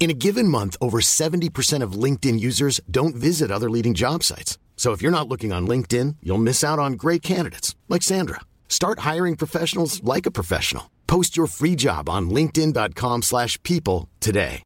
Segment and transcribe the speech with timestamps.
[0.00, 4.56] In a given month, over 70% of LinkedIn users don't visit other leading job sites.
[4.74, 8.40] So if you're not looking on LinkedIn, you'll miss out on great candidates like Sandra.
[8.66, 10.90] Start hiring professionals like a professional.
[11.06, 14.62] Post your free job on linkedin.com/people slash people today.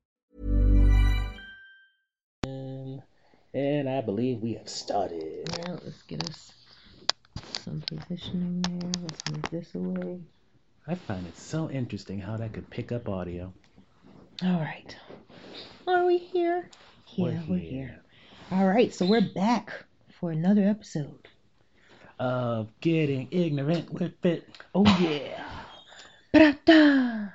[3.54, 5.48] And I believe we have started.
[5.58, 6.52] Well, let's get us
[7.64, 8.90] some positioning there.
[9.02, 10.20] Let's move this away.
[10.86, 13.52] I find it so interesting how that could pick up audio.
[14.42, 14.96] All right.
[15.86, 16.68] Are we here?
[17.14, 17.70] Yeah, We're we're here.
[17.70, 18.02] here.
[18.50, 19.72] All right, so we're back
[20.18, 21.28] for another episode.
[22.18, 24.48] Of getting ignorant with it.
[24.74, 25.44] Oh yeah.
[26.32, 27.28] Ba-da-da.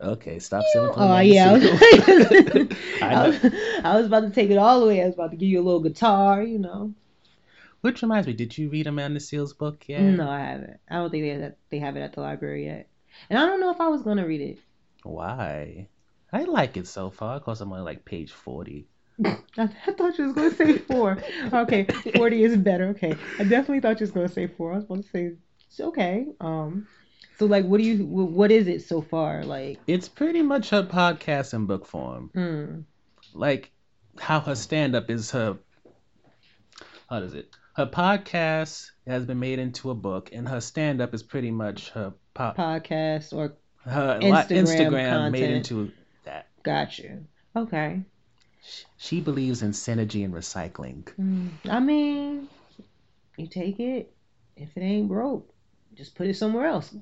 [0.00, 1.64] Okay, stop from Oh yeah, I was.
[3.02, 3.52] I was,
[3.84, 5.02] I was about to take it all the way.
[5.02, 6.94] I was about to give you a little guitar, you know.
[7.82, 10.00] Which reminds me, did you read Amanda Seales' book yet?
[10.02, 10.80] No, I haven't.
[10.88, 12.88] I don't think they have, they have it at the library yet,
[13.28, 14.58] and I don't know if I was gonna read it.
[15.08, 15.88] Why?
[16.32, 18.86] I like it so far because I'm on like page 40.
[19.24, 21.18] I, thought you was gonna say four.
[21.52, 22.88] Okay, forty is better.
[22.90, 24.72] Okay, I definitely thought you was gonna say four.
[24.72, 25.32] I was gonna say
[25.66, 26.26] it's okay.
[26.40, 26.86] Um,
[27.38, 28.04] so like, what do you?
[28.04, 29.42] What is it so far?
[29.44, 32.30] Like, It's pretty much her podcast in book form.
[32.32, 32.80] hmm,
[33.34, 33.72] like
[34.20, 35.58] how her stand up is her
[37.10, 41.14] how does it her podcast has been made into a book and her stand up
[41.14, 43.56] is pretty much her pop podcast or
[43.88, 45.92] her Instagram Instagram, made into
[46.24, 47.24] that got you.
[47.56, 48.02] Okay.
[48.96, 52.48] she believes in synergy and recycling Hmm, I mean,
[53.36, 54.12] you take it.
[54.56, 55.48] If it ain't broke,
[55.94, 56.94] just put it somewhere else.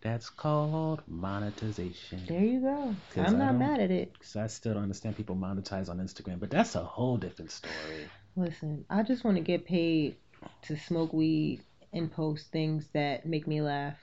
[0.00, 2.94] that's called monetization There you go.
[3.16, 4.12] I'm not mad at it.
[4.12, 8.08] Because i still don't understand people monetize on instagram but that's a whole different story
[8.38, 10.16] Listen, I just want to get paid
[10.62, 11.62] to smoke weed
[11.94, 13.96] and post things that make me laugh.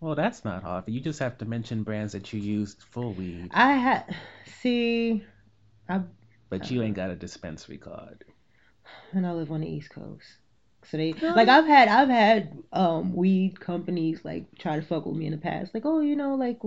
[0.00, 3.48] Well that's not hard you just have to mention brands that you use for weed
[3.52, 4.16] I had
[4.60, 5.24] see,
[5.88, 6.02] I
[6.50, 8.24] but you ain't got a dispensary card
[9.12, 10.24] and I live on the East Coast,
[10.84, 15.16] so they like I've had I've had um weed companies like try to fuck with
[15.16, 16.58] me in the past, like oh you know like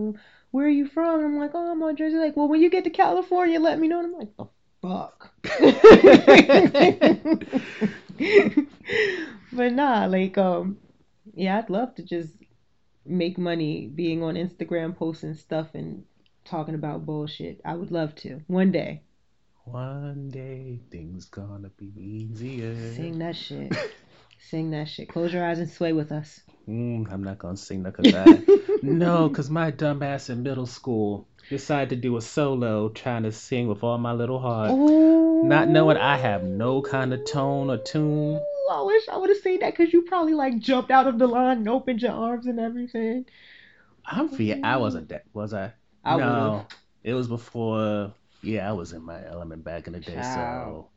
[0.52, 1.24] where are you from?
[1.24, 2.18] I'm like oh I'm on Jersey.
[2.18, 4.00] Like well when you get to California, let me know.
[4.00, 4.48] And I'm like the
[4.82, 5.32] fuck.
[9.54, 10.78] but nah, like um
[11.36, 12.34] yeah, I'd love to just
[13.08, 16.04] make money being on Instagram posting stuff and
[16.46, 17.62] talking about bullshit.
[17.66, 19.02] I would love to one day.
[19.66, 22.94] One day things gonna be easier.
[22.94, 23.76] Sing that shit.
[24.40, 25.10] Sing that shit.
[25.10, 26.40] Close your eyes and sway with us.
[26.70, 28.44] Mm, I'm not gonna sing that cause I
[28.82, 33.32] no, cause my dumb ass in middle school decided to do a solo trying to
[33.32, 35.44] sing with all my little heart, Ooh.
[35.44, 38.36] not knowing I have no kind of tone or tune.
[38.36, 41.20] Ooh, I wish I would have seen that because you probably like jumped out of
[41.20, 43.26] the line and opened your arms and everything.
[44.06, 44.62] I'm free.
[44.62, 45.74] I wasn't that, was I?
[46.04, 46.66] I no, would've.
[47.04, 48.14] it was before.
[48.42, 50.88] Yeah, I was in my element back in the day, so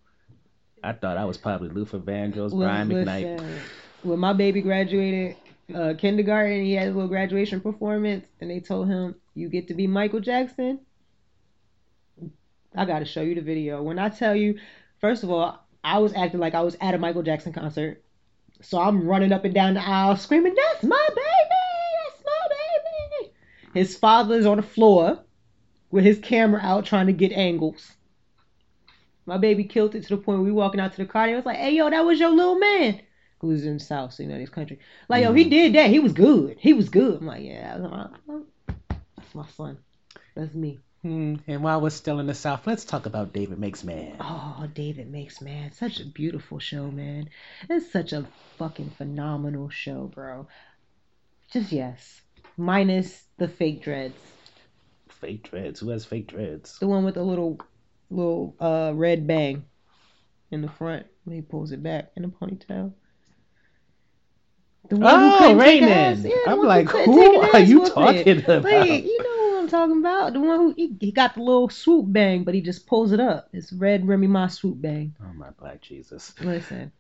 [0.85, 3.39] I thought I was probably Luther Vandross, Well, Brian McKnight.
[3.39, 3.61] listen,
[4.03, 5.37] when my baby graduated
[5.75, 9.75] uh, kindergarten, he had a little graduation performance, and they told him, "You get to
[9.75, 10.81] be Michael Jackson."
[12.75, 13.83] I got to show you the video.
[13.83, 14.59] When I tell you,
[15.01, 18.05] first of all, I was acting like I was at a Michael Jackson concert,
[18.61, 21.21] so I'm running up and down the aisle screaming, "That's my baby!
[22.05, 23.33] That's my baby!"
[23.75, 25.21] His father's on the floor
[25.91, 27.97] with his camera out trying to get angles.
[29.27, 31.29] My baby killed it to the point where we walking out to the car.
[31.29, 33.01] It was like, "Hey, yo, that was your little man."
[33.41, 34.79] Who's in the South, so you know this country.
[35.09, 35.51] Like, yo, he mm-hmm.
[35.51, 35.89] did that.
[35.89, 36.59] He was good.
[36.61, 37.21] He was good.
[37.21, 38.07] I'm like, yeah,
[39.33, 39.79] that's my, son.
[40.35, 40.79] That's me.
[41.03, 44.17] Hmm, And while we're still in the South, let's talk about David Makes Man.
[44.21, 45.73] Oh, David Makes Man.
[45.73, 47.31] Such a beautiful show, man.
[47.69, 48.27] It's such a
[48.59, 50.47] fucking phenomenal show, bro.
[51.53, 52.21] Just yes.
[52.57, 54.15] Minus the fake dreads.
[55.09, 55.81] Fake dreads.
[55.81, 56.79] Who has fake dreads?
[56.79, 57.61] The one with the little
[58.11, 59.65] little uh red bang
[60.51, 62.93] in the front when he pulls it back in a ponytail.
[64.89, 66.25] The one Oh, Raymond.
[66.25, 68.65] yeah, I'm like, who are you talking about?
[68.89, 70.33] Like, you know what I'm talking about?
[70.33, 73.21] The one who he, he got the little swoop bang, but he just pulls it
[73.21, 73.49] up.
[73.53, 75.15] It's red Remy Ma swoop bang.
[75.23, 76.35] Oh my black Jesus.
[76.41, 76.91] Listen,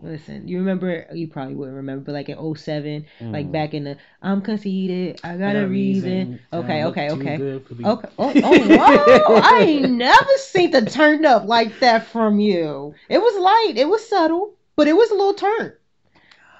[0.00, 0.48] listen.
[0.48, 1.06] You remember?
[1.14, 3.52] You probably wouldn't remember, but like in 07, like Mm.
[3.52, 5.20] back in the I'm conceited.
[5.24, 6.40] I got a reason.
[6.52, 7.36] Okay, okay, okay.
[7.38, 8.08] the- Okay.
[8.18, 9.40] Oh, oh wow!
[9.42, 12.92] I ain't never seen the turned up like that from you.
[13.08, 13.74] It was light.
[13.76, 15.72] It was subtle, but it was a little turn.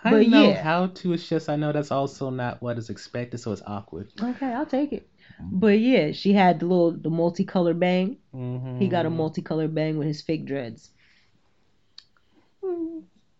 [0.02, 0.62] I but know yeah.
[0.62, 1.12] how to.
[1.12, 4.11] It's just I know that's also not what is expected, so it's awkward.
[4.20, 5.08] Okay, I'll take it.
[5.41, 8.19] But yeah, she had the little the multicolored bang.
[8.35, 8.79] Mm-hmm.
[8.79, 10.91] He got a multicolored bang with his fake dreads.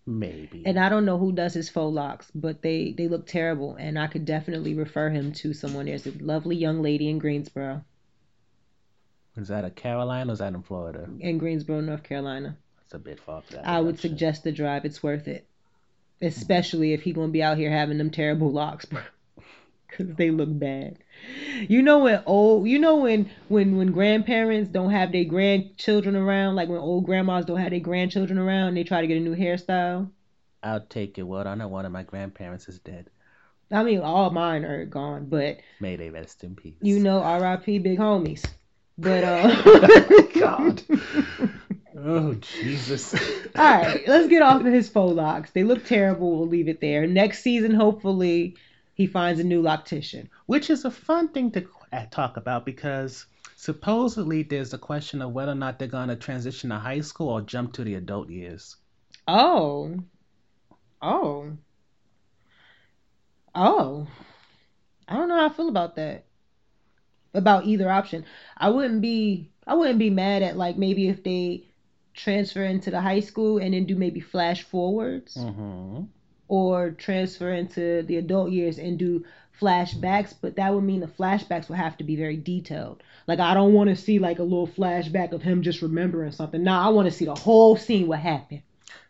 [0.07, 0.65] Maybe.
[0.67, 3.99] And I don't know who does his faux locks, but they they look terrible, and
[3.99, 5.87] I could definitely refer him to someone.
[5.87, 7.85] There's a lovely young lady in Greensboro,
[9.37, 11.09] is that a Carolina or is that in Florida?
[11.21, 12.57] in Greensboro, North Carolina.
[12.79, 13.67] That's a bit far for that.
[13.67, 14.85] I would suggest the drive.
[14.85, 15.47] It's worth it,
[16.23, 19.01] especially if he gonna be out here having them terrible locks, bro.
[19.97, 20.99] Cause they look bad.
[21.69, 26.55] You know when old, you know when when when grandparents don't have their grandchildren around,
[26.55, 29.35] like when old grandmas don't have their grandchildren around, they try to get a new
[29.35, 30.11] hairstyle.
[30.63, 31.23] I'll take it.
[31.25, 33.11] Well, I know one of my grandparents is dead.
[33.73, 36.75] I mean, all mine are gone, but May they rest in peace.
[36.81, 37.79] you know, R.I.P.
[37.81, 38.45] Big homies.
[38.99, 40.83] But uh, God.
[42.03, 43.15] Oh Jesus.
[43.57, 45.51] all right, let's get off of his faux locks.
[45.51, 46.39] They look terrible.
[46.39, 47.07] We'll leave it there.
[47.07, 48.57] Next season, hopefully,
[48.95, 50.29] he finds a new loctician.
[50.47, 53.27] Which is a fun thing to uh, talk about because
[53.57, 57.43] supposedly there's a question of whether or not they're gonna transition to high school or
[57.43, 58.77] jump to the adult years.
[59.29, 59.99] Oh,
[61.03, 61.53] oh,
[63.55, 64.07] oh.
[65.07, 66.25] I don't know how I feel about that.
[67.35, 68.25] About either option,
[68.57, 69.51] I wouldn't be.
[69.67, 71.70] I wouldn't be mad at like maybe if they
[72.15, 75.37] transfer into the high school and then do maybe flash forwards.
[75.37, 76.03] Mm-hmm.
[76.49, 79.25] or transfer into the adult years and do
[79.61, 83.03] flashbacks, but that would mean the flashbacks would have to be very detailed.
[83.27, 86.63] Like I don't want to see like a little flashback of him just remembering something.
[86.63, 88.63] Nah, I want to see the whole scene what happened.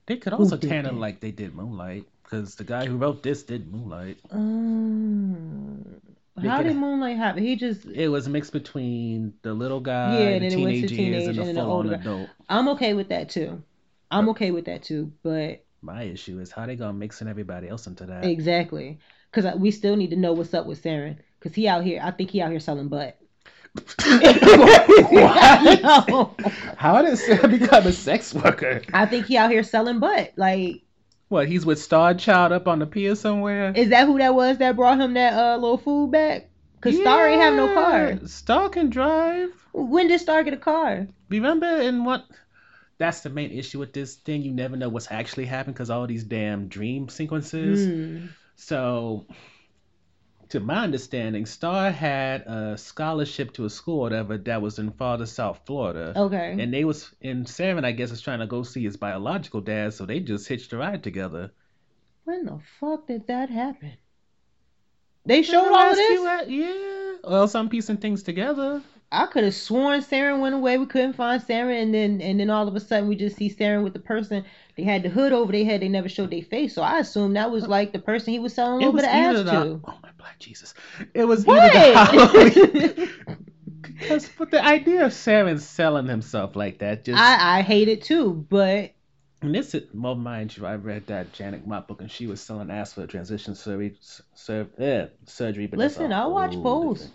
[0.06, 0.94] They could also tan that?
[0.94, 4.19] like they did Moonlight because the guy who wrote this did Moonlight.
[4.31, 6.00] Um,
[6.43, 7.43] how did Moonlight happen?
[7.43, 10.89] He just It was mixed between the little guy, Yeah, the and it went to
[10.89, 12.29] teenage years, teenage and the and the older adult.
[12.49, 13.63] I'm okay with that too.
[14.11, 17.69] I'm okay with that too, but My issue is how they gonna mix in everybody
[17.69, 18.25] else into that.
[18.25, 18.99] exactly
[19.33, 22.01] because we still need to know what's up with Seren because he out here.
[22.03, 23.17] I think he out here selling butt.
[25.13, 26.35] No.
[26.77, 28.83] How did Sarah become a sex worker?
[28.93, 30.33] I think he out here selling butt.
[30.37, 30.83] Like,
[31.31, 31.47] What?
[31.47, 33.73] He's with Star Child up on the pier somewhere.
[33.77, 36.49] is that who that was that brought him that uh little food back?
[36.81, 38.19] Cause Star ain't have no car.
[38.27, 39.50] Star can drive.
[39.73, 41.06] When did Star get a car?
[41.29, 42.25] Remember in what?
[42.99, 44.43] That's the main issue with this thing.
[44.43, 47.87] You never know what's actually happened because all these damn dream sequences.
[47.87, 48.26] Hmm.
[48.56, 49.26] So,
[50.50, 54.91] to my understanding, Star had a scholarship to a school, or whatever, that was in
[54.93, 56.12] farther South Florida.
[56.17, 56.56] Okay.
[56.58, 59.94] And they was in Seven, I guess, is trying to go see his biological dad,
[59.94, 61.52] so they just hitched a ride together.
[62.25, 63.93] when the fuck did that happen?
[65.26, 66.49] They showed all of this.
[66.49, 67.17] Yeah.
[67.25, 68.82] Well, some piecing things together.
[69.12, 70.79] I could have sworn Seren went away.
[70.79, 73.51] We couldn't find Seren, and then and then all of a sudden we just see
[73.53, 74.45] Seren with the person.
[74.77, 75.83] They had the hood over their head.
[75.83, 76.75] They never showed their face.
[76.75, 79.11] So I assumed that was like the person he was selling a little bit of
[79.11, 79.81] ass the, to.
[79.85, 80.75] oh my black Jesus!
[81.12, 83.09] It was the Halloween.
[83.25, 83.37] What?
[83.83, 88.02] Because, but the idea of Seren selling himself like that just I I hate it
[88.02, 88.93] too, but
[89.43, 92.40] And this is, well, mind you, I read that Janet Mock book, and she was
[92.40, 93.97] selling ass for transition surgery.
[94.35, 96.99] Sur, eh, surgery, but Listen, I'll watch both.
[96.99, 97.14] different-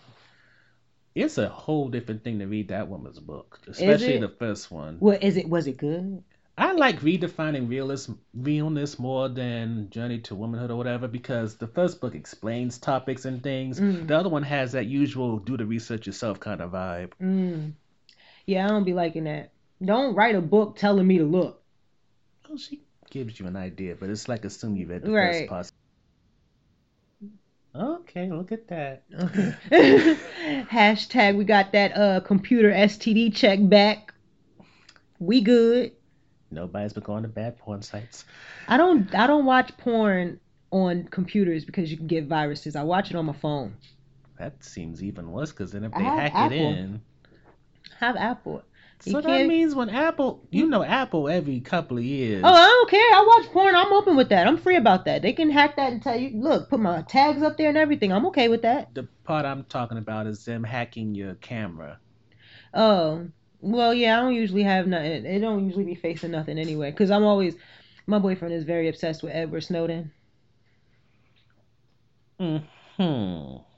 [1.16, 4.98] It's a whole different thing to read that woman's book, especially the first one.
[5.00, 5.48] what is it?
[5.48, 6.22] Was it good?
[6.58, 12.00] I like redefining realist, realness more than Journey to Womanhood or whatever because the first
[12.00, 13.80] book explains topics and things.
[13.80, 14.08] Mm.
[14.08, 17.12] The other one has that usual do the research yourself kind of vibe.
[17.22, 17.74] Mm.
[18.46, 19.52] Yeah, I don't be liking that.
[19.84, 21.62] Don't write a book telling me to look.
[22.48, 25.50] Well, she gives you an idea, but it's like assume you read the Right.
[25.50, 25.72] first part.
[27.77, 29.10] Okay, look at that.
[30.72, 34.13] Hashtag we got that uh computer STD check back.
[35.20, 35.91] We good.
[36.51, 38.24] Nobody's been going to bad porn sites.
[38.67, 40.39] I don't I don't watch porn
[40.72, 42.75] on computers because you can get viruses.
[42.75, 43.75] I watch it on my phone.
[44.39, 46.58] That seems even worse because then if they hack Apple.
[46.58, 47.01] it in.
[48.01, 48.63] I have Apple.
[49.00, 52.42] So that means when Apple, you know, Apple every couple of years.
[52.44, 53.00] Oh, I don't care.
[53.00, 53.75] I watch porn.
[53.75, 54.48] I'm open with that.
[54.48, 55.22] I'm free about that.
[55.22, 58.12] They can hack that and tell you, look, put my tags up there and everything.
[58.12, 58.96] I'm okay with that.
[58.96, 62.00] The part I'm talking about is them hacking your camera.
[62.74, 63.28] Oh,
[63.62, 65.25] well, yeah, I don't usually have nothing.
[65.25, 66.90] It don't usually be facing nothing anyway.
[66.90, 67.56] Because I'm always,
[68.08, 70.12] my boyfriend is very obsessed with Edward Snowden.
[72.40, 72.58] Hmm.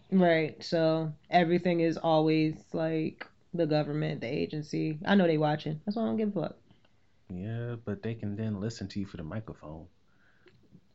[0.09, 0.63] Right.
[0.63, 4.99] So everything is always like the government, the agency.
[5.05, 5.81] I know they watching.
[5.85, 6.55] That's why I don't give a fuck.
[7.33, 9.87] Yeah, but they can then listen to you for the microphone.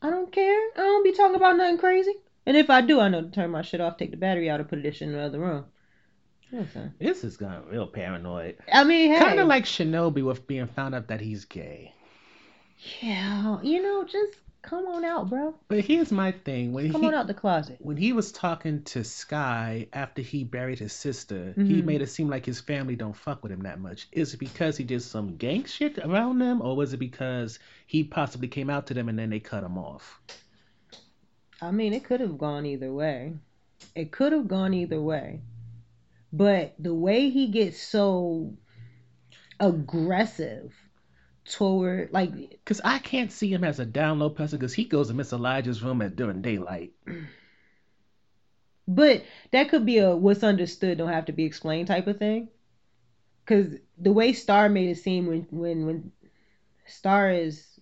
[0.01, 0.59] I don't care.
[0.75, 2.13] I don't be talking about nothing crazy.
[2.45, 4.59] And if I do, I know to turn my shit off, take the battery out,
[4.59, 5.65] or put this shit in the other room.
[6.51, 6.93] Listen.
[6.99, 8.57] This is going real paranoid.
[8.71, 9.19] I mean, hey.
[9.19, 11.93] Kind of like Shinobi with being found out that he's gay.
[13.01, 15.53] Yeah, you know, just come on out, bro.
[15.67, 17.77] But here's my thing: when Come he on out the closet.
[17.79, 21.85] when he was talking to Sky after he buried his sister, he Mhm.
[21.85, 24.07] made it seem like his family don't fuck with him that much.
[24.11, 28.03] Is it because he did some gang shit around them, or was it because he
[28.03, 30.19] possibly came out to them and then they cut him off?
[31.61, 33.35] I mean, it could have gone either way.
[33.95, 35.41] It could have gone either way.
[36.31, 38.53] But the way he gets so
[39.59, 40.73] aggressive
[41.45, 45.07] toward, like, Because I can't see him as a down low person because he goes
[45.07, 46.93] to Miss Elijah's room at during daylight.
[48.87, 52.49] but that could be a what's understood don't have to be explained type of thing.
[53.45, 56.11] Because the way Star made it seem when when when
[56.85, 57.79] Star is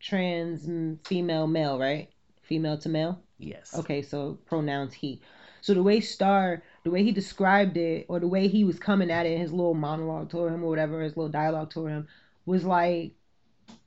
[0.00, 0.68] trans
[1.06, 2.08] female male, right?
[2.42, 3.22] Female to male.
[3.38, 3.76] Yes.
[3.78, 5.20] Okay, so pronouns he.
[5.60, 9.10] So the way Star, the way he described it, or the way he was coming
[9.10, 12.06] at it, in his little monologue to him or whatever, his little dialogue to him,
[12.46, 13.12] was like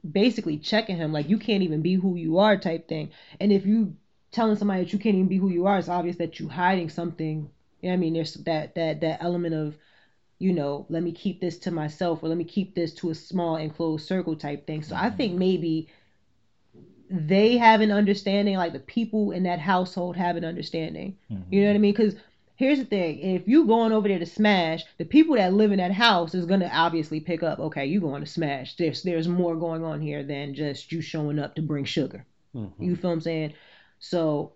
[0.09, 3.11] basically checking him, like you can't even be who you are type thing.
[3.39, 3.95] And if you
[4.31, 6.89] telling somebody that you can't even be who you are, it's obvious that you hiding
[6.89, 7.49] something.
[7.81, 8.13] You know I mean?
[8.13, 9.75] There's that that that element of,
[10.39, 13.15] you know, let me keep this to myself or let me keep this to a
[13.15, 14.83] small enclosed circle type thing.
[14.83, 15.17] So I mm-hmm.
[15.17, 15.89] think maybe
[17.09, 21.17] they have an understanding, like the people in that household have an understanding.
[21.29, 21.67] You know mm-hmm.
[21.67, 21.93] what I mean?
[21.93, 22.15] Because
[22.57, 25.77] here's the thing: if you going over there to smash, the people that live in
[25.77, 27.59] that house is gonna obviously pick up.
[27.59, 28.75] Okay, you going to smash?
[28.75, 32.25] There's there's more going on here than just you showing up to bring sugar.
[32.53, 32.83] Mm-hmm.
[32.83, 33.53] You feel what I'm saying?
[33.99, 34.53] So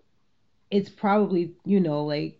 [0.70, 2.38] it's probably you know like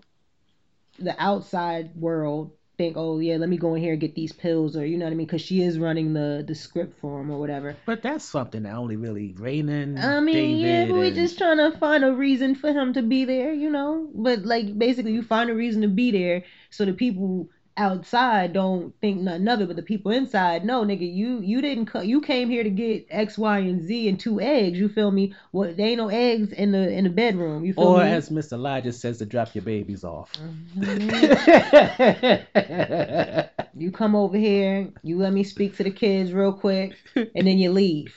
[0.99, 2.53] the outside world
[2.83, 5.05] think, oh yeah, let me go in here and get these pills, or you know
[5.05, 5.27] what I mean?
[5.27, 7.77] Because she is running the the script for him or whatever.
[7.87, 11.59] But that's something that only really Raymond, I mean, yeah, David, but we're just trying
[11.59, 14.09] to find a reason for him to be there, you know.
[14.13, 18.95] But like, basically, you find a reason to be there so the people outside don't
[19.01, 22.21] think nothing of it, but the people inside, no, nigga, you you didn't co- you
[22.21, 24.79] came here to get X, Y, and Z and two eggs.
[24.79, 25.35] You feel me?
[25.51, 25.77] What?
[25.77, 27.65] There ain't no eggs in the in the bedroom.
[27.65, 28.11] You feel or me?
[28.11, 28.53] as Mr.
[28.53, 30.31] Elijah says, to drop your babies off.
[33.77, 37.59] you come over here, you let me speak to the kids real quick, and then
[37.59, 38.15] you leave.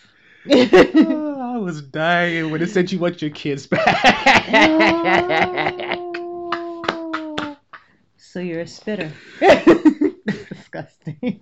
[0.52, 3.86] Oh, I was dying when it said you want your kids back.
[8.36, 9.14] So you're a spitter.
[10.28, 11.40] disgusting.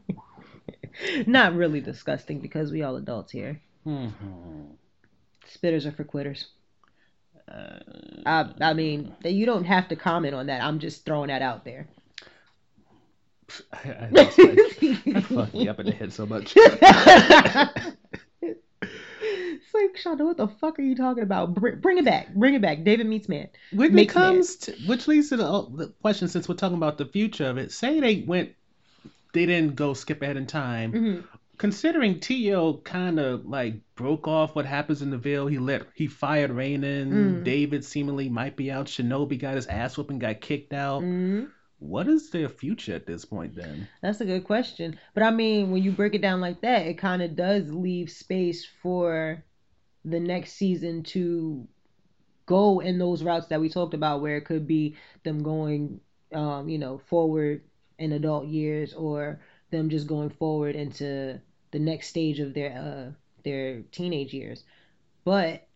[1.25, 3.59] Not really disgusting because we all adults here.
[3.83, 4.75] Mhm.
[5.47, 6.49] Spitters are for quitters.
[7.47, 10.63] I, I mean, you don't have to comment on that.
[10.63, 11.87] I'm just throwing that out there.
[13.71, 16.53] I, I, that fucked me up in the head so much.
[19.93, 21.53] Like, Shonda, what the fuck are you talking about?
[21.53, 22.33] Bring, bring it back.
[22.33, 22.83] Bring it back.
[22.83, 23.49] David meets man.
[23.71, 27.05] Makes comes to, which leads to the, uh, the question, since we're talking about the
[27.05, 28.51] future of it, say they went,
[29.33, 30.93] they didn't go skip ahead in time.
[30.93, 31.23] Mhm.
[31.57, 36.07] Considering Tio kind of like broke off what happens in the Ville, he let he
[36.07, 37.11] fired Rainin.
[37.11, 37.43] Mm.
[37.43, 38.87] David seemingly might be out.
[38.87, 41.03] Shinobi got his ass whooped and got kicked out.
[41.03, 41.49] Mhm.
[41.77, 43.87] What is their future at this point then?
[44.01, 44.97] That's a good question.
[45.13, 48.09] But I mean, when you break it down like that, it kind of does leave
[48.09, 49.43] space for
[50.05, 51.67] the next season to
[52.45, 55.99] go in those routes that we talked about, where it could be them going,
[56.33, 57.61] um, you know, forward
[57.97, 59.39] in adult years, or
[59.71, 61.39] them just going forward into
[61.71, 63.11] the next stage of their uh
[63.43, 64.63] their teenage years.
[65.23, 65.67] But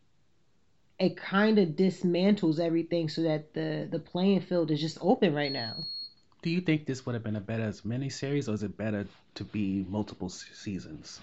[0.99, 5.51] it kind of dismantles everything so that the the playing field is just open right
[5.51, 5.75] now.
[6.41, 9.07] Do you think this would have been a better mini series or is it better
[9.35, 11.19] to be multiple seasons?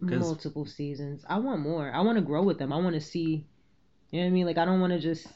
[0.00, 1.24] Multiple seasons.
[1.28, 1.90] I want more.
[1.92, 2.72] I want to grow with them.
[2.72, 3.46] I want to see.
[4.10, 4.46] You know what I mean?
[4.46, 5.26] Like I don't want to just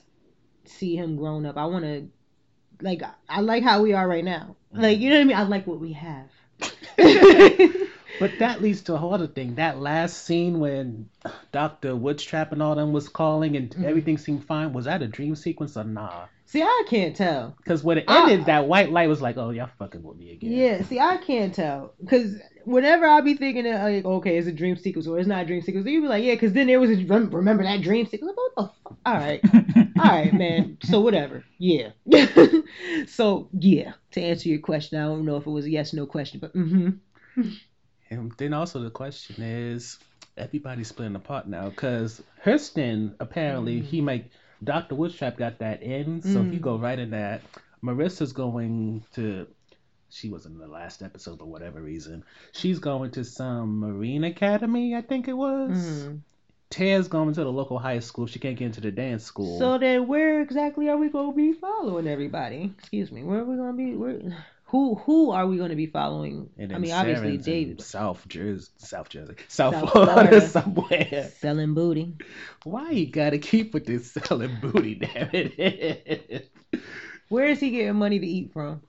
[0.67, 1.57] see him grown up.
[1.57, 2.09] I want to,
[2.83, 4.57] like, I like how we are right now.
[4.73, 5.37] Like you know what I mean?
[5.37, 6.31] I like what we have.
[8.19, 9.55] But that leads to a whole other thing.
[9.57, 11.11] That last scene when
[11.53, 11.97] Dr.
[11.97, 13.83] Woodstrap and all them was calling and Mm-hmm.
[13.83, 16.29] everything seemed fine, was that a dream sequence or nah?
[16.51, 17.55] See, I can't tell.
[17.59, 20.53] Because when it ended, that white light was like, oh, y'all fucking with me again.
[20.53, 24.53] Yeah, see, I can't tell because whenever I be thinking that like, okay, it's a
[24.53, 26.81] dream sequence or it's not a dream sequence, you be like, yeah, because then there
[26.81, 28.33] was a rem- remember that dream sequence.
[28.37, 28.99] Like, what the fuck?
[29.07, 29.41] All right,
[29.99, 30.77] all right, man.
[30.83, 31.45] So whatever.
[31.59, 31.91] Yeah.
[33.07, 36.07] so yeah, to answer your question, I don't know if it was a yes no
[36.07, 37.51] question, but mm-hmm.
[38.11, 39.99] And then also the question is,
[40.37, 43.87] everybody's splitting apart now because Hurston apparently Mm-hmm.
[43.87, 44.31] he might
[44.63, 44.95] Dr.
[44.95, 46.53] Woodstrap got that in, so Mm.
[46.53, 47.43] he go right in that.
[47.83, 49.47] Marissa's going to.
[50.11, 52.25] She wasn't in the last episode for whatever reason.
[52.53, 56.09] She's going to some Marine Academy, I think it was.
[56.69, 58.27] Ted's going to the local high school.
[58.27, 59.59] She can't get into the dance school.
[59.59, 62.73] So then, where exactly are we gonna be following everybody?
[62.79, 63.23] Excuse me.
[63.25, 63.97] Where are we gonna be?
[63.97, 64.21] Where?
[64.71, 64.95] Who?
[64.97, 66.49] Who are we gonna be following?
[66.59, 70.41] I mean, obviously David South Jersey, South Jersey, South, South Florida, Florida.
[70.49, 71.31] somewhere.
[71.39, 72.17] selling booty.
[72.65, 76.51] Why you gotta keep with this selling booty, damn it?
[77.29, 78.83] Where is he getting money to eat from?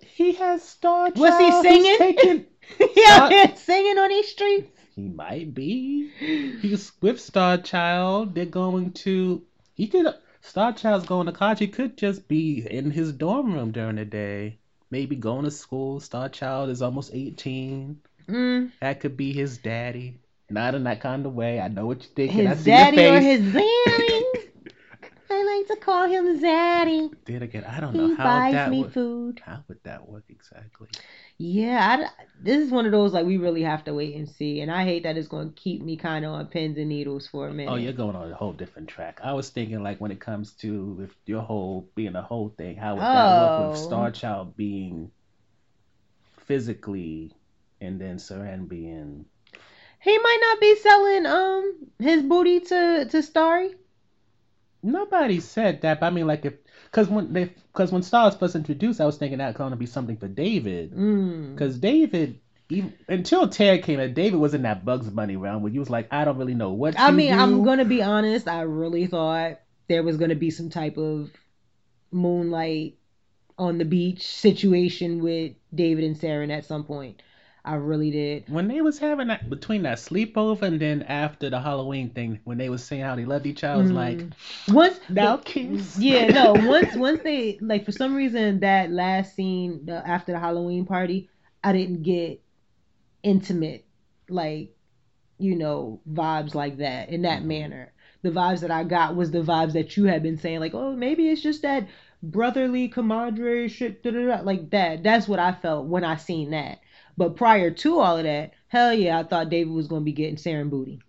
[0.00, 1.96] he has Star Was he singing?
[1.98, 2.46] taking-
[3.08, 4.68] out singing on these streets.
[4.94, 6.10] He might be.
[6.60, 8.34] He's with Star Child.
[8.34, 9.42] They're going to.
[9.74, 10.06] He could.
[10.40, 11.60] Star Child's going to college.
[11.60, 14.58] He could just be in his dorm room during the day.
[14.92, 16.00] Maybe going to school.
[16.00, 17.98] Star Child is almost 18.
[18.28, 20.18] Mm, That could be his daddy.
[20.50, 21.58] Not in that kind of way.
[21.60, 22.46] I know what you're thinking.
[22.46, 24.22] I his daddy or his zaddy.
[25.30, 27.10] I like to call him zaddy.
[27.24, 28.92] Then again, I don't know how buys that me would.
[28.92, 29.40] food.
[29.42, 30.88] How would that work exactly?
[31.44, 34.60] Yeah, I, this is one of those like we really have to wait and see,
[34.60, 37.26] and I hate that it's going to keep me kind of on pins and needles
[37.26, 37.70] for a minute.
[37.72, 39.20] Oh, you're going on a whole different track.
[39.24, 42.76] I was thinking like when it comes to if your whole being a whole thing,
[42.76, 43.74] how would that work with Oh.
[43.76, 45.10] Star Child being
[46.46, 47.32] physically
[47.80, 49.26] and then Saran being
[50.00, 53.74] He might not be selling um his booty to to Starry.
[54.82, 58.34] nobody said that, but I mean like if because when they because when Star was
[58.34, 61.54] first introduced, I was thinking that going to be something for David Mm.
[61.54, 62.38] because David.
[62.68, 65.90] Even, until Ted came in, David was in that Bugs Bunny realm where he was
[65.90, 66.98] like, I don't really know what.
[66.98, 68.48] I mean, I'm gonna be honest.
[68.48, 71.30] I really thought there was gonna be some type of
[72.10, 72.96] moonlight
[73.58, 77.20] on the beach situation with David and Seren at some point.
[77.64, 78.48] I really did.
[78.48, 82.58] when they was having that between that sleepover and then after the Halloween thing, when
[82.58, 84.32] they was saying how they loved each other, I was like, mm.
[84.68, 85.96] Once now kiss.
[85.96, 86.52] yeah, no.
[86.56, 91.30] Once once they like for some reason that last scene the, after the Halloween party,
[91.62, 92.42] I didn't get
[93.22, 93.84] intimate
[94.28, 94.74] like
[95.38, 97.48] you know vibes like that in that mm-hmm.
[97.48, 97.92] manner.
[98.22, 100.94] The vibes that I got was the vibes that you had been saying, like, oh,
[100.94, 101.88] maybe it's just that
[102.22, 105.02] brotherly camaraderie shit, da, da, da, like that.
[105.02, 106.78] That's what I felt when I seen that.
[107.16, 110.36] But prior to all of that, hell yeah, I thought David was gonna be getting
[110.36, 111.00] Seren booty,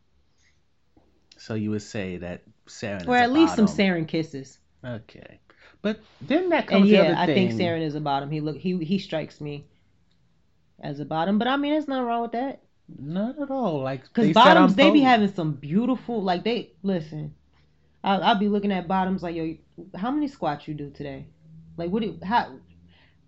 [1.37, 3.67] So you would say that Seren or at least some bottom.
[3.67, 4.59] Seren kisses.
[4.85, 5.39] Okay,
[5.81, 8.31] but then that comes And the yeah, I think Seren is a bottom.
[8.31, 9.67] He look he he strikes me
[10.79, 12.61] as a bottom, but I mean, there's nothing wrong with that.
[12.99, 13.81] Not at all.
[13.81, 17.35] Like Cause they said bottoms, they be having some beautiful like they listen.
[18.03, 19.57] I'll, I'll be looking at bottoms like yo,
[19.95, 21.27] how many squats you do today?
[21.77, 22.03] Like what?
[22.03, 22.59] Do, how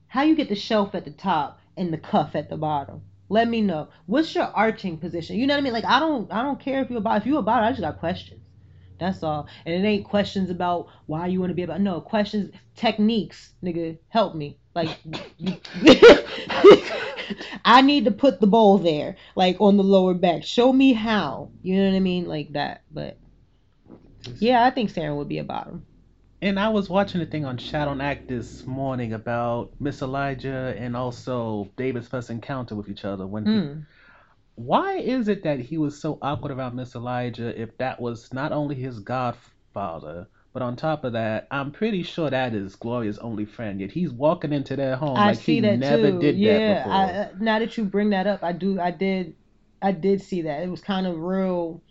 [0.07, 3.01] how you get the shelf at the top and the cuff at the bottom?
[3.27, 3.89] Let me know.
[4.05, 5.38] What's your arching position?
[5.38, 5.73] You know what I mean?
[5.73, 7.99] Like I don't I don't care if you're about if you're about I just got
[7.99, 8.41] questions.
[8.99, 9.47] That's all.
[9.65, 13.97] And it ain't questions about why you want to be about no questions techniques, nigga.
[14.09, 14.57] Help me.
[14.73, 14.97] Like
[17.65, 20.43] I need to put the bowl there, like on the lower back.
[20.43, 21.51] Show me how.
[21.63, 22.25] You know what I mean?
[22.25, 22.83] Like that.
[22.91, 23.17] But
[24.39, 25.85] yeah, I think Sarah would be a bottom.
[26.45, 30.75] And I was watching a thing on Shot on Act this morning about Miss Elijah
[30.77, 33.27] and also David's first encounter with each other.
[33.27, 33.88] When he, Mm.
[34.55, 38.51] why is it that he was so awkward around Miss Elijah if that was not
[38.53, 43.45] only his godfather, but on top of that, I'm pretty sure that is Gloria's only
[43.45, 43.81] friend.
[43.81, 46.19] Yet he's walking into their home I like he never too.
[46.19, 46.93] did yeah, that before.
[46.93, 48.79] I, uh, now that you bring that up, I do.
[48.79, 49.36] I did.
[49.81, 50.63] I did see that.
[50.63, 51.84] It was kind of real.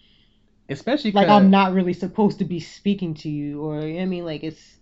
[0.68, 4.42] Especially like I'm not really supposed to be speaking to you, or I mean, like
[4.42, 4.78] it's.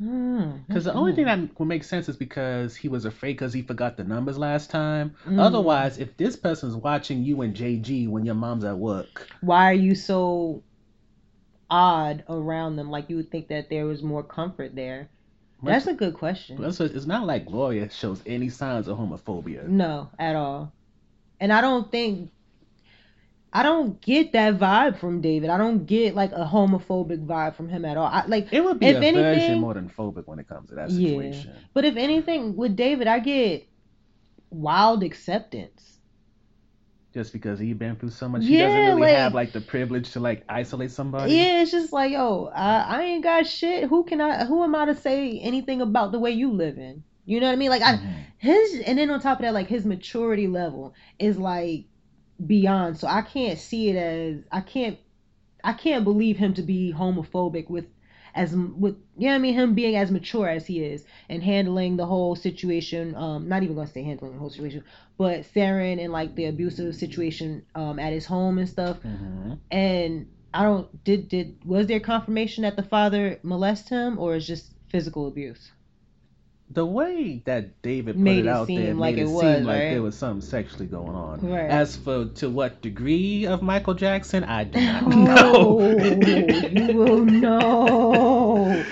[0.00, 3.52] mm, Because the only thing that would make sense is because he was afraid because
[3.52, 5.14] he forgot the numbers last time.
[5.26, 5.40] Mm.
[5.40, 9.74] Otherwise, if this person's watching you and JG when your mom's at work, Why are
[9.74, 10.62] you so
[11.70, 12.90] odd around them?
[12.90, 15.08] Like you would think that there was more comfort there.
[15.62, 16.62] That's a good question.
[16.62, 19.66] It's not like Gloria shows any signs of homophobia.
[19.66, 20.74] No, at all.
[21.40, 22.30] And I don't think
[23.56, 25.48] I don't get that vibe from David.
[25.48, 28.06] I don't get like a homophobic vibe from him at all.
[28.06, 30.70] I like It would be if a version anything, more than phobic when it comes
[30.70, 31.52] to that situation.
[31.54, 31.60] yeah.
[31.72, 33.68] But if anything, with David, I get
[34.50, 36.00] wild acceptance.
[37.12, 40.10] Just because he's been through so much, he doesn't really like- have like the privilege
[40.12, 41.32] to like isolate somebody.
[41.34, 43.88] Yeah, it's just like, yo, I, I ain't got shit.
[43.88, 44.44] Who can I?
[44.46, 47.04] Who am I to say anything about the way you live in?
[47.24, 47.70] You know what I mean?
[47.70, 48.08] Like, I Mm-hmm.
[48.38, 51.86] his, and then on top of that, like his maturity level is like
[52.44, 52.98] beyond.
[52.98, 54.98] So I can't see it as I can't,
[55.62, 57.86] I can't believe him to be homophobic with
[58.34, 61.96] as with you know I mean him being as mature as he is and handling
[61.96, 63.14] the whole situation.
[63.14, 64.84] Um, not even gonna say handling the whole situation,
[65.16, 69.58] but Seren and like the abusive situation um at his home and stuff Mhm.
[69.70, 74.46] and I don't did did was there confirmation that the father molested him or is
[74.46, 75.70] just physical abuse?
[76.74, 79.40] The way that David put Made it it out there like made it, it was,
[79.42, 79.90] seem like right?
[79.90, 81.40] there was something sexually going on.
[81.40, 81.70] Right.
[81.70, 85.02] As for to what degree of Michael Jackson, I do not
[85.54, 85.98] Oh, know.
[85.98, 88.84] you will know.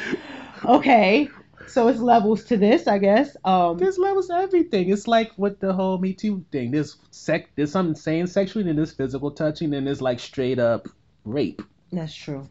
[0.64, 1.28] Okay,
[1.66, 3.36] so it's levels to this, I guess.
[3.44, 4.90] Um, There's levels to everything.
[4.90, 6.70] It's like with the whole Me Too thing.
[6.70, 7.48] There's sec.
[7.56, 10.86] There's something saying sexually, then there's physical touching, then there's like straight up
[11.24, 11.62] rape.
[11.92, 12.48] that's true.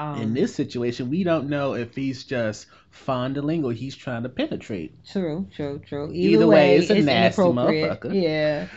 [0.00, 4.30] Um, In this situation, we don't know if he's just fondling or he's trying to
[4.30, 4.94] penetrate.
[5.04, 6.10] True, true, true.
[6.10, 8.10] Either, Either way, it's a nasty motherfucker.
[8.10, 8.68] Yeah.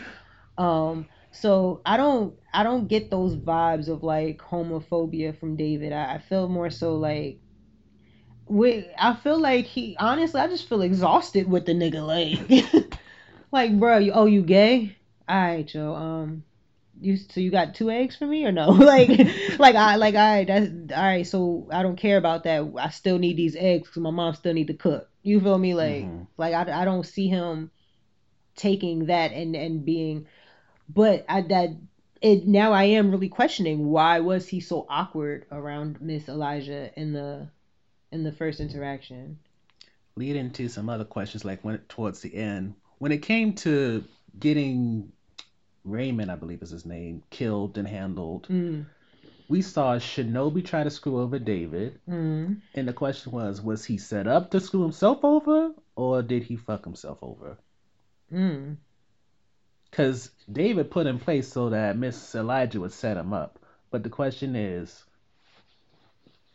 [0.58, 1.06] Um.
[1.32, 5.94] So I don't, I don't get those vibes of like homophobia from David.
[5.94, 7.38] I, I feel more so like,
[8.46, 9.96] with, I feel like he.
[9.98, 12.06] Honestly, I just feel exhausted with the nigga.
[12.06, 12.98] Like,
[13.50, 14.94] like, bro, you, oh, you gay?
[15.26, 15.94] All right, Joe.
[15.94, 16.44] Um.
[17.04, 18.70] You so you got two eggs for me or no?
[18.70, 19.10] like
[19.58, 21.26] like I like I that's all right.
[21.26, 22.72] So I don't care about that.
[22.78, 25.08] I still need these eggs because my mom still need to cook.
[25.22, 25.74] You feel me?
[25.74, 26.26] Like Mhm.
[26.38, 27.70] like I, I don't see him
[28.56, 30.26] taking that and and being,
[30.88, 31.70] but I that
[32.22, 37.12] it now I am really questioning why was he so awkward around Miss Elijah in
[37.12, 37.48] the
[38.12, 39.38] in the first interaction.
[40.16, 44.04] lead into some other questions like when towards the end when it came to
[44.38, 45.12] getting
[45.84, 48.48] Raymond, I believe is his name, killed and handled.
[48.48, 48.86] Mm.
[49.48, 52.62] We saw Shinobi try to screw over David, Mm.
[52.74, 56.56] and the question was, was he set up to screw himself over, or did he
[56.56, 57.58] fuck himself over?
[58.32, 58.76] Mm.
[59.90, 63.58] Because David put in place so that Miss Elijah would set him up,
[63.90, 65.04] but the question is,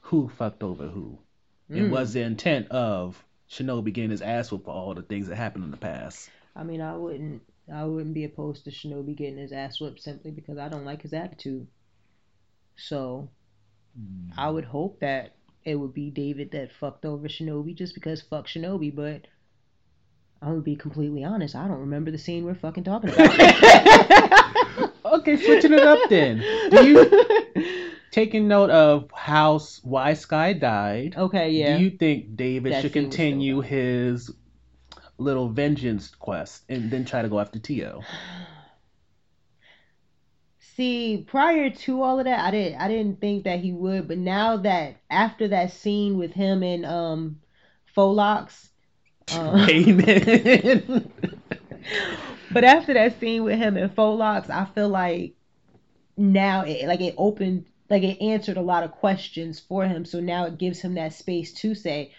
[0.02, 1.20] who fucked over who?
[1.70, 1.92] Mm.
[1.92, 5.66] was the intent of Shinobi getting his ass whooped for all the things that happened
[5.66, 6.32] in the past?
[6.56, 10.32] I mean, I wouldn't I wouldn't be opposed to Shinobi getting his ass whipped simply
[10.32, 11.68] because I don't like his attitude.
[12.78, 13.30] So
[14.38, 14.54] I mm.
[14.54, 18.96] would hope that it would be David that fucked over Shinobi just because fuck Shinobi,
[18.96, 19.28] but
[20.42, 24.50] I'm gonna be completely honest, I don't remember the scene we're fucking talking about.
[25.12, 26.38] Okay, switching it up then.
[26.70, 31.16] Do you taking note of how why Sky died?
[31.18, 31.78] Okay, yeah.
[31.78, 34.32] Do you think David That should scene was so continue his
[35.20, 38.02] little vengeance quest and then try to go after Tio?
[40.60, 44.18] See, prior to all of that, I didn't I didn't think that he would, but
[44.18, 47.42] now that after that scene with him and um
[47.96, 48.70] Folox,
[49.34, 51.12] uh, Raymond.
[52.52, 55.36] but after that scene with him and Folox, I feel like
[56.16, 60.06] now it like it opened like it answered a lot of questions for him.
[60.06, 62.14] So now it gives him that space to say,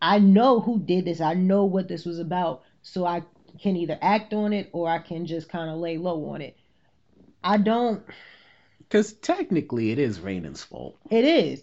[0.00, 1.20] I know who did this.
[1.20, 2.62] I know what this was about.
[2.82, 3.22] So I
[3.60, 6.56] can either act on it or I can just kind of lay low on it.
[7.42, 8.02] I don't
[8.78, 10.96] Because technically it is Raymond's fault.
[11.10, 11.62] It is.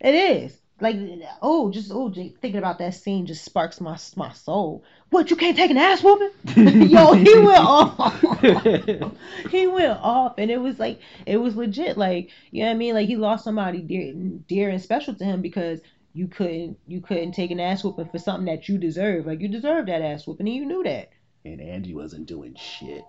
[0.00, 0.58] It is.
[0.78, 0.96] Like
[1.40, 4.84] oh, just oh, j- thinking about that scene just sparks my my soul.
[5.08, 6.32] What you can't take an ass whooping?
[6.90, 8.20] Yo, he went off.
[9.50, 11.96] he went off, and it was like it was legit.
[11.96, 12.94] Like you know what I mean?
[12.94, 15.80] Like he lost somebody dear, dear and special to him because
[16.16, 19.26] you couldn't you couldn't take an ass whooping for something that you deserve.
[19.26, 21.10] Like you deserve that ass whooping, and you knew that.
[21.44, 23.04] And Angie wasn't doing shit.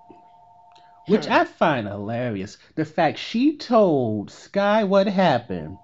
[1.07, 2.57] Which I find hilarious.
[2.75, 5.77] The fact she told Sky what happened,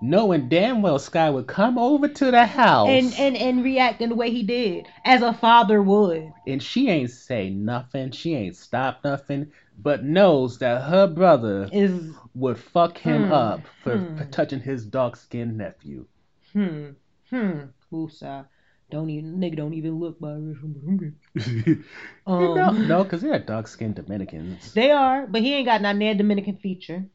[0.00, 4.08] knowing damn well Sky would come over to the house And and and react in
[4.08, 6.32] the way he did, as a father would.
[6.46, 8.10] and she ain't say nothing.
[8.10, 13.32] She ain't stop nothing, but knows that her brother Is would fuck him Hmm.
[13.32, 14.16] up for, Hmm.
[14.16, 16.06] for touching his dark skinned nephew.
[16.52, 16.90] Hmm.
[17.30, 17.60] Hmm.
[17.92, 18.46] Woosah.
[18.90, 21.14] Don't even nigga don't even look biracial.
[22.26, 24.74] Um, know, no, because they're dark skinned Dominicans.
[24.74, 27.06] They are, but he ain't got not near Dominican feature.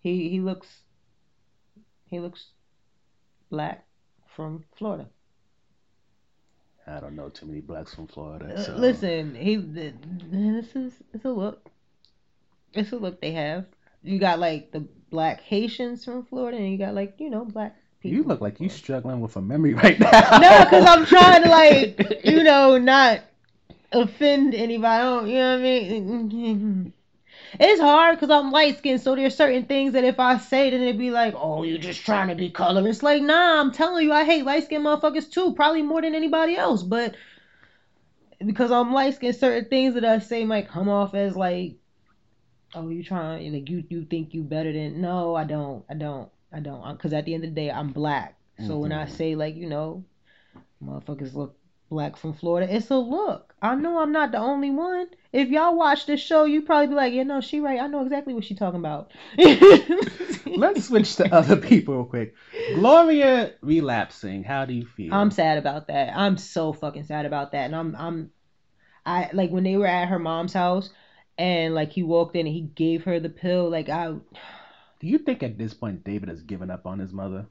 [0.00, 0.66] He he looks
[2.06, 2.46] he looks
[3.50, 3.84] black
[4.34, 5.06] from Florida.
[6.86, 8.54] I don't know too many blacks from Florida.
[8.56, 11.68] Uh, Listen, he this is it's a look.
[12.72, 13.66] It's a look they have.
[14.02, 17.76] You got like the black Haitians from Florida, and you got like you know black
[18.06, 18.22] people.
[18.22, 20.38] You look like you struggling with a memory right now.
[20.38, 23.22] No, because I'm trying to like, you know, not
[23.92, 24.86] offend anybody.
[24.86, 26.92] I don't, you know what I mean?
[27.58, 30.82] It's hard because I'm light skinned, so there's certain things that if I say, then
[30.82, 33.02] it'd be like, oh, you're just trying to be colorist.
[33.02, 36.56] Like, nah, I'm telling you, I hate light skinned motherfuckers too, probably more than anybody
[36.56, 36.82] else.
[36.82, 37.14] But
[38.44, 41.76] because I'm light skinned, certain things that I say might come off as like,
[42.74, 45.00] oh, you trying, like you you think you better than?
[45.00, 46.96] No, I don't, I don't, I don't.
[46.96, 48.36] Because at the end of the day, I'm black.
[48.66, 49.14] So when I mm-hmm.
[49.14, 50.02] say like, you know,
[50.82, 51.56] motherfuckers look
[51.88, 52.74] Black from Florida.
[52.74, 53.54] It's a look.
[53.62, 55.06] I know I'm not the only one.
[55.32, 57.80] If y'all watch this show, you probably be like, yeah, no, she right.
[57.80, 59.12] I know exactly what she talking about.
[60.46, 62.34] Let's switch to other people real quick.
[62.74, 64.42] Gloria relapsing.
[64.42, 65.14] How do you feel?
[65.14, 66.16] I'm sad about that.
[66.16, 67.66] I'm so fucking sad about that.
[67.66, 68.30] And I'm I'm
[69.04, 70.90] I like when they were at her mom's house
[71.38, 74.14] and like he walked in and he gave her the pill, like I
[75.00, 77.46] Do you think at this point David has given up on his mother?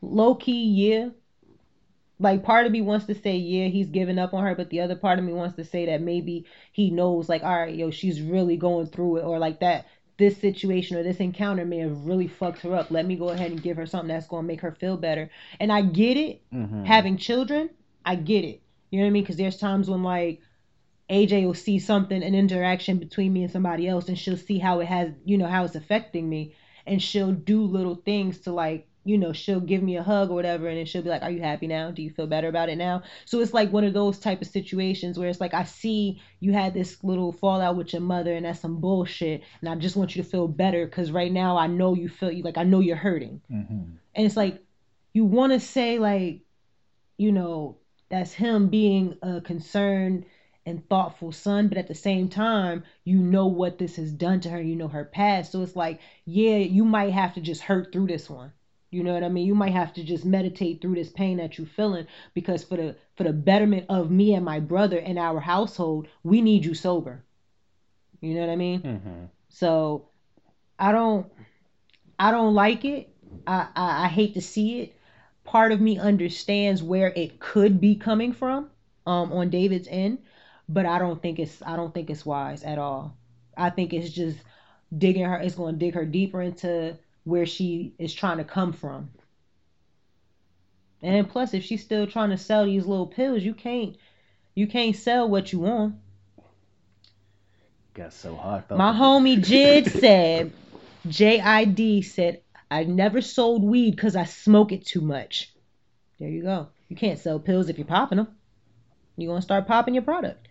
[0.00, 1.10] low key, yeah.
[2.18, 4.80] Like part of me wants to say, yeah, he's giving up on her, but the
[4.80, 7.90] other part of me wants to say that maybe he knows, like, all right, yo,
[7.90, 9.86] she's really going through it, or like that
[10.18, 12.90] this situation or this encounter may have really fucked her up.
[12.90, 15.30] Let me go ahead and give her something that's gonna make her feel better.
[15.58, 16.84] And I get it, Mhm.
[16.84, 17.70] having children,
[18.04, 18.62] I get it.
[18.90, 19.22] You know what I mean?
[19.24, 20.40] Because there's times when like
[21.12, 24.80] AJ will see something, an interaction between me and somebody else, and she'll see how
[24.80, 26.54] it has, you know, how it's affecting me,
[26.86, 30.34] and she'll do little things to like, you know, she'll give me a hug or
[30.34, 31.90] whatever, and then she'll be like, "Are you happy now?
[31.90, 34.48] Do you feel better about it now?" So it's like one of those type of
[34.48, 38.46] situations where it's like, I see you had this little fallout with your mother, and
[38.46, 41.66] that's some bullshit, and I just want you to feel better because right now I
[41.66, 43.98] know you feel you like I know you're hurting, Mhm.
[44.14, 44.62] and it's like
[45.12, 46.40] you want to say like,
[47.18, 50.24] you know, that's him being a concerned
[50.66, 54.50] and thoughtful son, but at the same time, you know what this has done to
[54.50, 54.60] her.
[54.60, 58.06] You know her past, so it's like, yeah, you might have to just hurt through
[58.08, 58.52] this one.
[58.90, 59.46] You know what I mean?
[59.46, 62.96] You might have to just meditate through this pain that you're feeling because for the
[63.16, 67.24] for the betterment of me and my brother and our household, we need you sober.
[68.20, 68.80] You know what I mean?
[68.80, 69.28] Mhm.
[69.48, 70.04] So
[70.78, 71.26] I don't
[72.18, 73.08] I don't like it.
[73.46, 74.92] I, I I hate to see it.
[75.44, 78.68] Part of me understands where it could be coming from
[79.06, 80.18] um on David's end,
[80.68, 83.16] but I don't think it's I don't think it's wise at all.
[83.56, 84.38] I think it's just
[84.96, 88.72] digging her it's going to dig her deeper into where she is trying to come
[88.72, 89.10] from.
[91.02, 93.96] And plus if she's still trying to sell these little pills, you can't
[94.54, 95.96] you can't sell what you want.
[97.94, 98.64] Got so hard.
[98.70, 100.52] My homie Jid said,
[101.06, 105.52] JID said, I never sold weed because I smoke it too much.
[106.18, 106.68] There you go.
[106.88, 108.28] You can't sell pills if you're popping them.
[109.16, 110.48] You're going to start popping your product.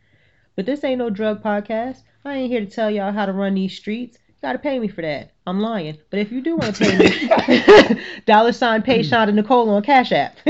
[0.56, 2.04] But this ain't no drug podcast.
[2.26, 4.18] I ain't here to tell y'all how to run these streets.
[4.28, 5.32] You got to pay me for that.
[5.48, 5.98] I'm lying.
[6.10, 10.12] But if you do want to pay me, dollar sign pay Shonda Nicole on Cash
[10.12, 10.38] App.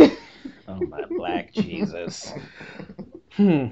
[0.67, 2.31] Oh my black Jesus.
[3.33, 3.67] Hmm.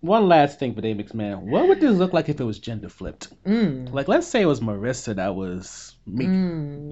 [0.00, 1.48] One last thing for David Makes Man.
[1.48, 3.28] What would this look like if it was gender flipped?
[3.44, 3.92] mm.
[3.92, 5.96] Like, let's say it was Marissa that was.
[6.06, 6.26] Make,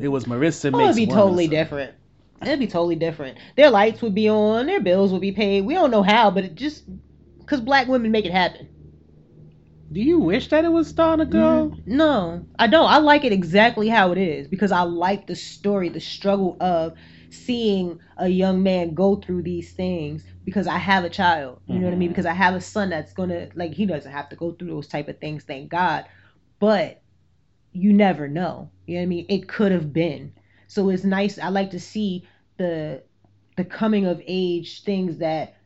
[0.05, 0.70] It was Marissa.
[0.72, 1.94] Oh, it'd be totally or different.
[2.42, 3.38] It'd be totally different.
[3.57, 5.64] Their lights would be on, their bills would be paid.
[5.64, 6.85] We don't know how, but it just
[7.40, 8.68] because black women make it happen.
[9.90, 11.74] Do you wish that it was starting to go?
[11.87, 12.88] No, I don't.
[12.90, 16.94] I like it exactly how it is because I like the story, the struggle of
[17.31, 21.61] seeing a young man go through these things because I have a child.
[21.66, 22.09] You know what I mean?
[22.09, 22.12] Mm-hmm.
[22.12, 24.88] Because I have a son that's gonna like he doesn't have to go through those
[24.88, 26.05] type of things, thank God.
[26.59, 27.03] But
[27.72, 28.70] you never know.
[28.87, 29.27] You know what I mean?
[29.29, 30.33] It could have been.
[30.66, 31.38] So it's nice.
[31.38, 33.03] I like to see the
[33.57, 35.57] the coming of age things that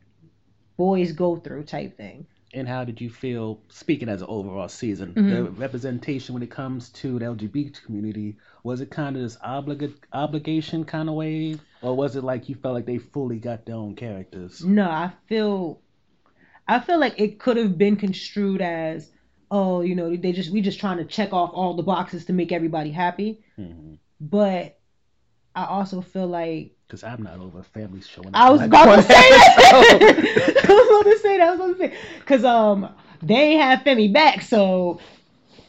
[0.77, 2.25] boys go through type thing.
[2.53, 5.29] And how did you feel, speaking as an overall season, Mm-hmm.
[5.29, 8.37] the representation when it comes to the LGBT community?
[8.63, 11.57] Was it kind of this obliga- obligation kind of way?
[11.81, 14.63] Or was it like you felt like they fully got their own characters?
[14.63, 15.81] No, I feel
[16.67, 19.11] I feel like it could have been construed as
[19.51, 22.33] oh, you know, they just we just trying to check off all the boxes to
[22.33, 23.43] make everybody happy.
[23.59, 23.97] Mhm.
[24.19, 24.79] But
[25.55, 28.35] I also feel like Because I'm not over families showing up.
[28.35, 30.63] I was about to say that.
[30.63, 31.47] I was about to say that.
[31.47, 32.87] I was about to say because um
[33.23, 34.99] they have Femi back, so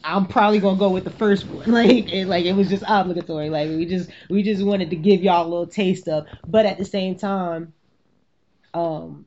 [0.05, 1.65] I'm probably gonna go with the first one.
[1.73, 3.49] Like it, like it was just obligatory.
[3.49, 6.77] Like we just we just wanted to give y'all a little taste of, but at
[6.77, 7.73] the same time,
[8.75, 9.25] um,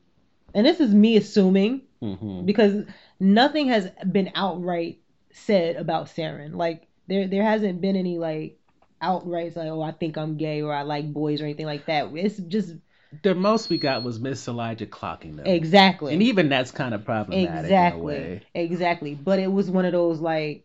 [0.54, 2.46] and this is me assuming Mhm.
[2.46, 2.84] because
[3.18, 5.00] nothing has been outright
[5.32, 6.54] said about Seren.
[6.54, 8.57] Like there there hasn't been any like
[9.00, 12.10] outright like oh I think I'm gay or I like boys or anything like that.
[12.14, 12.74] It's just
[13.22, 15.46] The most we got was Miss Elijah clocking them.
[15.46, 18.42] exactly And even that's kind of problematic in a exactly way.
[18.54, 19.14] exactly.
[19.14, 20.64] But it was one of those like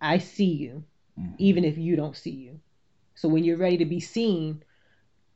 [0.00, 0.84] I see you
[1.18, 1.34] Mm-hmm.
[1.38, 2.60] even if you don't see you.
[3.14, 4.62] So when you're ready to be seen,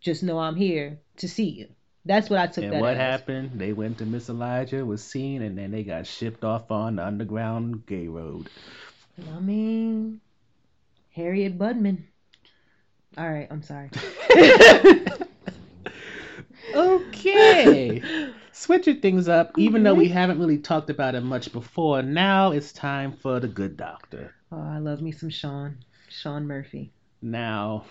[0.01, 1.69] just know I'm here to see you.
[2.05, 2.97] That's what I took And what as.
[2.97, 3.53] happened?
[3.59, 7.05] They went to Miss Elijah, was seen, and then they got shipped off on the
[7.07, 8.49] underground gay road.
[9.37, 10.21] I mean,
[11.19, 12.05] Harriet Budman.
[13.17, 13.91] All right, I'm sorry.
[16.75, 18.03] Okay.
[18.53, 22.73] Switching things up, even though we haven't really talked about it much before, now it's
[22.73, 24.35] time for the good doctor.
[24.53, 25.79] Oh, I love me some Sean.
[26.09, 26.93] Sean Murphy.
[27.23, 27.85] Now,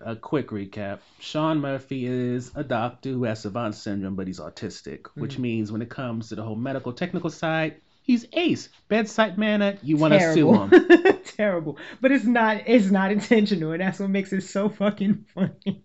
[0.00, 1.00] a quick recap.
[1.20, 5.42] Sean Murphy is a doctor who has Savant syndrome, but he's autistic, which Mm-hmm.
[5.42, 8.68] means when it comes to the whole medical technical side, he's ace.
[8.88, 10.70] Bedside manner, you want to sue him.
[11.24, 11.78] Terrible.
[12.00, 15.82] But it's not it's not intentional and that's what makes it so fucking funny.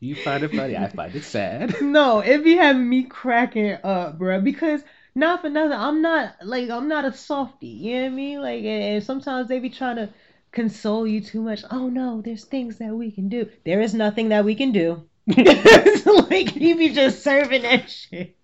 [0.00, 1.80] You find it funny, I find it sad.
[1.82, 4.44] No, it be having me cracking up, bruh.
[4.44, 4.82] Because
[5.16, 7.66] not for nothing, I'm not like I'm not a softie.
[7.66, 8.40] You know what I mean?
[8.40, 10.08] Like, and, and sometimes they be trying to
[10.52, 11.64] console you too much.
[11.70, 13.48] Oh no, there's things that we can do.
[13.64, 15.02] There is nothing that we can do.
[15.36, 18.36] like you be just serving that shit.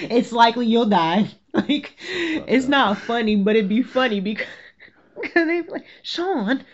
[0.00, 1.30] It's likely you'll die.
[1.68, 4.46] Like, it's not funny, but it'd be funny because
[5.20, 6.64] because they like, Sean,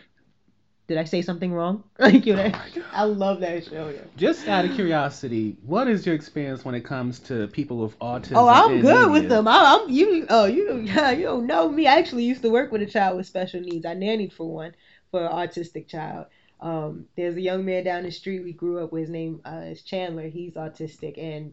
[0.87, 1.85] did I say something wrong?
[1.99, 2.53] Like, you know,
[2.93, 3.89] I love that show.
[3.89, 4.03] Yeah.
[4.17, 8.37] Just out of curiosity, what is your experience when it comes to people with autism?
[8.37, 9.49] Oh, I'm good with them.
[9.49, 10.27] I, I'm you.
[10.31, 10.79] Oh, you.
[10.79, 11.87] Yeah, you don't know me.
[11.89, 13.85] I actually used to work with a child with special needs.
[13.85, 14.75] I nannied for one
[15.11, 16.27] for an autistic child.
[16.61, 19.03] Um, there's a young man down the street we grew up with.
[19.03, 20.29] His name uh, is Chandler.
[20.29, 21.53] He's autistic, and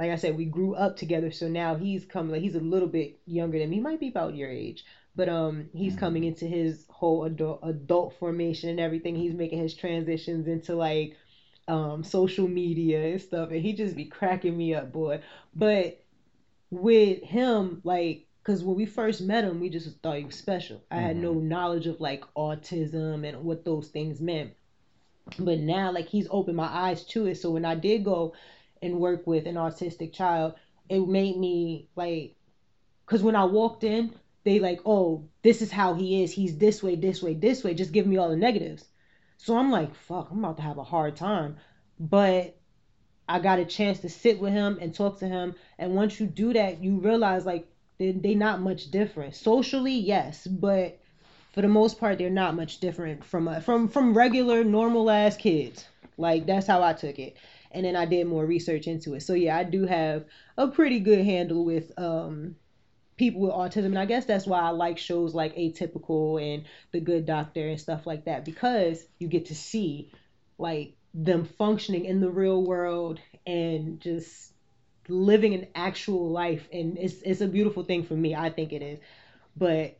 [0.00, 1.30] like I said, we grew up together.
[1.30, 2.32] So now he's coming.
[2.32, 3.76] Like he's a little bit younger than me.
[3.76, 4.82] He might be about your age,
[5.14, 9.14] but um, he's coming into his whole adult adult formation and everything.
[9.14, 11.18] He's making his transitions into like
[11.68, 15.20] um social media and stuff, and he just be cracking me up, boy.
[15.54, 16.02] But
[16.70, 20.82] with him, like, because when we first met him, we just thought he was special.
[20.90, 24.52] I had no knowledge of like autism and what those things meant.
[25.38, 27.34] But now, like, he's opened my eyes to it.
[27.34, 28.32] So when I did go
[28.82, 30.54] and work with an autistic child,
[30.88, 32.36] it made me like,
[33.06, 34.14] because when I walked in,
[34.44, 36.32] they like, oh, this is how he is.
[36.32, 37.74] He's this way, this way, this way.
[37.74, 38.84] Just give me all the negatives.
[39.36, 41.56] So I'm like, fuck, I'm about to have a hard time.
[41.98, 42.56] But
[43.28, 45.54] I got a chance to sit with him and talk to him.
[45.78, 49.36] And once you do that, you realize like they they not much different.
[49.36, 50.98] Socially, yes, but
[51.52, 55.84] for the most part, they're not much different from from from regular normal ass kids.
[56.16, 57.36] Like that's how I took it.
[57.72, 59.20] And then I did more research into it.
[59.20, 60.24] So yeah, I do have
[60.56, 62.56] a pretty good handle with um
[63.16, 63.86] people with autism.
[63.86, 67.78] And i guess that's why i like shows like atypical and the good doctor and
[67.78, 70.10] stuff like that because you get to see
[70.56, 74.52] like them functioning in the real world and just
[75.08, 76.68] living an actual life.
[76.72, 78.34] And it's it's a beautiful thing for me.
[78.34, 78.98] I think it is.
[79.56, 79.96] But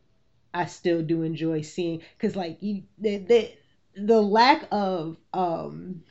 [0.52, 3.52] i still do enjoy seeing because like you the, the
[3.94, 6.02] the lack of um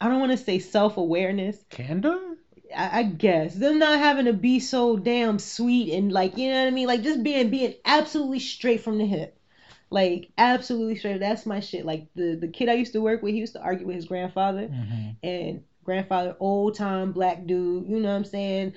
[0.00, 2.30] i don't want to say self-awareness Candor?
[2.74, 6.60] I, I guess them not having to be so damn sweet and like you know
[6.60, 9.38] what I mean, like just being being absolutely straight from the hip,
[9.90, 11.20] like absolutely straight.
[11.20, 11.84] That's my shit.
[11.84, 14.06] Like the the kid I used to work with, he used to argue with his
[14.06, 15.10] grandfather, mm-hmm.
[15.22, 17.88] and grandfather old time black dude.
[17.88, 18.74] You know what I'm saying?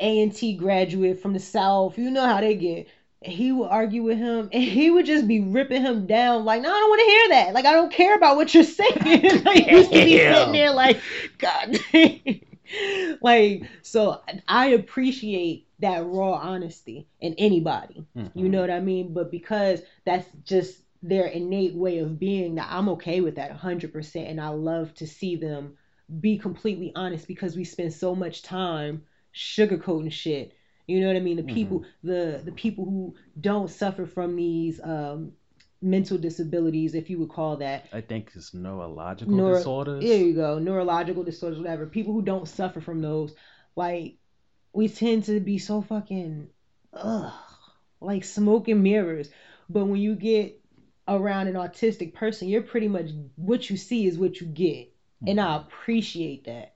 [0.00, 1.98] A and T graduate from the south.
[1.98, 2.88] You know how they get.
[3.24, 6.44] He would argue with him, and he would just be ripping him down.
[6.44, 7.54] Like, no, I don't want to hear that.
[7.54, 8.92] Like, I don't care about what you're saying.
[9.44, 11.00] like, he used to be sitting there like,
[11.38, 12.40] God dang.
[13.20, 18.50] like so i appreciate that raw honesty in anybody you mm-hmm.
[18.50, 22.88] know what i mean but because that's just their innate way of being that i'm
[22.88, 25.76] okay with that 100% and i love to see them
[26.20, 29.02] be completely honest because we spend so much time
[29.34, 30.52] sugarcoating shit
[30.86, 34.80] you know what i mean the people the the people who don't suffer from these
[34.82, 35.32] um
[35.82, 40.04] mental disabilities if you would call that I think it's neurological Neuro- disorders.
[40.04, 40.58] There you go.
[40.58, 41.86] Neurological disorders, whatever.
[41.86, 43.34] People who don't suffer from those,
[43.74, 44.16] like,
[44.72, 46.48] we tend to be so fucking,
[46.92, 47.32] ugh,
[48.00, 49.28] like smoke and mirrors.
[49.68, 50.60] But when you get
[51.08, 54.92] around an autistic person, you're pretty much what you see is what you get.
[55.26, 56.74] And I appreciate that.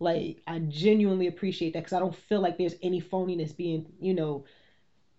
[0.00, 4.14] Like, I genuinely appreciate that because I don't feel like there's any phoniness being, you
[4.14, 4.44] know,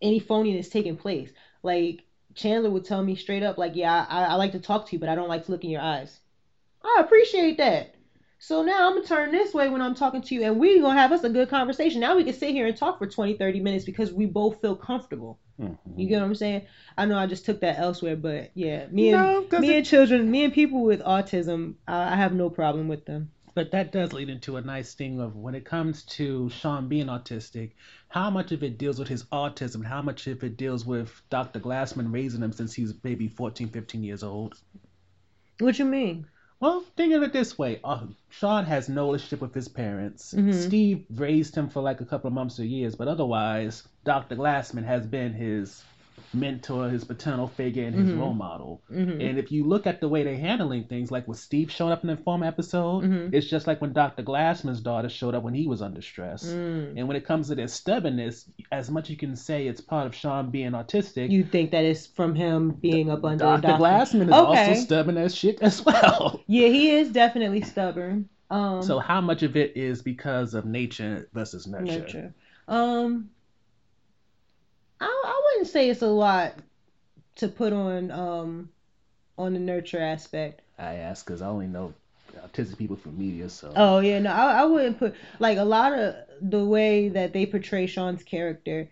[0.02, 1.32] any phoniness taking place.
[1.64, 2.02] Like,
[2.34, 5.00] Chandler would tell me straight up, like, yeah, I, I like to talk to you,
[5.00, 6.20] but I don't like to look in your eyes.
[6.84, 7.94] I appreciate that.
[8.40, 11.00] So now I'm gonna turn this way when I'm talking to you, and we're gonna
[11.00, 12.02] have us a good conversation.
[12.02, 14.76] Now we can sit here and talk for 20, 30 minutes because we both feel
[14.76, 15.38] comfortable.
[15.62, 16.00] Mm-hmm.
[16.00, 16.64] You get what I'm saying?
[16.98, 19.86] I know I just took that elsewhere, but yeah, me and No, me it- and
[19.86, 23.30] children, me and people with autism, I, I have no problem with them.
[23.54, 27.08] But that does lead into a nice thing of when it comes to Sean being
[27.08, 27.72] autistic,
[28.08, 31.60] how much of it deals with his autism, how much of it deals with Dr.
[31.60, 34.56] Glassman raising him since he's maybe 14, 15 years old.
[35.60, 36.28] What you mean?
[36.62, 37.80] Well, think of it this way.
[37.84, 40.34] Uh, Sean has no relationship with his parents.
[40.34, 40.52] Mm-hmm.
[40.52, 44.36] Steve raised him for like a couple of months or years, but otherwise, Dr.
[44.36, 45.84] Glassman has been his
[46.34, 48.82] mentor, his paternal figure, and his role model.
[48.90, 52.04] And if you look at the way they're handling things, like with Steve showing up
[52.04, 54.24] in the former episode, it's just like when Dr.
[54.24, 56.44] Glassman's daughter showed up when he was under stress.
[56.52, 60.16] And when it comes to their stubbornness, as much you can say it's part of
[60.16, 63.62] Sean being autistic, You think that it's from him being up under Dr.
[63.62, 63.80] Dr.
[63.80, 64.40] Glassman is Okay.
[64.40, 66.40] also stubborn as shit as well.
[66.48, 68.28] Yeah, he is definitely stubborn.
[68.50, 72.00] Um, So how much of it is because of nature versus nurture?
[72.00, 72.34] nurture.
[72.68, 73.30] Um,
[75.00, 76.56] I I wouldn't say it's a lot
[77.36, 78.70] to put on um
[79.38, 80.62] on the nurture aspect.
[80.80, 81.94] I ask because I only know
[82.44, 85.94] autistic people from media, so Oh yeah, no, I, I wouldn't put like a lot
[85.94, 88.90] of the way that they portray Sean's character.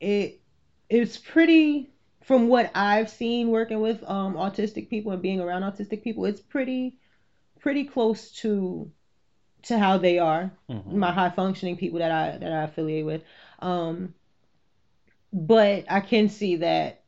[0.00, 0.40] It
[0.88, 1.90] it's pretty
[2.22, 6.24] from what I've seen working with um autistic people and being around autistic people.
[6.24, 6.96] It's pretty
[7.60, 8.90] pretty close to
[9.64, 10.92] to how they are Mhm.
[10.92, 13.22] my high functioning people that I that I affiliate with.
[13.58, 14.14] Um,
[15.32, 17.02] but I can see that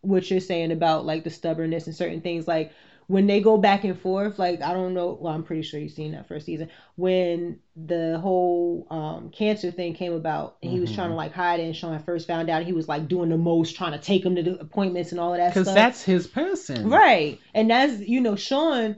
[0.00, 2.72] what you're saying about like the stubbornness and certain things like
[3.08, 5.90] when they go back and forth like i don't know well i'm pretty sure you've
[5.90, 10.92] seen that first season when the whole um cancer thing came about and he was
[10.92, 13.36] trying to like hide it and sean first found out he was like doing the
[13.36, 16.26] most trying to take him to the appointments and all of that because that's his
[16.26, 17.40] person, Right.
[17.54, 18.96] And that's, you know, Sean,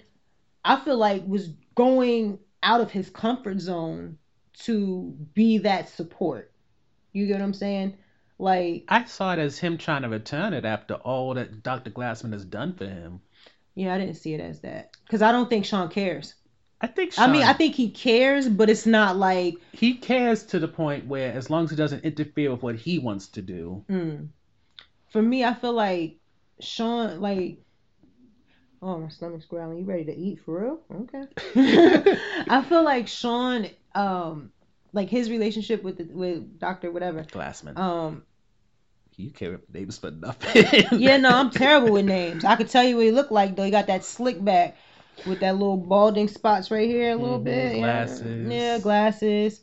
[0.64, 4.18] I feel like was going out of his comfort zone
[4.60, 6.52] to be that support.
[7.12, 7.96] You get what I'm saying?
[8.40, 11.90] Like, I saw it as him trying to return it after all that Dr.
[11.90, 13.20] Glassman has done for him.
[13.74, 14.96] yeah, I didn't see it as that.
[15.04, 16.34] Because I don't think Sean cares.
[16.80, 17.12] I think.
[17.12, 20.68] Sean, I mean, I think he cares, but it's not like, he cares to the
[20.68, 24.28] point where, as long as he doesn't interfere with what he wants to do, mm.
[25.10, 26.16] for me, I feel like
[26.60, 27.58] Sean, like,
[28.80, 29.80] oh, my stomach's growling.
[29.80, 30.80] You ready to eat for real?
[31.02, 32.16] Okay.
[32.48, 34.50] I feel like Sean, um,
[34.94, 38.22] like his relationship with the, with Doctor whatever, Glassman, um,
[39.20, 40.66] you can't about names for nothing.
[40.92, 42.44] yeah, no, I'm terrible with names.
[42.44, 43.64] I could tell you what he looked like though.
[43.64, 44.76] He got that slick back
[45.24, 47.76] with that little balding spots right here, a little Mhm, bit.
[47.76, 47.78] yeah.
[47.78, 48.48] glasses.
[48.50, 49.60] Yeah, glasses.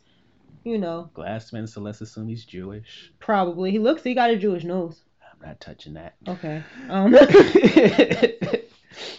[0.63, 3.11] You know, Glassman, so let's assume he's Jewish.
[3.19, 4.03] probably he looks.
[4.03, 5.03] He got a Jewish nose.
[5.41, 6.15] I'm not touching that.
[6.27, 6.63] Okay.
[6.89, 7.13] Um,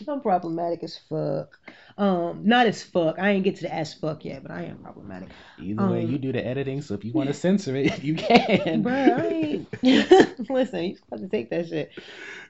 [0.08, 1.58] I'm problematic as fuck.
[1.96, 3.18] Um, not as fuck.
[3.18, 5.30] I ain't get to the as fuck yet, but I am problematic.
[5.60, 8.14] Either way, Um, you do the editing, so if you want to censor it, you
[8.14, 8.84] can.
[8.84, 9.68] Bruh, I ain't.
[10.50, 11.90] Listen, you supposed to take that shit.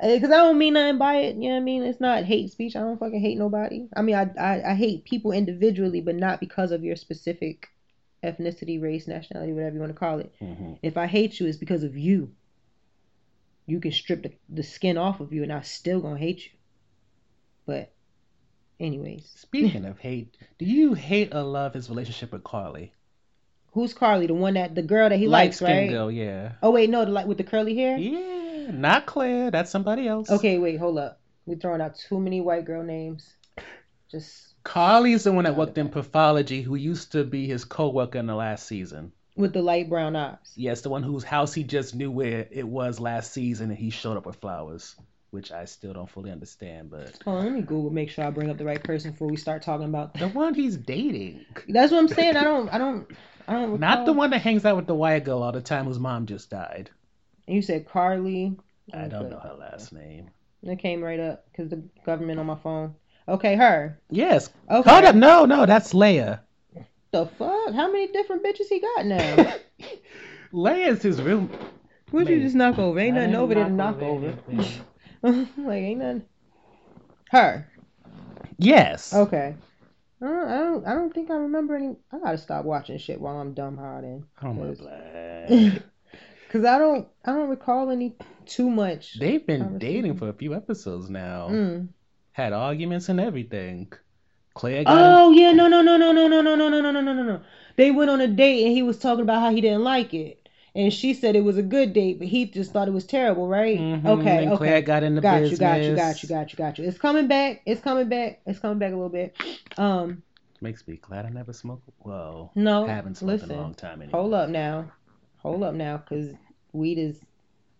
[0.00, 1.36] Because I don't mean nothing by it.
[1.36, 1.82] You know what I mean?
[1.82, 2.76] It's not hate speech.
[2.76, 3.88] I don't fucking hate nobody.
[3.96, 7.68] I mean, I, I, I hate people individually, but not because of your specific
[8.22, 10.32] ethnicity, race, nationality, whatever you want to call it.
[10.42, 10.78] Mhm.
[10.82, 12.32] If I hate you, it's because of you.
[13.66, 16.50] You can strip the, the skin off of you, and I still gonna hate you.
[17.68, 17.92] But,
[18.80, 22.94] anyways, Speaking of hate, do you hate or love his relationship with Carly?
[23.72, 24.26] who's Carly?
[24.26, 25.90] The one that the girl that he likes, Light-skinned right?
[25.90, 26.52] girl, yeah.
[26.62, 27.98] Oh wait, no, the like with the curly hair.
[27.98, 29.50] Yeah, not Claire.
[29.50, 30.30] That's somebody else.
[30.30, 31.20] Okay, wait, hold up.
[31.44, 33.34] We're throwing out too many white girl names.
[34.10, 38.26] Just Carly's the one that worked in pathology, who used to be his co-worker in
[38.26, 39.12] the last season.
[39.36, 40.38] with the light brown eyes.
[40.56, 43.90] Yes, the one whose house he just knew where it was last season, and he
[43.90, 44.96] showed up with flowers,
[45.30, 46.90] which I still don't fully understand.
[46.90, 49.28] But Hold on, let me Google, make sure I bring up the right person before
[49.28, 52.36] we start talking about the one he's dating, That's what I'm saying.
[52.36, 53.06] I don't, I don't,
[53.46, 53.78] I don't.
[53.80, 56.26] not the one that hangs out with the white girl all the time, whose mom
[56.26, 56.90] just died.
[57.46, 58.56] And you said Carly.
[58.92, 59.30] I don't Okay.
[59.30, 60.30] know her last name.
[60.62, 62.94] It came right up because the government on my phone.
[63.28, 64.00] Okay, her.
[64.10, 64.50] Yes.
[64.70, 64.90] Okay.
[64.90, 65.14] Hold up.
[65.14, 66.36] No, no, that's Lea.
[67.10, 67.72] The fuck?
[67.74, 69.54] How many different bitches he got now?
[70.52, 71.48] Lea's his real.
[72.10, 72.98] What'd you just knock over?
[72.98, 74.38] Ain't nothing over there to knock knock over over.
[74.48, 74.84] anything.
[75.22, 76.24] Like ain't nothing.
[77.30, 77.70] Her.
[78.58, 79.14] Yes.
[79.14, 79.54] Okay.
[80.20, 80.86] I don't, I don't.
[80.86, 81.96] I don't think I remember any.
[82.12, 84.24] I gotta stop watching shit while I'm dumb hiding.
[84.42, 85.82] Oh my black.
[86.50, 87.06] Cause I don't.
[87.24, 88.16] I don't recall any
[88.46, 89.18] too much.
[89.18, 91.48] They've been dating for a few episodes now.
[91.50, 91.88] Mm.
[92.32, 93.92] Had arguments and everything.
[94.54, 97.22] Claire got Oh yeah, no, no, no, no, no, no, no, no, no, no, no,
[97.22, 97.40] no.
[97.76, 100.37] They went on a date and he was talking about how he didn't like it,
[100.78, 103.48] and she said it was a good date, but he just thought it was terrible,
[103.48, 103.78] right?
[103.78, 104.56] Mhm, Okay, and okay.
[104.56, 105.58] Claire got in the got business.
[105.58, 106.84] you, got you, got you, got you, got you.
[106.84, 107.62] It's coming back.
[107.66, 108.40] It's coming back.
[108.46, 109.36] It's coming back a little bit.
[109.76, 110.22] Um,
[110.60, 111.88] Makes me glad I never smoked.
[112.04, 113.50] Well, no, haven't smoked listen.
[113.50, 114.20] in a long time anymore.
[114.22, 114.90] Hold up now,
[115.38, 116.30] hold up now, cause
[116.72, 117.20] weed is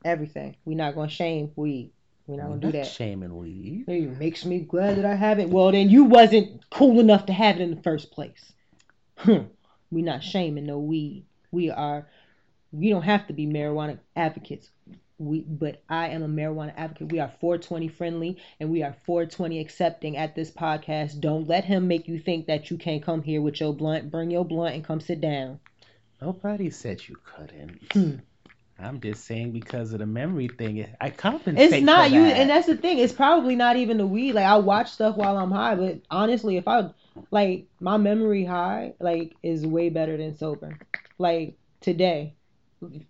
[0.05, 0.57] everything.
[0.65, 1.93] We're not gonna shame weed.
[2.27, 2.87] We're not gonna do that.
[2.87, 3.85] Shaming weed.
[3.89, 5.51] It makes me glad that I haven't.
[5.51, 8.53] Well, then you wasn't cool enough to have it in the first place.
[9.19, 9.45] Hmm.
[9.91, 11.25] We're not shaming no weed.
[11.51, 12.07] We are.
[12.73, 14.71] We don't have to be marijuana advocates.
[15.19, 17.11] We, but I am a marijuana advocate.
[17.11, 21.21] We are 420 friendly and we are 420 accepting at this podcast.
[21.21, 24.11] Don't let him make you think that you can't come here with your blunt.
[24.11, 25.59] Bring your blunt and come sit down.
[26.21, 27.81] Nobody said you couldn't.
[27.93, 28.15] Hmm.
[28.81, 31.73] I'm just saying because of the memory thing, I compensate.
[31.73, 32.99] It's not you, and that's the thing.
[32.99, 34.35] It's probably not even the weed.
[34.35, 36.91] Like I watch stuff while I'm high, but honestly, if I
[37.33, 40.79] like my memory high, like is way better than sober.
[41.19, 42.35] Like today,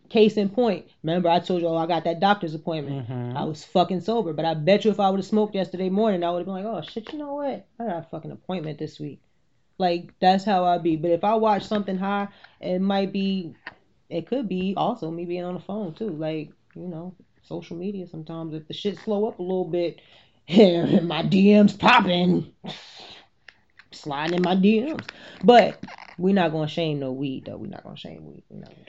[0.09, 0.87] case in point.
[1.03, 3.09] Remember I told you, oh, I got that doctor's appointment.
[3.09, 3.37] Mhm.
[3.37, 6.25] I was fucking sober, but I bet you if I would have smoked yesterday morning,
[6.25, 7.66] I would have been like, oh shit, you know what?
[7.79, 9.21] I got a fucking appointment this week.
[9.79, 10.97] Like that's how I be.
[10.97, 12.29] But if I watch something high,
[12.61, 13.55] it might be,
[14.09, 16.11] it could be also me being on the phone too.
[16.11, 18.07] Like you know, social media.
[18.07, 20.01] Sometimes if the shit slow up a little bit,
[20.49, 22.53] my DMs popping,
[23.93, 25.07] sliding in my DMs.
[25.45, 25.83] But
[26.19, 27.57] we're not gonna shame no weed though.
[27.57, 28.45] We're not gonna shame weed.
[28.49, 28.85] We're not gonna.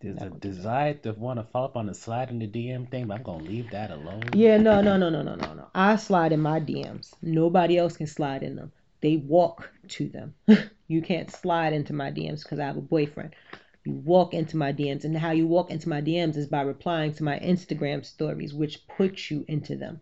[0.00, 3.08] There's a desire to want to follow up on the slide in the DM thing,
[3.08, 4.22] but I'm gonna leave that alone.
[4.32, 5.66] Yeah, no, no, no, no, no, no, no.
[5.74, 7.12] I slide in my DMs.
[7.20, 8.70] Nobody else can slide in them.
[9.00, 10.34] They walk to them.
[10.86, 13.34] you can't slide into my DMs because I have a boyfriend.
[13.84, 17.12] You walk into my DMs, and how you walk into my DMs is by replying
[17.14, 20.00] to my Instagram stories, which puts you into them.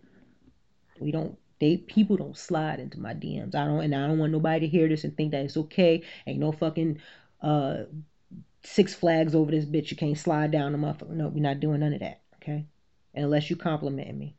[1.00, 1.38] We don't.
[1.58, 3.54] They people don't slide into my DMs.
[3.54, 6.02] I don't, and I don't want nobody to hear this and think that it's okay.
[6.26, 7.00] Ain't no fucking
[7.40, 7.84] uh
[8.66, 9.90] Six Flags over this bitch.
[9.90, 11.10] You can't slide down the motherfucker.
[11.10, 12.20] No, we're not doing none of that.
[12.36, 12.66] Okay,
[13.14, 14.36] unless you complimenting me.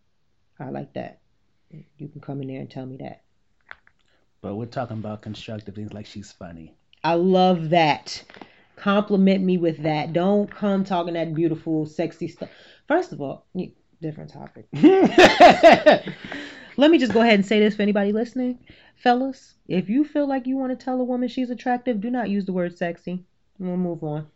[0.60, 1.20] I like that.
[1.70, 3.22] You can come in there and tell me that.
[4.42, 6.74] But we're talking about constructive things like she's funny.
[7.04, 8.24] I love that.
[8.76, 10.14] Compliment me with that.
[10.14, 12.50] Don't come talking that beautiful, sexy stuff.
[12.88, 13.46] First of all,
[14.02, 14.68] different topic.
[16.78, 18.60] Let me just go ahead and say this for anybody listening.
[18.96, 22.30] Fellas, if you feel like you want to tell a woman she's attractive, do not
[22.30, 23.26] use the word sexy.
[23.60, 24.28] We'll move on.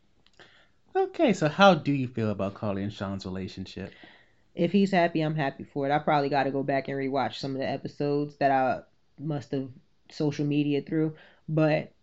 [0.95, 3.93] Okay, so how do you feel about Carly and Sean's relationship?
[4.55, 5.91] If he's happy, I'm happy for it.
[5.91, 8.81] I probably got to go back and rewatch some of the episodes that I
[9.17, 9.69] must have
[10.09, 11.15] social media through,
[11.47, 11.93] but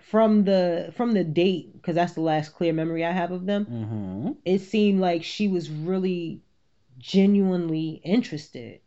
[0.00, 3.66] from the from the date because that's the last clear memory I have of them.
[3.66, 4.32] Mm-hmm.
[4.44, 6.40] It seemed like she was really
[6.98, 8.80] genuinely interested.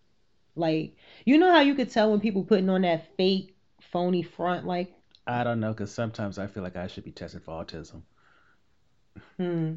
[0.56, 4.66] Like you know how you could tell when people putting on that fake phony front
[4.66, 4.94] like
[5.28, 8.02] I don't know, because sometimes I feel like I should be tested for autism.
[9.38, 9.74] Hmm.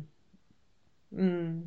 [1.15, 1.61] Hmm.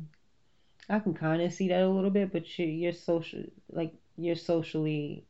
[0.88, 4.36] I can kind of see that a little bit, but you, you're social, like you're
[4.36, 5.24] socially,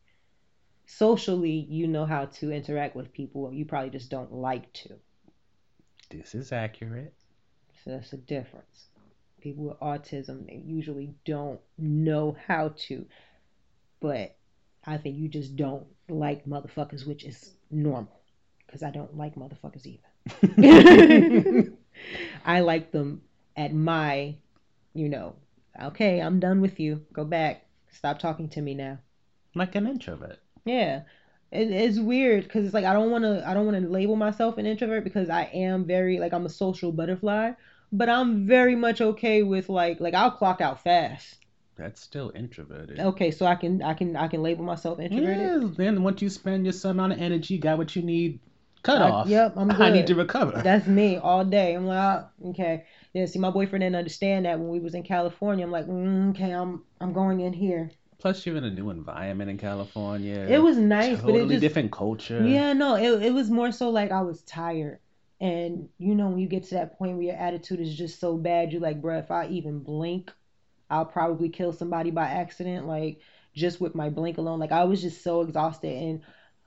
[0.86, 3.52] socially, you know how to interact with people.
[3.52, 4.94] You probably just don't like to.
[6.10, 7.14] This is accurate.
[7.84, 8.88] So that's a difference.
[9.40, 13.04] People with autism, they usually don't know how to,
[14.00, 14.36] but
[14.86, 18.20] I think you just don't like motherfuckers, which is normal,
[18.74, 21.70] because I don't like motherfuckers either.
[22.44, 23.22] I like them
[23.56, 24.34] at my,
[24.94, 25.36] you know,
[25.80, 27.06] okay, I'm done with you.
[27.12, 27.66] Go back.
[27.92, 28.98] Stop talking to me now.
[29.54, 30.40] Like an introvert.
[30.64, 31.02] Yeah.
[31.52, 34.16] It, it's weird because it's like I don't want to I don't want to label
[34.16, 37.52] myself an introvert because I am very like I'm a social butterfly,
[37.92, 41.36] but I'm very much okay with like like I'll clock out fast.
[41.76, 42.98] That's still introverted.
[42.98, 45.62] Okay, so I can I can I can label myself introverted.
[45.62, 48.40] Yeah, then once you spend your some amount of energy, got what you need
[48.84, 49.28] cut I- off.
[49.28, 49.80] yep, I'm good.
[49.80, 50.60] I need to recover.
[50.62, 51.74] That's me all day.
[51.74, 52.84] I'm like, ah, okay.
[53.12, 55.64] Yeah, see, my boyfriend didn't understand that when we was in California.
[55.64, 57.90] I'm like, mm, okay, I'm I'm going in here.
[58.18, 60.46] Plus, you're in a new environment in California.
[60.48, 62.42] It was nice, but it totally just different culture.
[62.42, 65.00] Yeah, no, it it was more so like I was tired.
[65.40, 68.36] And you know, when you get to that point where your attitude is just so
[68.36, 70.32] bad, you're like, bruh, if I even blink,
[70.88, 72.86] I'll probably kill somebody by accident.
[72.86, 73.20] Like
[73.54, 74.58] just with my blink alone.
[74.58, 75.92] Like I was just so exhausted.
[75.92, 76.20] And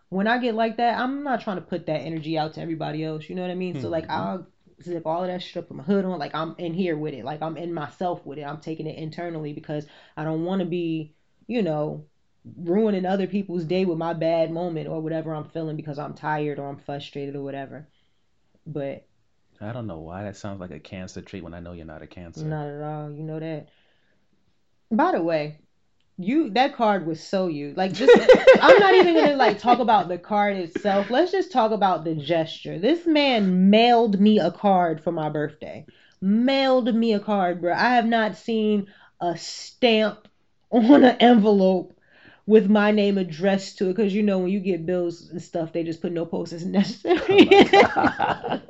[0.09, 3.03] when I get like that, I'm not trying to put that energy out to everybody
[3.03, 3.27] else.
[3.27, 3.81] You know what I mean?
[3.81, 4.11] So like mm-hmm.
[4.11, 4.47] I'll
[4.81, 7.13] zip all of that shit up, put my hood on, like I'm in here with
[7.13, 7.25] it.
[7.25, 8.43] Like I'm in myself with it.
[8.43, 9.85] I'm taking it internally because
[10.15, 11.13] I don't want to be,
[11.47, 12.05] you know,
[12.57, 16.59] ruining other people's day with my bad moment or whatever I'm feeling because I'm tired
[16.59, 17.87] or I'm frustrated or whatever.
[18.65, 19.07] But
[19.59, 22.01] I don't know why that sounds like a cancer treat when I know you're not
[22.01, 22.45] a cancer.
[22.45, 23.11] not at all.
[23.11, 23.69] You know that.
[24.91, 25.59] By the way,
[26.17, 27.73] you that card was so you.
[27.75, 28.11] Like just
[28.61, 31.09] I'm not even gonna like talk about the card itself.
[31.09, 32.79] Let's just talk about the gesture.
[32.79, 35.85] This man mailed me a card for my birthday.
[36.19, 37.73] Mailed me a card, bro.
[37.73, 38.87] I have not seen
[39.21, 40.27] a stamp
[40.71, 41.93] on an envelope
[42.45, 45.73] with my name addressed to it because you know when you get bills and stuff
[45.73, 47.19] they just put no post as necessary
[47.51, 48.61] oh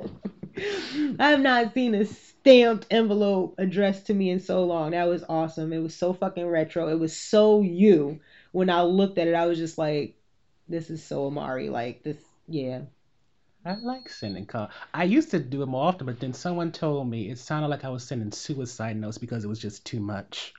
[1.19, 2.05] i have not seen a
[2.41, 6.45] stamped envelope addressed to me in so long that was awesome it was so fucking
[6.47, 8.19] retro it was so you
[8.51, 10.15] when i looked at it i was just like
[10.69, 12.17] this is so amari like this
[12.47, 12.81] yeah
[13.65, 14.71] I like sending cards.
[14.93, 17.83] I used to do it more often, but then someone told me it sounded like
[17.83, 20.53] I was sending suicide notes because it was just too much.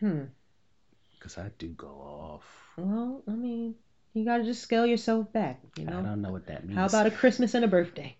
[0.00, 0.22] hmm
[1.18, 2.44] Because I do go off.
[2.78, 3.74] well i mean
[4.14, 5.98] you gotta just scale yourself back you know.
[5.98, 6.78] I don't know what that means.
[6.78, 8.16] how about a christmas and a birthday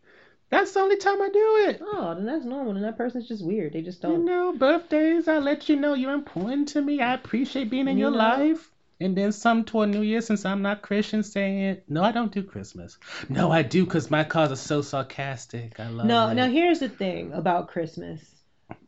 [0.48, 1.80] That's the only time I do it.
[1.82, 2.76] Oh, then that's normal.
[2.76, 3.72] And that person's just weird.
[3.72, 4.20] They just don't.
[4.20, 7.00] You know, birthdays, I let you know you're important to me.
[7.00, 8.18] I appreciate being in You your know.
[8.18, 8.70] life.
[8.98, 12.42] And then some toward New Year, since I'm not Christian, saying, no, I don't do
[12.42, 12.96] Christmas.
[13.28, 15.78] No, I do because my cars are so sarcastic.
[15.78, 16.34] I love No, it.
[16.34, 18.20] now here's the thing about Christmas.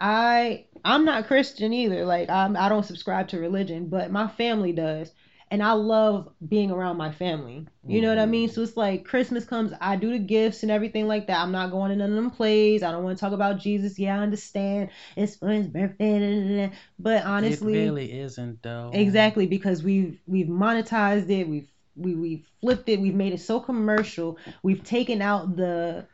[0.01, 2.05] I I'm not Christian either.
[2.07, 5.13] Like I'm I don't subscribe to religion, but my family does.
[5.51, 7.67] And I love being around my family.
[7.87, 8.51] You know what I mean?
[8.51, 11.41] So it's like Christmas comes, I do the gifts and everything like that.
[11.41, 12.83] I'm not going to none of them plays.
[12.83, 13.99] I don't want to talk about Jesus.
[13.99, 14.91] Yeah, I understand.
[15.17, 16.19] It's for his birthday.
[16.19, 16.75] da, da, da.
[16.99, 18.91] But honestly, it really isn't though.
[18.93, 23.59] Exactly, because we've we've monetized it, we've we we've flipped it, we've made it so
[23.59, 24.37] commercial.
[24.63, 26.07] We've taken out the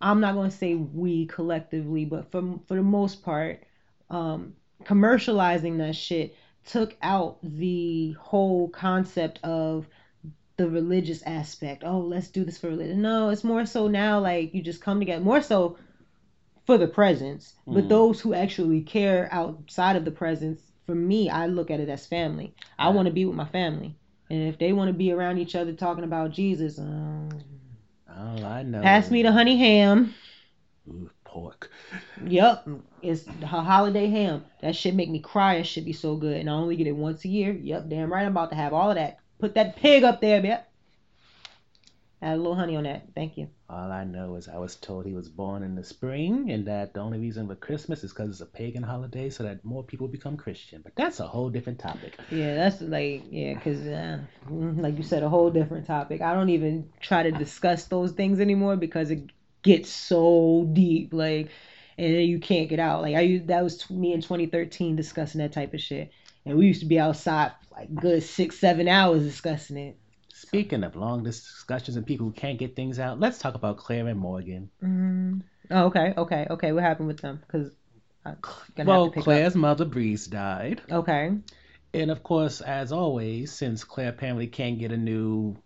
[0.00, 3.64] I'm not going to say we collectively, but for for the most part,
[4.08, 4.54] um
[4.84, 6.34] commercializing that shit
[6.64, 9.88] took out the whole concept of
[10.56, 11.82] the religious aspect.
[11.84, 13.02] Oh, let's do this for religion.
[13.02, 15.24] No, it's more so now like you just come together.
[15.24, 15.76] More so
[16.66, 17.88] for the presents, but Mm.
[17.88, 22.06] those who actually care outside of the presence, for me, I look at it as
[22.06, 22.54] family.
[22.78, 23.96] I want to be with my family,
[24.30, 27.28] and if they want to be around each other talking about Jesus, um,
[28.08, 28.82] Oh, I know.
[28.82, 30.14] pass me the honey ham.
[31.34, 31.68] Pork.
[32.24, 32.68] Yup,
[33.02, 34.44] it's holiday ham.
[34.62, 35.58] That shit make me cry.
[35.58, 37.52] That should be so good, and I only get it once a year.
[37.52, 38.24] Yep, damn right.
[38.24, 39.18] I'm about to have all of that.
[39.40, 40.70] Put that pig up there, yep.
[42.22, 43.08] Add a little honey on that.
[43.14, 43.48] Thank you.
[43.68, 46.94] All I know is I was told he was born in the spring, and that
[46.94, 50.06] the only reason for Christmas is because it's a pagan holiday, so that more people
[50.06, 50.82] become Christian.
[50.82, 52.16] But that's a whole different topic.
[52.30, 56.22] Yeah, that's like yeah, cause uh, mm, like you said, a whole different topic.
[56.22, 59.30] I don't even try to discuss those things anymore because it
[59.64, 61.48] gets so deep, like,
[61.98, 63.02] and then you can't get out.
[63.02, 66.12] Like I used that was me in 2013 discussing that type of shit,
[66.46, 69.98] and we used to be outside like good six, seven hours discussing it.
[70.32, 74.06] Speaking of long discussions and people who can't get things out, let's talk about Claire
[74.06, 74.70] and Morgan.
[74.82, 75.42] Mm.
[75.70, 76.72] Oh, okay, okay, okay.
[76.72, 77.42] What happened with them?
[77.48, 77.70] Cause
[78.24, 78.36] well,
[78.76, 80.82] have to pick Claire's mother, Breeze, died.
[80.90, 81.32] Okay.
[81.92, 85.56] And of course, as always, since Claire apparently can't get a new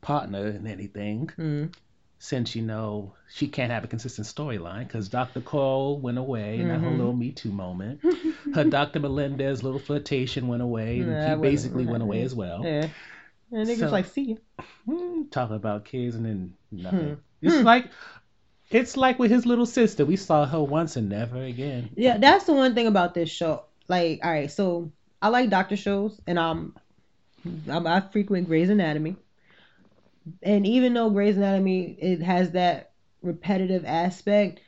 [0.00, 1.72] partner in anything, Mm.
[2.20, 5.40] Since you know she can't have a consistent storyline because Dr.
[5.40, 8.00] Coyle went away in that whole little Me Too moment.
[8.54, 8.98] Her Dr.
[9.00, 12.62] Melendez little flirtation went away, and he basically went away as well.
[12.64, 12.88] Yeah.
[13.52, 14.64] And niggas So- like see ya.
[14.84, 16.98] Hmm, talking about kids and then nothing.
[17.00, 17.14] Hmm.
[17.40, 17.64] It's Hmm.
[17.64, 17.88] like
[18.70, 20.04] it's like with his little sister.
[20.04, 21.88] We saw her once and never again.
[21.94, 23.62] Yeah, that's the one thing about this show.
[23.88, 24.90] Like, all right, so
[25.22, 26.74] I like doctor shows, and I'm,
[27.70, 29.16] I'm I frequent Grey's Anatomy,
[30.42, 34.60] and even though Grey's Anatomy it has that repetitive aspect,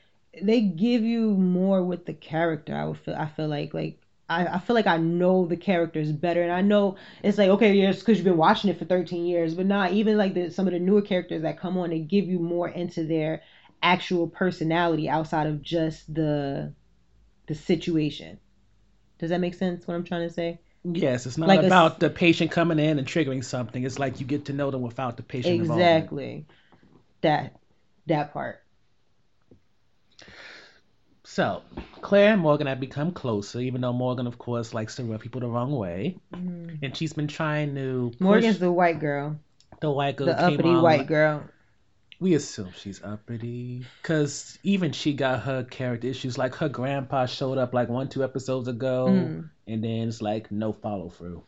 [0.42, 2.74] they give you more with the character.
[2.74, 3.98] I would feel I feel like like.
[4.28, 7.74] I, I feel like I know the characters better, and I know it's like okay,
[7.74, 10.68] yes, because you've been watching it for 13 years, but not even like the, some
[10.68, 13.42] of the newer characters that come on, they give you more into their
[13.82, 16.72] actual personality outside of just the
[17.46, 18.38] the situation.
[19.18, 19.86] Does that make sense?
[19.86, 20.60] What I'm trying to say?
[20.84, 23.84] Yes, it's not Like a about the patient coming in and triggering something.
[23.84, 25.60] It's like you get to know them without the patient.
[25.60, 26.46] Exactly.
[27.20, 27.56] That
[28.06, 28.62] that part.
[31.22, 31.62] So,
[32.00, 35.40] Claire and Morgan have become closer, even though Morgan, of course, likes to rub people
[35.40, 36.16] the wrong way.
[36.32, 38.10] And she's been trying to.
[38.14, 38.24] Mm-hmm.
[38.24, 39.38] Morgan's the white girl,
[39.80, 40.26] the white girl.
[40.26, 41.44] the came uppity white girl.
[42.20, 43.86] We assume she's uppity.
[44.02, 46.36] Because even she got her character issues.
[46.36, 49.06] Like her grandpa showed up like one, two episodes ago.
[49.08, 49.50] Mm.
[49.66, 51.44] And then it's like no follow through.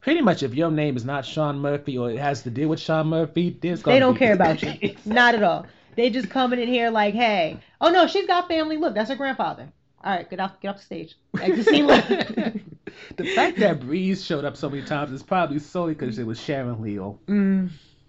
[0.00, 2.80] Pretty much, if your name is not Sean Murphy or it has to deal with
[2.80, 4.96] Sean Murphy, there's They don't care about you.
[5.04, 5.66] Not at all.
[5.96, 8.76] They just coming in here like, hey, oh no, she's got family.
[8.76, 9.72] Look, that's her grandfather.
[10.02, 11.16] All right, get off, get off the stage.
[11.40, 12.08] Exit scene left.
[13.16, 16.40] the fact that Breeze showed up so many times is probably solely because it was
[16.40, 17.68] Sharon Leal, mm,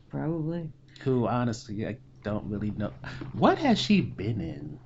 [0.09, 0.70] probably.
[1.03, 2.91] Who honestly I don't really know.
[3.33, 4.79] What has she been in?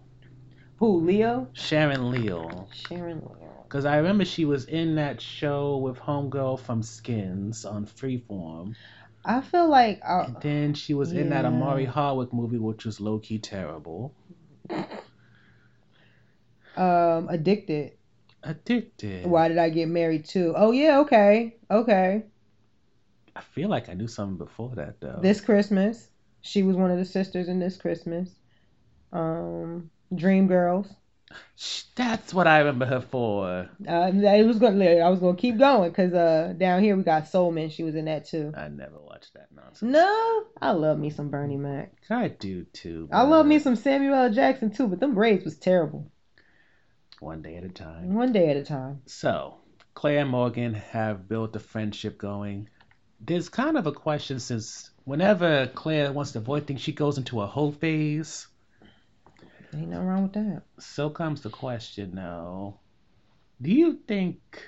[0.77, 0.99] Who?
[0.99, 1.47] Leo?
[1.53, 2.69] Sharon Leal.
[2.73, 3.63] Sharon Leo.
[3.63, 8.75] Because I remember she was in that show with Homegirl from Skins on Freeform.
[9.25, 12.99] I feel like uh, And then she was in that Omari Hardwick movie, which was
[12.99, 14.13] low key terrible.
[16.77, 17.93] um addicted.
[18.43, 19.25] Addicted.
[19.25, 20.53] Why did I get married too?
[20.55, 22.25] Oh yeah, okay, okay.
[23.35, 25.19] I feel like I knew something before that, though.
[25.21, 26.09] This Christmas,
[26.41, 28.29] she was one of the sisters in this Christmas.
[29.11, 30.93] Um, Dreamgirls.
[31.55, 33.69] Sh- That's what I remember her for.
[33.87, 34.97] Uh, it was gonna.
[34.97, 37.69] I was gonna keep going because uh, down here we got Soul Man.
[37.69, 38.53] She was in that too.
[38.55, 39.91] I never watched that nonsense.
[39.91, 41.91] No, I love me some Bernie Mac.
[42.09, 43.09] I do too.
[43.11, 44.31] I love me some Samuel L.
[44.31, 46.11] Jackson too, but them braids was terrible.
[47.19, 48.13] One day at a time.
[48.13, 49.01] One day at a time.
[49.05, 49.55] So,
[49.93, 52.69] Claire and Morgan have built a friendship going.
[53.25, 57.41] There's kind of a question since whenever Claire wants to avoid things, she goes into
[57.41, 58.47] a whole phase.
[59.73, 60.63] Ain't nothing wrong with that.
[60.79, 62.79] So comes the question now.
[63.61, 64.61] Do you think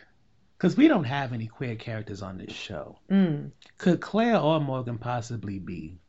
[0.58, 2.97] because we don't have any queer characters on this show.
[3.12, 3.51] Mm.
[3.78, 5.99] Could Claire or Morgan possibly be?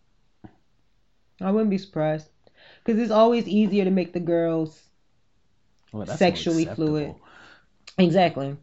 [1.40, 2.28] I wouldn't be surprised.
[2.82, 4.80] Because it's always easier to make the girls
[5.92, 7.14] Well, Sexually fluid.
[7.98, 8.56] Exactly.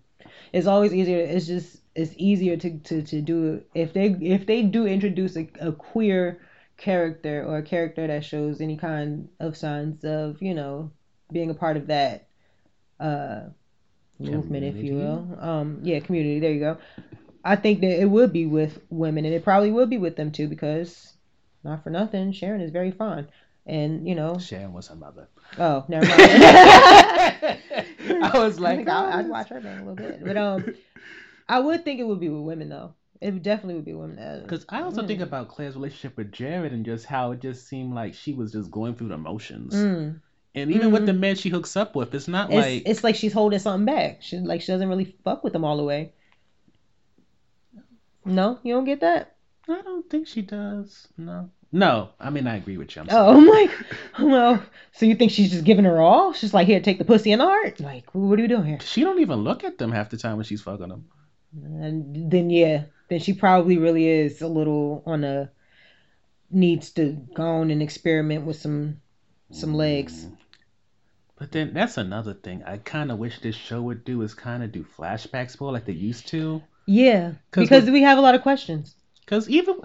[0.52, 1.20] It's always easier.
[1.20, 5.48] It's just it's easier to, to, to do if they if they do introduce a,
[5.60, 6.41] a queer
[6.78, 10.91] character or a character that shows any kind of signs of you know
[11.32, 12.28] being a part of that
[13.00, 13.41] uh
[14.20, 15.38] movement, if you will.
[15.39, 16.39] Um, yeah, community.
[16.39, 16.78] There you go.
[17.44, 20.32] I think that it would be with women, and it probably would be with them
[20.32, 21.14] too, because
[21.64, 23.28] not for nothing, Sharon is very fun,
[23.66, 24.38] and you know.
[24.38, 25.28] Sharon was her mother.
[25.58, 26.22] Oh, never mind.
[28.24, 30.74] I was like, I, I'd watch her a little bit, but um,
[31.48, 32.94] I would think it would be with women though.
[33.22, 34.41] It definitely would be women.
[34.44, 35.08] Because I also Mm.
[35.08, 38.52] think about Claire's relationship with Jared and just how it just seemed like she was
[38.52, 39.74] just going through the motions.
[39.74, 40.20] Mm.
[40.56, 43.16] And even with the men she hooks up with, it's not It's like it's like
[43.16, 44.22] she's holding something back.
[44.22, 46.14] She like she doesn't really fuck with them all the way.
[48.26, 49.36] No, you don't get that.
[49.68, 51.08] I don't think she does.
[51.18, 51.50] No.
[51.72, 52.10] No.
[52.20, 53.02] I mean I agree with you.
[53.02, 53.28] I'm sorry.
[53.28, 53.72] Oh, I'm like,
[54.20, 56.34] well, so you think she's just giving her all?
[56.34, 57.80] She's like, here, take the pussy and the heart.
[57.80, 58.80] Like, what are you doing here?
[58.82, 61.06] She don't even look at them half the time when she's fucking them.
[61.62, 65.51] And then yeah, then she probably really is a little on a
[66.49, 69.01] needs to go on and experiment with some
[69.51, 70.26] some legs.
[70.26, 70.38] Mm.
[71.38, 74.64] But then that's another thing I kind of wish this show would do is kind
[74.64, 76.62] of do flashbacks more like they used to.
[76.86, 78.95] Yeah, because with- we have a lot of questions.
[79.22, 79.80] Because even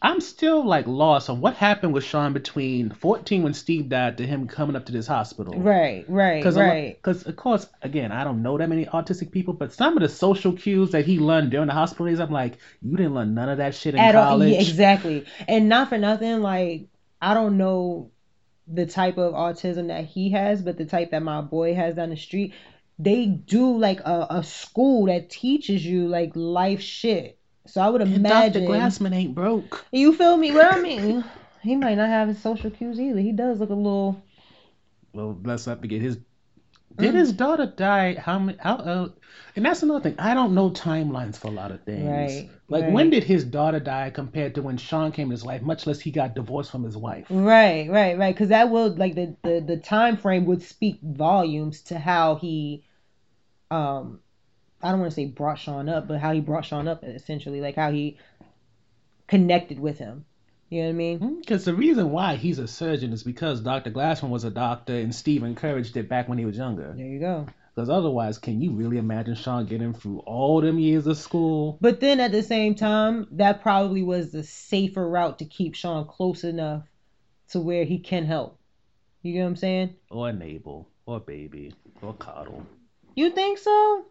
[0.00, 4.26] I'm still like lost on what happened with Sean between 14 when Steve died to
[4.26, 5.60] him coming up to this hospital.
[5.60, 6.96] Right, right, Because right.
[6.96, 10.08] Because of course, again, I don't know that many autistic people, but some of the
[10.08, 13.48] social cues that he learned during the hospital days, I'm like, you didn't learn none
[13.48, 14.52] of that shit in At all, college.
[14.52, 15.26] yeah, exactly.
[15.48, 16.86] And not for nothing, like
[17.20, 18.12] I don't know
[18.68, 22.10] the type of autism that he has, but the type that my boy has down
[22.10, 22.54] the street,
[23.00, 27.37] they do like a, a school that teaches you like life shit.
[27.68, 28.72] So I would And imagine Dr.
[28.72, 29.84] Glassman ain't broke.
[29.92, 30.52] You feel me?
[30.52, 31.24] Well, I mean,
[31.62, 33.20] he might not have his social cues either.
[33.20, 34.22] He does look a little.
[35.12, 36.18] Well, let's not forget his.
[36.96, 37.18] Did Mm.
[37.18, 38.14] his daughter die?
[38.14, 38.58] How many?
[38.58, 38.76] How?
[38.76, 39.08] Uh,
[39.56, 40.16] and that's another thing.
[40.18, 42.04] I don't know timelines for a lot of things.
[42.04, 42.92] Right, Like right.
[42.92, 45.62] when did his daughter die compared to when Sean came in his life?
[45.62, 47.28] Much less he got divorced from his wife.
[47.30, 48.34] Right, right, right.
[48.34, 52.84] Because that will like the, the the time frame would speak volumes to how he,
[53.70, 54.20] um,
[54.82, 57.60] I don't want to say brought Sean up, but how he brought Sean up essentially,
[57.60, 58.18] like how he
[59.26, 60.24] connected with him.
[60.70, 61.18] You know what I mean?
[61.18, 63.90] Mm-hmm, because the reason why he's a surgeon is because Dr.
[63.90, 66.92] Glassman was a doctor and Steve encouraged it back when he was younger.
[66.94, 67.46] There you go.
[67.74, 71.78] Because otherwise, can you really imagine Sean getting through all them years of school?
[71.80, 76.04] But then at the same time, that probably was the safer route to keep Sean
[76.06, 76.84] close enough
[77.50, 78.58] to where he can help.
[79.22, 79.94] You get what I'm saying?
[80.10, 81.72] Or enable, or baby,
[82.02, 82.66] or coddle.
[83.14, 84.06] You think so?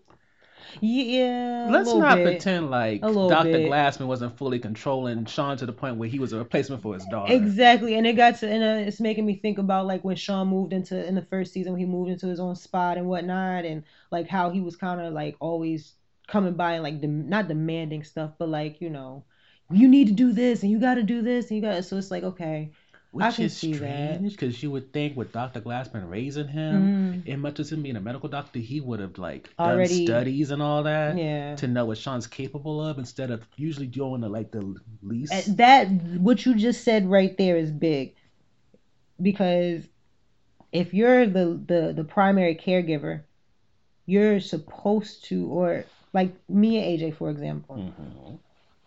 [0.81, 1.69] Yeah.
[1.71, 2.25] Let's not bit.
[2.25, 3.43] pretend like Dr.
[3.43, 3.69] bit.
[3.69, 7.05] Glassman wasn't fully controlling Sean to the point where he was a replacement for his
[7.05, 7.33] daughter.
[7.33, 10.47] Exactly, and it got to, and uh, it's making me think about like when Sean
[10.47, 13.65] moved into in the first season, when he moved into his own spot and whatnot,
[13.65, 15.93] and like how he was kind of like always
[16.27, 19.23] coming by and like dem- not demanding stuff, but like you know,
[19.71, 21.83] you need to do this and you got to do this and you got.
[21.85, 22.71] So it's like okay,
[23.17, 25.59] Which is see strange because you would think with Dr.
[25.61, 27.31] Glassman raising him, Mm.
[27.33, 30.61] and much as him being a medical doctor, he would have like done studies and
[30.61, 31.55] all that yeah.
[31.55, 35.33] to know what Sean's capable of instead of usually doing the like the least.
[35.33, 35.87] Uh, that
[36.19, 38.13] what you just said right there is big
[39.21, 39.87] because
[40.71, 43.21] if you're the the the primary caregiver
[44.05, 48.37] you're supposed to or like me and aj for example Mhm.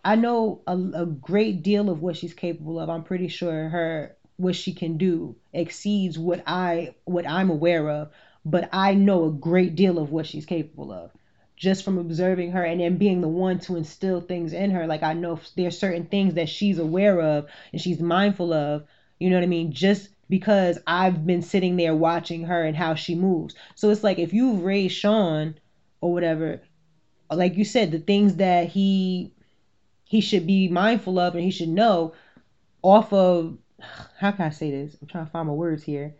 [0.05, 4.15] i know a, a great deal of what she's capable of i'm pretty sure her
[4.41, 8.09] what she can do exceeds what i what i'm aware of
[8.45, 11.11] but i know a great deal of what she's capable of.
[11.55, 15.03] Just from observing her and then being the one to instill things in her like
[15.03, 18.83] i know there's certain things that she's aware of and she's mindful of
[19.19, 19.71] you know what i mean?
[19.71, 23.53] Just because i've been sitting there watching her and how she moves.
[23.75, 25.55] So it's like if you've raised sean
[26.01, 26.61] or whatever
[27.29, 29.31] like you said the things that he
[30.05, 32.13] he should be mindful of and he should know
[32.81, 33.57] off of
[34.17, 34.95] how can i say this?
[35.01, 36.13] I'm trying to find my words here.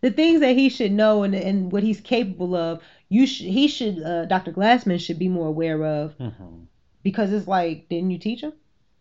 [0.00, 3.68] The things that he should know and, and what he's capable of you should he
[3.68, 6.16] should uh, dr glassman should be more aware of.
[6.18, 6.66] Mhm.
[7.02, 8.52] because it's like didn't you teach him?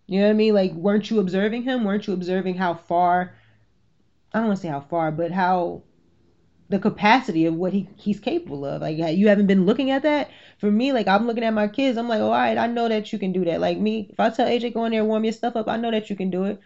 [0.07, 0.53] You know what i mean?
[0.53, 1.83] Like weren't you observing him?
[1.83, 3.33] Weren't you observing how far
[4.33, 5.83] i don't want to say how far but how
[6.69, 8.81] the capacity of what he he's capable of?
[8.81, 10.29] Like you haven't been looking at that?
[10.57, 11.97] For me like i'm looking at my kids.
[11.97, 13.61] I'm like oh, all right i know that you can do that.
[13.61, 15.77] Like me if i tell aj go in there and warm your stuff up i
[15.77, 16.59] know that you can do it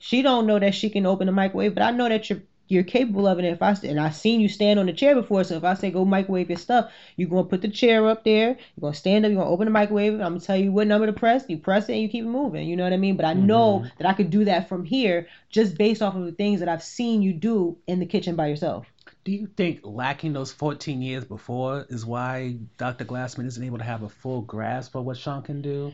[0.00, 2.84] she don't know that she can open the microwave but i know that you're you're
[2.84, 3.44] capable of it.
[3.44, 5.74] And if I and I seen you stand on the chair before, so if I
[5.74, 8.50] say go microwave your stuff, you're gonna put the chair up there.
[8.50, 9.32] You're gonna stand up.
[9.32, 10.14] You're gonna open the microwave.
[10.14, 11.44] I'm gonna tell you what number to press.
[11.48, 12.68] You press it and you keep it moving.
[12.68, 13.16] You know what I mean?
[13.16, 13.88] But I know mm-hmm.
[13.98, 16.82] that I could do that from here just based off of the things that I've
[16.82, 18.86] seen you do in the kitchen by yourself.
[19.24, 23.04] Do you think lacking those 14 years before is why Dr.
[23.04, 25.92] Glassman isn't able to have a full grasp of what Sean can do?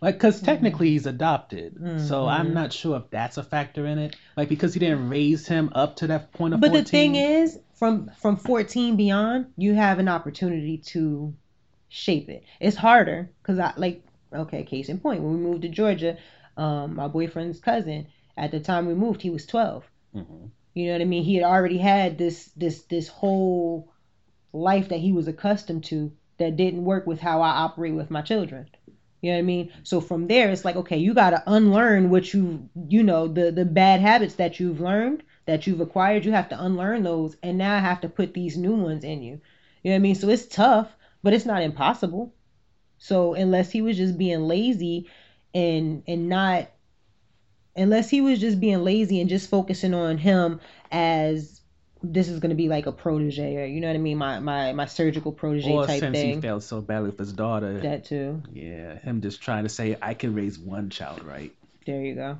[0.00, 4.16] Like, because technically he's adopted, so I'm not sure if that's a factor in it.
[4.36, 6.84] Like, because he didn't raise him up to that point of But 14.
[6.84, 11.34] the thing is, from from 14 beyond, you have an opportunity to
[11.88, 12.44] shape it.
[12.60, 16.18] It's harder because I like okay, case in point, when we moved to Georgia,
[16.56, 19.84] um, my boyfriend's cousin at the time we moved, he was 12.
[20.14, 20.50] Mhm.
[20.74, 21.22] You know what I mean?
[21.24, 23.88] He had already had this this this whole
[24.52, 28.20] life that he was accustomed to that didn't work with how I operate with my
[28.22, 28.68] children.
[29.26, 29.72] You know what I mean?
[29.82, 33.50] So from there, it's like, okay, you got to unlearn what you, you know, the
[33.50, 36.24] the bad habits that you've learned, that you've acquired.
[36.24, 39.22] You have to unlearn those, and now I have to put these new ones in
[39.22, 39.40] you.
[39.82, 40.14] You know what I mean?
[40.14, 42.34] So it's tough, but it's not impossible.
[42.98, 45.08] So unless he was just being lazy,
[45.52, 46.70] and and not,
[47.74, 50.60] unless he was just being lazy and just focusing on him
[50.92, 51.62] as
[52.02, 54.72] this is gonna be like a protege, or you know what I mean, my my
[54.72, 56.42] my surgical protege or type since he thing.
[56.42, 57.80] failed so badly with his daughter.
[57.80, 58.42] That too.
[58.52, 61.52] yeah, him just trying to say, I can raise one child right.
[61.86, 62.38] There you go.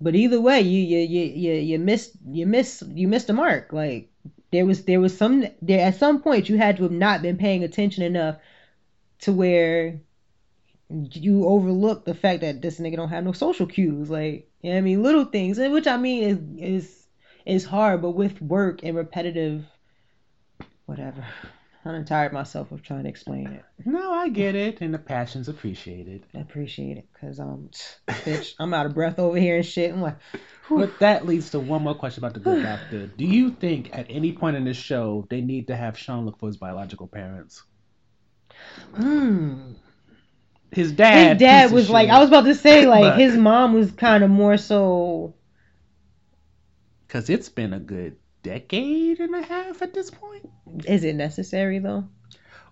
[0.00, 3.72] But either way, you you you you, you missed you missed you missed the mark.
[3.72, 4.10] Like
[4.50, 7.36] there was there was some there at some point you had to have not been
[7.36, 8.36] paying attention enough
[9.20, 10.00] to where
[10.88, 14.10] you overlook the fact that this nigga don't have no social cues.
[14.10, 16.99] Like you know what I mean, little things, and which I mean is is
[17.46, 19.64] is hard, but with work and repetitive,
[20.86, 21.24] whatever.
[21.82, 23.64] I'm tired myself of trying to explain it.
[23.86, 26.26] No, I get it, and the passion's appreciated.
[26.34, 27.70] I appreciate it because um,
[28.06, 29.90] bitch, I'm out of breath over here and shit.
[29.90, 30.18] I'm like,
[30.68, 33.06] But that leads to one more question about the good doctor.
[33.06, 36.38] Do you think at any point in this show they need to have Sean look
[36.38, 37.62] for his biological parents?
[38.94, 39.72] hmm.
[40.72, 41.32] His dad.
[41.32, 42.14] his dad was like shit.
[42.14, 45.34] I was about to say like But- his mom was kind of more so
[47.10, 50.48] Because it's been a good decade and a half at this point.
[50.86, 52.04] is it necessary though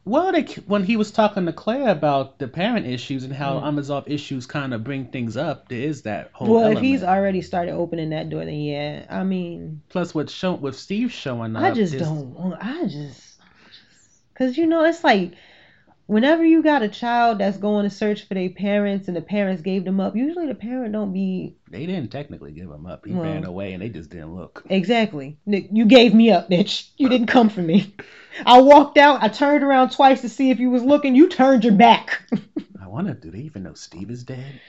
[0.05, 3.37] Well, they, when he was talking to Claire about the parent issues and Mm.
[3.37, 6.55] how unresolved issues kind of bring things up, there is that whole.
[6.55, 10.55] well if he's already started opening that door then yeah I mean Plus, with show,
[10.55, 13.41] with Steve showing up, I just it's- don't want I just
[14.33, 15.33] because you know it's like
[16.09, 19.61] whenever you got a child that's going to search for their parents and the parents
[19.63, 23.07] gave them up usually the parent don't be They didn't technically give him up.
[23.07, 24.65] He Well- ran away, and they just didn't look.
[24.69, 25.39] Exactly.
[25.47, 26.89] You gave me up, bitch.
[26.97, 27.95] You didn't come for me.
[28.47, 29.23] I walked out.
[29.23, 31.15] I turned around twice to see if you was looking.
[31.15, 32.23] You turned your back.
[32.81, 34.61] I wonder, do they even know Steve is dead?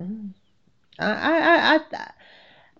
[0.00, 0.30] Mm.
[0.98, 2.10] I, I, I, I,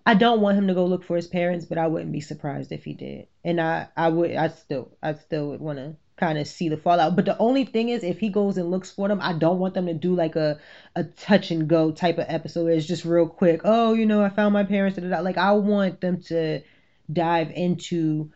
[0.07, 2.71] I don't want him to go look for his parents, but I wouldn't be surprised
[2.71, 3.27] if he did.
[3.43, 6.77] And I, I would, I still, I still would want to kind of see the
[6.77, 7.15] fallout.
[7.15, 9.73] But the only thing is, if he goes and looks for them, I don't want
[9.73, 10.59] them to do like a,
[10.95, 12.67] a touch and go type of episode.
[12.67, 13.61] It's just real quick.
[13.65, 14.97] Oh, you know, I found my parents.
[14.97, 15.19] da, da, da.
[15.21, 16.61] Like I want them to
[17.11, 18.31] dive into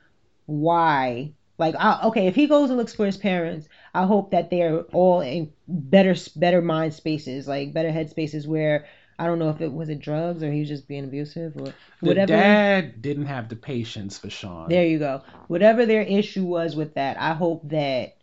[0.47, 1.33] why.
[1.57, 4.81] Like, I, okay, if he goes and looks for his parents, I hope that they're
[4.91, 9.61] all in better, better mind spaces, like better head spaces where I don't know if
[9.61, 12.33] it was it drugs or he was just being abusive or The whatever.
[12.33, 14.69] dad didn't have the patience for Sean.
[14.69, 15.21] There you go.
[15.47, 18.17] Whatever their issue was with that, I hope that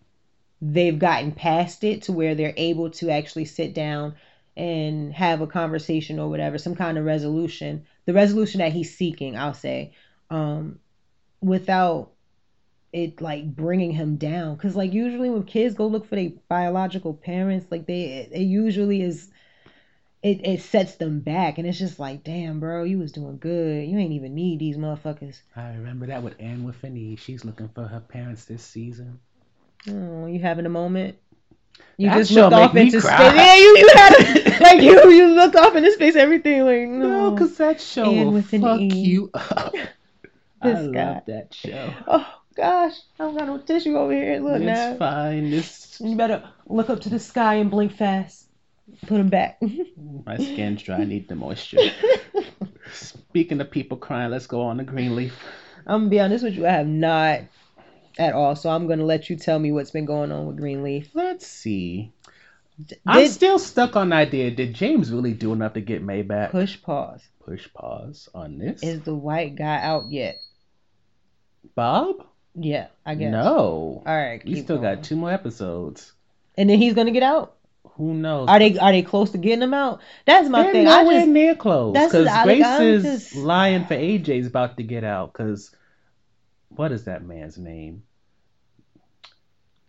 [0.61, 4.15] they've gotten past it to where they're able to actually sit down
[4.57, 7.85] and have a conversation or whatever, some kind of resolution.
[8.05, 9.93] The resolution that he's seeking, I'll say,
[10.31, 10.79] um,
[11.41, 12.13] without
[12.93, 14.57] it like bringing him down.
[14.59, 19.01] Cause like usually when kids go look for their biological parents, like they it usually
[19.03, 19.31] is
[20.23, 23.87] it, it sets them back and it's just like, damn, bro, you was doing good.
[23.89, 25.41] You ain't even need these motherfuckers.
[25.57, 27.17] I remember that with Anne with Finney.
[27.17, 29.19] She's looking for her parents this season.
[29.89, 31.17] Oh, you having a moment?
[31.97, 33.35] You That just show looked off into space.
[33.35, 36.17] Yeah, you, you had a, like you you looked off into space.
[36.17, 37.09] Everything like no.
[37.09, 38.87] No, because that show Anne will fuck E.
[38.89, 39.75] you up.
[40.63, 40.81] I guy.
[40.81, 41.95] love that show.
[42.07, 44.39] oh gosh, I don't got no tissue over here.
[44.41, 44.97] Look it's now.
[44.97, 45.51] fine.
[45.51, 48.47] This You better look up to the sky and blink fast.
[49.07, 49.61] Put them back.
[50.25, 50.97] my skin's dry.
[50.99, 51.79] I need the moisture.
[52.93, 55.35] Speaking of people crying, let's go on to Greenleaf.
[55.87, 56.67] I'm gonna be honest with you.
[56.67, 57.41] I have not
[58.19, 58.55] at all.
[58.55, 61.09] So I'm gonna let you tell me what's been going on with Greenleaf.
[61.15, 62.13] Let's see.
[63.07, 64.51] I'm still stuck on the idea.
[64.51, 66.51] Did James really do enough to get Mae back?
[66.51, 67.23] push pause?
[67.45, 68.83] Push pause on this.
[68.83, 70.37] Is the white guy out yet?
[71.75, 72.27] Bob?
[72.55, 73.31] Yeah, I guess.
[73.31, 74.03] No.
[74.05, 74.45] All right.
[74.45, 74.97] We still going.
[74.97, 76.13] got two more episodes.
[76.57, 77.57] And then he's gonna get out.
[77.97, 78.49] Who knows?
[78.49, 80.01] Are they are they close to getting him out?
[80.27, 80.89] That's my They're thing.
[80.89, 84.77] I nowhere just near close that's because Grace I'm is just- lying for AJ's about
[84.79, 85.33] to get out.
[85.33, 85.75] Because
[86.69, 88.03] what is that man's name?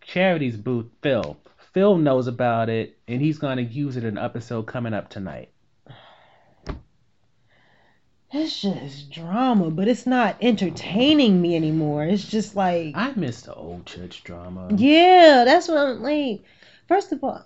[0.01, 1.37] Charity's booth, Phil.
[1.73, 5.09] Phil knows about it, and he's going to use it in an episode coming up
[5.09, 5.49] tonight.
[8.31, 12.03] it's just drama, but it's not entertaining me anymore.
[12.03, 14.69] It's just like I miss the old church drama.
[14.75, 16.43] Yeah, that's what I'm like.
[16.87, 17.43] First of all,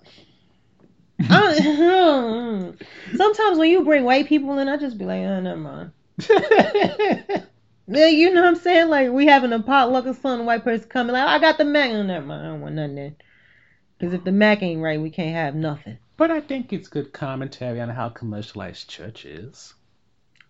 [1.30, 2.72] I,
[3.16, 5.92] sometimes when you bring white people in, I just be like, oh, never mind.
[7.90, 8.88] Yeah, you know what I'm saying?
[8.88, 11.64] Like we having a potluck or something, white person coming like, oh, I got the
[11.64, 11.90] Mac.
[11.90, 12.46] Oh, never mind.
[12.46, 13.16] I don't want nothing then.
[13.96, 15.98] Because if the Mac ain't right, we can't have nothing.
[16.18, 19.72] But I think it's good commentary on how commercialized church is,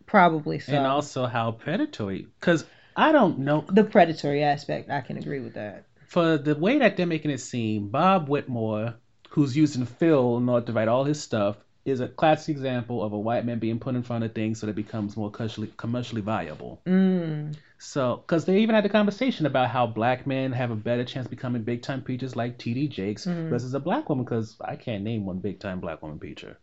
[0.07, 0.73] Probably so.
[0.73, 2.27] and also how predatory.
[2.41, 2.65] Because
[2.97, 5.85] I don't know the predatory aspect, I can agree with that.
[6.07, 8.95] for the way that they're making it seem, Bob Whitmore,
[9.29, 13.13] who's using Phil in order to write all his stuff, is a classic example of
[13.13, 15.73] a white man being put in front of things so that it becomes more commercially,
[15.77, 16.81] commercially viable.
[16.87, 17.57] Mm.
[17.79, 21.29] So, because they even had a conversation about how black men have a better chance
[21.29, 22.89] becoming big time preachers like T.D.
[22.89, 23.49] Jakes Mm-hmm.
[23.49, 26.59] versus a black woman, because I can't name one big time black woman preacher.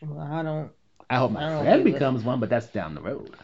[0.00, 0.70] Well, I don't.
[1.10, 3.36] I hope I my don't friend with becomes one, but that's down the road.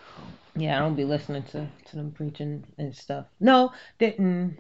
[0.57, 3.27] Yeah, I don't be listening to, to them preaching and stuff.
[3.41, 4.59] No, didn't.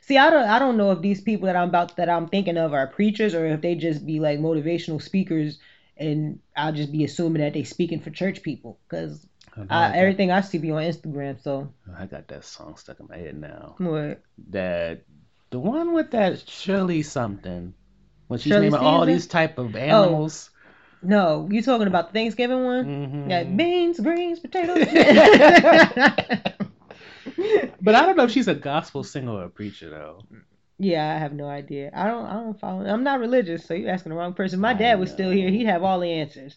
[0.00, 0.48] See, I don't.
[0.48, 3.34] I don't know if these people that I'm about that I'm thinking of are preachers
[3.34, 5.58] or if they just be like motivational speakers,
[5.96, 10.58] and I'll just be assuming that they speaking for church people got, everything I see
[10.58, 11.42] be on Instagram.
[11.42, 13.76] So I got that song stuck in my head now.
[13.78, 14.22] what?
[14.50, 15.02] that
[15.50, 17.74] the one with that Shirley something
[18.28, 20.50] when she's Shirley naming all these type of animals.
[21.02, 22.84] No, you talking about the Thanksgiving one?
[22.84, 23.28] Mhm.
[23.30, 24.86] Yeah, beans, greens, potatoes.
[27.80, 30.22] But I don't know if she's a gospel singer or a preacher though.
[30.78, 31.90] Yeah, I have no idea.
[31.94, 32.26] I don't.
[32.26, 32.84] I don't follow.
[32.86, 34.58] I'm not religious, so you're asking the wrong person.
[34.60, 35.48] My dad was still here.
[35.50, 36.56] He'd have all the answers.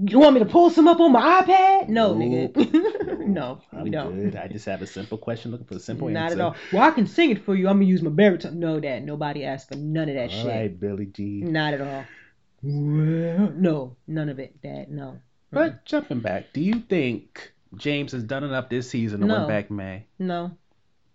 [0.00, 1.88] You want me to pull some up on my iPad?
[1.88, 2.54] No, nigga.
[3.26, 4.14] no, we I'm don't.
[4.14, 4.36] good.
[4.36, 6.36] I just have a simple question looking for a simple Not answer.
[6.36, 6.56] Not at all.
[6.72, 7.66] Well, I can sing it for you.
[7.68, 8.60] I'm gonna use my baritone.
[8.60, 9.04] No, dad.
[9.04, 10.46] Nobody asked for none of that All shit.
[10.46, 11.40] right, Billy G.
[11.42, 12.04] Not at all.
[12.62, 14.90] Well, no, none of it, dad.
[14.90, 15.18] No,
[15.50, 19.40] But jumping back, do you think James has done enough this season to No.
[19.40, 20.52] win back Mae, no,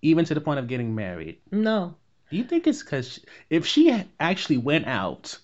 [0.02, 1.38] even to the point of getting married?
[1.52, 1.96] no.
[2.30, 3.20] Do you think it's because
[3.52, 5.38] if she actually went out,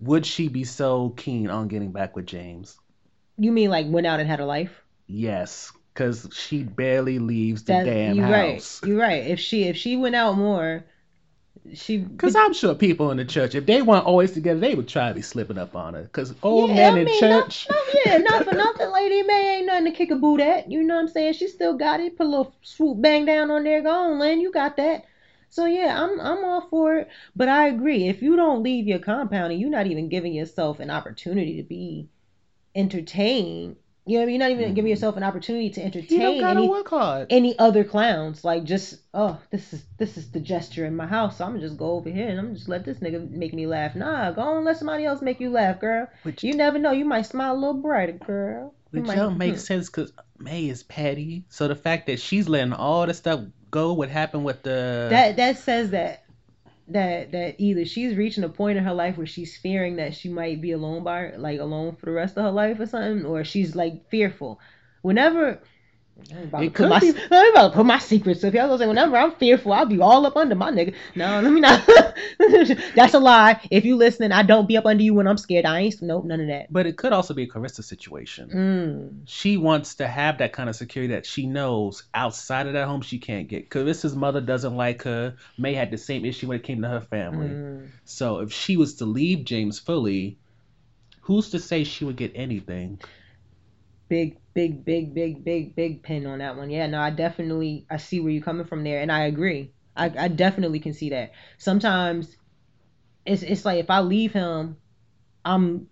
[0.00, 2.78] would she be so keen on getting back with James?
[3.36, 4.82] You mean like went out and had a life?
[5.08, 8.80] Yes, because she barely leaves the That's damn you're house.
[8.82, 8.88] right.
[8.88, 9.26] You're right.
[9.26, 10.84] If she if she went out more,
[11.74, 14.88] she Because I'm sure people in the church, if they weren't always together, they would
[14.88, 16.02] try to be slipping up on her.
[16.02, 18.92] Because old Yeah, men I in mean, church, No, no, yeah, not for nothing.
[18.92, 20.70] Lady Mae ain't nothing to kick a boot at.
[20.70, 21.34] You know what I'm saying?
[21.34, 22.16] She still got it.
[22.16, 23.82] Put a little swoop bang down on there.
[23.82, 24.40] Go on, Lynn.
[24.40, 25.04] You got that.
[25.50, 27.08] So yeah, I'm I'm all for it.
[27.36, 28.08] But I agree.
[28.08, 31.62] If you don't leave your compound and you're not even giving yourself an opportunity to
[31.62, 32.08] be
[32.74, 33.76] entertained,
[34.06, 34.34] you know I mean?
[34.36, 36.70] You're not even giving yourself an opportunity to entertain any,
[37.28, 38.44] any other clowns.
[38.44, 41.38] Like just oh, this is this is the gesture in my house.
[41.38, 43.66] So I'm gonna just go over here and I'm just let this nigga make me
[43.66, 43.96] laugh.
[43.96, 46.08] Nah, go on, let somebody else make you laugh, girl.
[46.22, 46.92] Which, You never know.
[46.92, 48.74] You might smile a little brighter, girl.
[48.90, 49.58] Which might- don't make hmm.
[49.70, 51.44] sense because Mae is petty.
[51.48, 53.40] So the fact that she's letting all the stuff
[53.72, 56.25] go, what happened with the That that says that
[56.88, 60.28] that that either she's reaching a point in her life where she's fearing that she
[60.28, 63.44] might be alone by like alone for the rest of her life or something, or
[63.44, 64.58] she's like fearful.
[65.02, 65.60] Whenever
[66.30, 68.62] I'm about, It put could my, be- I'm about to put my secrets up here.
[68.62, 70.94] I was say whenever I'm fearful, I'll be all up under my nigga.
[71.14, 71.86] No, let me not.
[72.94, 73.60] That's a lie.
[73.70, 75.66] If you listening, I don't be up under you when I'm scared.
[75.66, 76.72] I ain't nope, none of that.
[76.72, 78.50] But it could also be a Kerissa situation.
[78.50, 79.28] Mm.
[79.28, 83.02] She wants to have that kind of security that she knows outside of that home
[83.02, 83.70] she can't get.
[83.70, 85.36] Kerissa's mother doesn't like her.
[85.58, 87.48] Mae had the same issue when it came to her family.
[87.48, 87.88] Mm.
[88.04, 90.38] So if she was to leave James fully,
[91.20, 93.00] who's to say she would get anything?
[94.08, 96.70] big big big big big big pin on that one.
[96.70, 99.70] Yeah no i definitely i see where you're coming from there and i agree.
[99.94, 101.32] I, I definitely can see that.
[101.58, 102.36] Sometimes
[103.26, 104.78] it's it's like if i leave him
[105.44, 105.88] i'm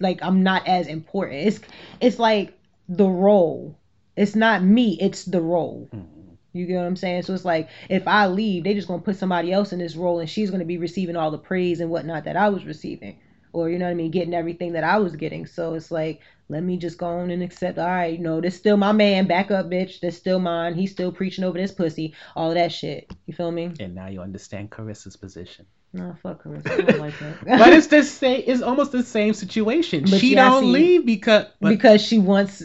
[0.00, 1.46] like i'm not as important.
[1.46, 1.60] It's
[2.00, 2.58] it's like
[2.88, 3.78] the role.
[4.16, 5.90] It's not me it's the role.
[5.94, 6.32] Mm-hmm.
[6.54, 7.24] You get what i'm saying?
[7.24, 10.20] So it's like if i leave they just gonna put somebody else in this role
[10.20, 13.18] and she's gonna be receiving all the praise and whatnot that i was receiving
[13.56, 15.46] or you know what I mean, getting everything that I was getting.
[15.46, 17.78] So it's like, let me just go on and accept.
[17.78, 19.26] All right, you know, this still my man.
[19.26, 20.00] Back up, bitch.
[20.00, 20.74] That's still mine.
[20.74, 22.14] He's still preaching over this pussy.
[22.36, 23.10] All that shit.
[23.24, 23.72] You feel me?
[23.80, 25.64] And now you understand Kerissa's position.
[25.94, 26.60] No, fuck her.
[26.66, 27.44] I don't like that.
[27.46, 28.44] But it's the same.
[28.46, 30.02] It's almost the same situation.
[30.02, 32.62] But she yeah, don't see- leave because because she wants.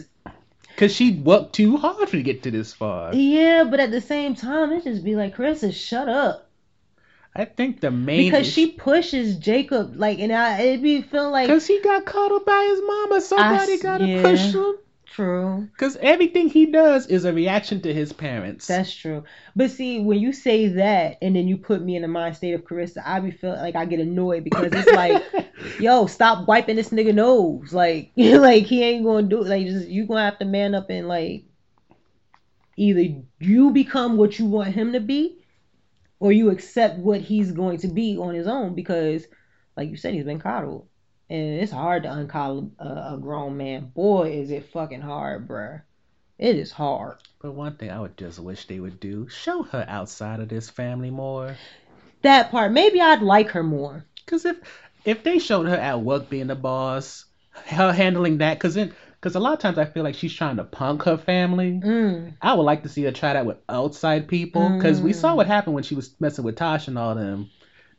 [0.68, 3.14] because she worked too hard to get to this far.
[3.14, 6.41] Yeah, but at the same time, it just be like, Kerissa, shut up.
[7.34, 11.48] I think the main because she pushes Jacob like, and I it be feel like
[11.48, 13.20] because he got coddled by his mama.
[13.20, 14.22] Somebody s- gotta yeah.
[14.22, 14.74] push him.
[15.06, 15.68] true.
[15.72, 18.66] Because everything he does is a reaction to his parents.
[18.66, 19.24] That's true.
[19.56, 22.52] But see, when you say that and then you put me in the mind state
[22.52, 25.22] of Kerissa, I be feeling like I get annoyed because it's like,
[25.80, 27.72] yo, stop wiping this nigga nose.
[27.72, 29.48] Like, like he ain't gonna do it.
[29.48, 31.44] Like, just you gonna have to man up and like,
[32.76, 33.04] either
[33.40, 35.41] you become what you want him to be,
[36.22, 38.76] or you accept what he's going to be on his own.
[38.76, 39.26] Because,
[39.76, 40.86] like you said, he's been coddled,
[41.28, 43.90] and it's hard to uncoddle a, a grown man.
[43.92, 45.82] Boy, is it fucking hard, bruh.
[46.38, 47.16] It is hard.
[47.40, 50.70] But one thing I would just wish they would do: show her outside of this
[50.70, 51.56] family more.
[52.22, 52.70] that part.
[52.70, 54.04] Maybe I'd like her more.
[54.24, 54.58] Because if
[55.04, 59.36] if they showed her at work being the boss, her handling that, because then because
[59.36, 61.80] a lot of times I feel like she's trying to punk her family.
[61.82, 62.34] Mm.
[62.42, 65.46] I would like to see her try that with outside people, because we saw what
[65.46, 67.48] happened when she was messing with Tosh and all them.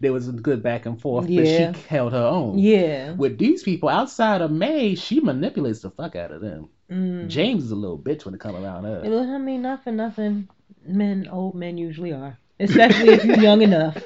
[0.02, 1.72] There was a good back and forth, Yeah.
[1.72, 2.60] but she held her own.
[2.60, 3.14] Yeah.
[3.14, 6.68] With these people outside of May, she manipulates the fuck out of them.
[6.92, 7.30] Mm.
[7.30, 9.02] James is a little bitch when it come around her.
[9.06, 10.50] I mean, not for nothing.
[10.86, 12.38] Men, old men usually are.
[12.60, 13.98] Especially if you're young enough.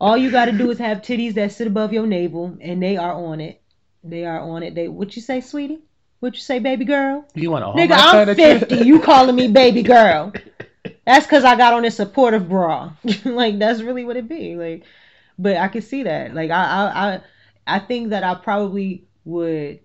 [0.00, 2.96] All you got to do is have titties that sit above your navel, and they
[2.96, 3.60] are on it.
[4.02, 4.74] They are on it.
[4.74, 4.88] They.
[4.88, 5.82] What you say, sweetie?
[6.24, 7.26] What you say, baby girl?
[7.34, 8.76] You want to Nigga, I'm 50.
[8.76, 10.32] You calling me baby girl?
[11.04, 12.94] That's because I got on this supportive bra.
[13.26, 14.56] like that's really what it be.
[14.56, 14.84] Like,
[15.38, 16.32] but I can see that.
[16.34, 17.20] Like I, I, I,
[17.76, 19.80] I think that I probably would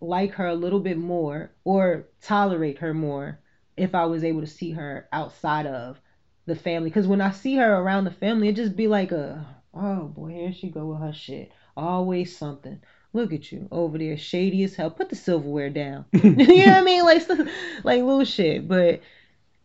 [0.00, 3.38] like her a little bit more or tolerate her more
[3.76, 6.00] if I was able to see her outside of
[6.46, 6.88] the family.
[6.88, 10.30] Because when I see her around the family, it just be like a, oh boy,
[10.30, 11.52] here she go with her shit.
[11.76, 12.80] Always something.
[13.16, 14.90] Look at you over there, shady as hell.
[14.90, 16.04] Put the silverware down.
[16.12, 17.02] you know what I mean?
[17.02, 17.26] Like,
[17.82, 18.68] like little shit.
[18.68, 19.00] But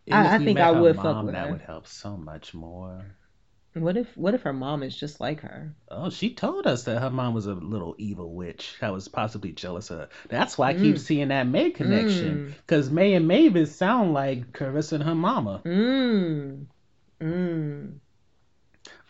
[0.10, 1.52] I- I think I would fuck with that her.
[1.52, 3.04] would help so much more.
[3.74, 5.76] what if, what if her mom is just like her?
[5.90, 9.52] Oh, she told us that her mom was a little evil witch that was possibly
[9.52, 10.10] jealous of her.
[10.30, 11.00] That's why I keep mm.
[11.00, 12.38] seeing that Mae connection.
[12.38, 12.54] Mm.
[12.56, 15.62] Because Mae and Mavis sound like Kerissa and her mama.
[15.66, 16.68] Mmm.
[17.22, 18.00] Mmm.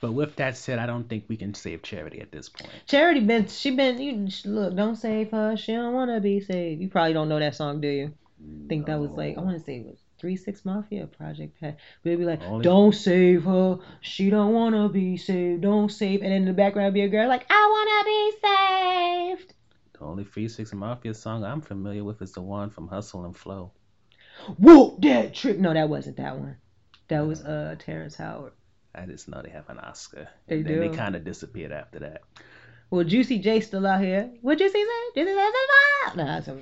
[0.02, 2.72] But with that said, I don't think we can save Charity at this point.
[2.88, 5.56] Charity been she been you look don't save her.
[5.56, 6.82] She don't want to be saved.
[6.82, 8.14] You probably don't know that song do you?
[8.44, 11.60] I think that was like I want to say it was Three Six Mafia Project
[11.62, 13.78] Pat it'd be like Only- don't save her.
[14.02, 15.62] She don't want to be saved.
[15.62, 16.24] Don't save.
[16.24, 19.54] And in the background be a girl like I want to be saved.
[19.94, 23.38] The only Three Six Mafia song I'm familiar with is the one from Hustle and
[23.38, 23.72] Flow.
[24.58, 25.60] whoop that trick.
[25.60, 26.58] No that wasn't that one.
[27.10, 28.54] That was uh Terrence Howard
[28.94, 30.28] I just know they have an Oscar.
[30.48, 32.22] They and then they kind of disappeared after that.
[32.90, 34.30] Well, Juicy J still out here.
[34.42, 35.22] What Juicy say?
[35.24, 35.50] Juicy say
[36.06, 36.18] survive.
[36.18, 36.58] Nah, that's a-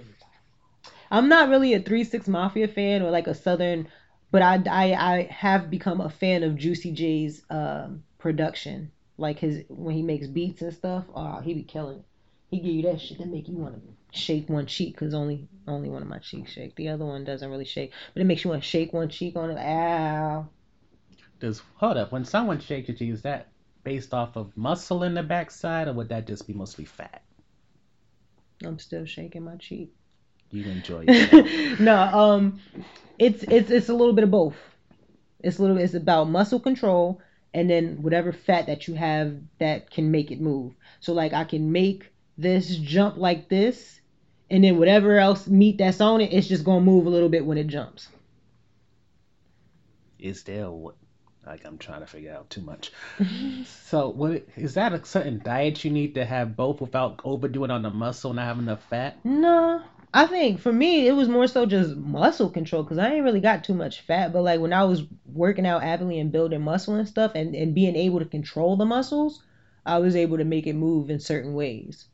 [1.11, 3.87] I'm not really a Three Six Mafia fan or like a Southern,
[4.31, 8.91] but I I, I have become a fan of Juicy J's um, production.
[9.17, 11.05] Like his when he makes beats and stuff.
[11.15, 11.97] Oh, he be killing.
[11.99, 12.05] it.
[12.51, 15.47] He give you that shit that make you want to shake one cheek because only
[15.67, 16.75] only one of my cheeks shake.
[16.75, 19.35] The other one doesn't really shake, but it makes you want to shake one cheek
[19.35, 19.57] on it.
[19.57, 20.47] Ow.
[21.39, 23.47] Does hold up when someone shakes your cheek, is that
[23.83, 27.21] based off of muscle in the backside, or would that just be mostly fat?
[28.63, 29.93] I'm still shaking my cheek.
[30.51, 31.79] You enjoy it.
[31.79, 32.59] no, um,
[33.17, 34.55] it's it's it's a little bit of both.
[35.39, 35.77] It's a little.
[35.77, 37.21] It's about muscle control
[37.53, 40.73] and then whatever fat that you have that can make it move.
[40.99, 43.99] So like I can make this jump like this,
[44.49, 47.45] and then whatever else meat that's on it, it's just gonna move a little bit
[47.45, 48.09] when it jumps.
[50.19, 50.95] is there what?
[51.45, 52.91] Like I'm trying to figure out too much.
[53.65, 57.81] so what is that a certain diet you need to have both without overdoing on
[57.81, 59.23] the muscle, and not having enough fat?
[59.23, 59.81] No,
[60.13, 63.39] I think for me it was more so just muscle control because I ain't really
[63.39, 64.33] got too much fat.
[64.33, 67.73] But like when I was working out avidly and building muscle and stuff, and and
[67.73, 69.41] being able to control the muscles,
[69.85, 72.05] I was able to make it move in certain ways.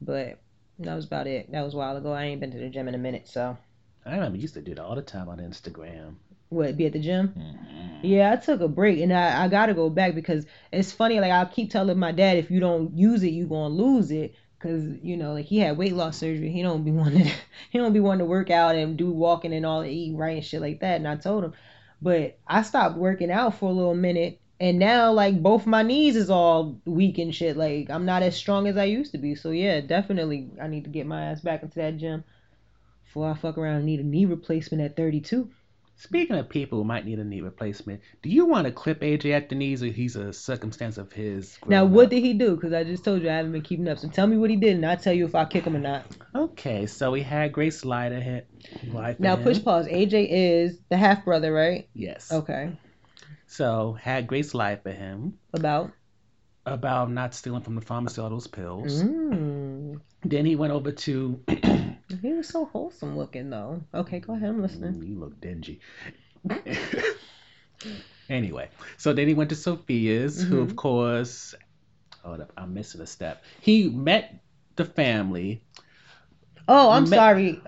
[0.00, 0.38] But
[0.80, 1.50] that was about it.
[1.52, 2.12] That was a while ago.
[2.12, 3.56] I ain't been to the gym in a minute, so
[4.04, 6.16] I remember you used to do that all the time on Instagram.
[6.48, 7.28] What be at the gym?
[7.28, 8.06] Mm-hmm.
[8.06, 11.18] Yeah, I took a break and I, I gotta go back because it's funny.
[11.20, 14.34] Like I keep telling my dad, if you don't use it, you gonna lose it.
[14.58, 16.50] Cause you know, like he had weight loss surgery.
[16.50, 17.30] He don't be wanting,
[17.70, 20.36] he don't be wanting to work out and do walking and all, and eating right
[20.36, 20.96] and shit like that.
[20.96, 21.52] And I told him,
[22.00, 26.16] but I stopped working out for a little minute, and now like both my knees
[26.16, 27.56] is all weak and shit.
[27.56, 29.34] Like I'm not as strong as I used to be.
[29.34, 32.24] So yeah, definitely I need to get my ass back into that gym
[33.04, 35.50] before I fuck around and need a knee replacement at 32.
[35.98, 39.32] Speaking of people who might need a knee replacement, do you want to clip AJ
[39.32, 41.58] at the knees, or he's a circumstance of his?
[41.66, 42.10] Now, what up?
[42.10, 42.54] did he do?
[42.54, 43.98] Because I just told you I haven't been keeping up.
[43.98, 45.78] So tell me what he did, and I'll tell you if I kick him or
[45.78, 46.04] not.
[46.34, 48.46] Okay, so we had Grace Slider hit.
[49.18, 49.86] Now, push pause.
[49.86, 51.88] AJ is the half brother, right?
[51.94, 52.30] Yes.
[52.30, 52.76] Okay.
[53.46, 55.38] So had Grace lie for him.
[55.54, 55.92] About
[56.66, 59.02] about not stealing from the pharmacy all those pills.
[59.02, 60.00] Mm.
[60.24, 61.42] Then he went over to.
[62.22, 63.82] He was so wholesome looking though.
[63.94, 64.50] Okay, go ahead.
[64.50, 65.02] I'm listening.
[65.06, 65.80] you look dingy.
[68.28, 70.70] anyway, so then he went to Sophia's, who Mm-hmm.
[70.70, 71.54] of course,
[72.22, 73.42] hold up, I'm missing a step.
[73.60, 74.34] He met
[74.76, 75.62] the family.
[76.68, 77.60] Oh, I'm Ma- sorry.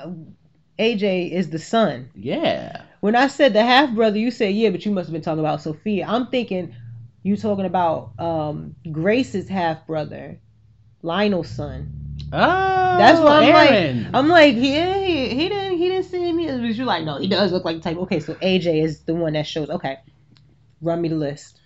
[0.78, 2.10] AJ is the son.
[2.14, 2.82] Yeah.
[3.00, 5.40] When I said the half brother, you said yeah, but you must have been talking
[5.40, 6.06] about Sophia.
[6.08, 6.74] I'm thinking
[7.22, 10.38] you talking about um, Grace's half brother,
[11.02, 11.92] Lionel's son.
[12.32, 14.02] Oh, That's what I'm Aaron.
[14.04, 16.46] like, I'm like, yeah, he, he didn't, he didn't see me.
[16.46, 17.96] But you're like, no, he does look like the type.
[17.98, 19.70] Okay, so AJ is the one that shows.
[19.70, 19.98] Okay,
[20.82, 21.58] run me the list.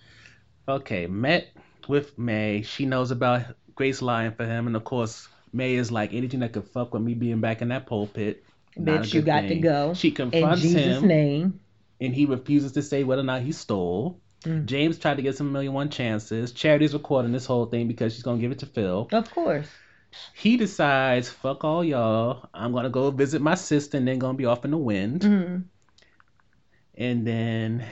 [0.67, 1.49] Okay, met
[1.89, 2.61] with Mae.
[2.61, 3.43] She knows about
[3.75, 7.01] Grace lying for him, and of course, Mae is like anything that could fuck with
[7.03, 8.43] me being back in that pulpit.
[8.79, 9.93] Bitch, you got to go.
[9.93, 11.59] She In confronts Jesus' him, name.
[11.99, 14.19] and he refuses to say whether or not he stole.
[14.45, 14.65] Mm.
[14.65, 16.51] James tried to get some million one chances.
[16.53, 19.07] Charity's recording this whole thing because she's gonna give it to Phil.
[19.11, 19.67] Of course.
[20.33, 22.49] He decides, fuck all y'all.
[22.53, 25.21] I'm gonna go visit my sister and then gonna be off in the wind.
[25.21, 25.63] Mhm.
[26.95, 27.85] And then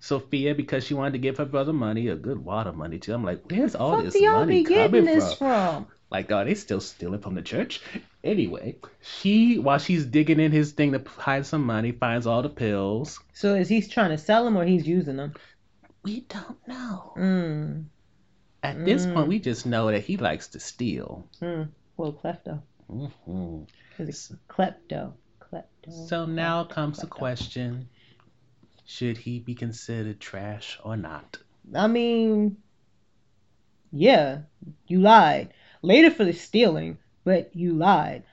[0.00, 3.12] Sophia, because she wanted to give her brother money, a good wad of money too.
[3.12, 5.84] I'm like, where's all Fuck this y'all money be getting coming this from?
[5.84, 5.86] from?
[6.10, 7.82] Like, are they still stealing from the church?
[8.24, 12.48] Anyway, she, while she's digging in his thing to hide some money, finds all the
[12.48, 13.18] pills.
[13.34, 15.34] So is he trying to sell them or he's using them?
[16.04, 17.12] We don't know.
[17.18, 17.84] Mm.
[18.68, 21.26] At this point, we just know that he likes to steal.
[21.40, 21.68] Mm.
[21.96, 22.60] Well, klepto.
[22.86, 23.62] hmm
[23.98, 25.14] Is it klepto?
[25.40, 25.90] Klepto.
[26.08, 27.88] So now comes the question
[28.84, 31.38] should he be considered trash or not?
[31.74, 32.58] I mean,
[33.90, 34.40] yeah,
[34.86, 35.54] you lied.
[35.82, 38.24] Later for the stealing, but you lied.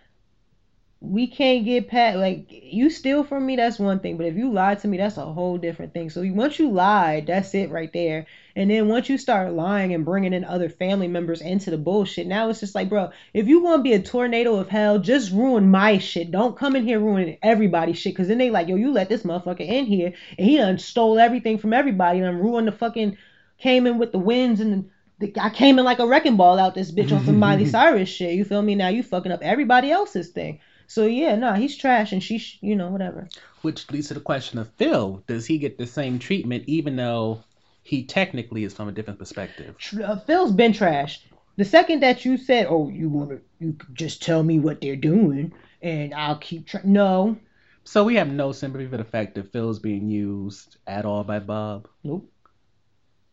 [1.06, 3.56] We can't get past like you steal from me.
[3.56, 6.10] That's one thing, but if you lied to me, that's a whole different thing.
[6.10, 8.26] So once you lied, that's it right there.
[8.56, 12.28] And then once you start lying and bringing in other family members into the bullshit,
[12.28, 15.32] now it's just like, bro, if you want to be a tornado of hell, just
[15.32, 16.32] ruin my shit.
[16.32, 18.16] Don't come in here ruining everybody's shit.
[18.16, 21.20] Cause then they like, yo, you let this motherfucker in here and he done stole
[21.20, 23.18] everything from everybody and done ruined the fucking
[23.58, 26.76] came in with the winds and the, I came in like a wrecking ball out
[26.76, 28.34] this bitch on some Miley Cyrus shit.
[28.36, 28.76] You feel me?
[28.76, 30.60] Now you fucking up everybody else's thing.
[30.88, 33.28] So yeah, nah, he's trash and she, you know, whatever.
[33.62, 35.24] Which leads to the question of Phil.
[35.28, 37.44] Does he get the same treatment even though
[37.84, 39.76] he technically is from a different perspective?
[40.04, 41.26] Uh, Phil's been trash.
[41.58, 44.96] The second that you said, "Oh, you want to, you just tell me what they're
[44.98, 47.38] doing, and I'll keep track." No,
[47.84, 51.40] So we have no sympathy for the fact that Phil's being used at all by
[51.40, 51.88] Bob.
[52.04, 52.30] nope,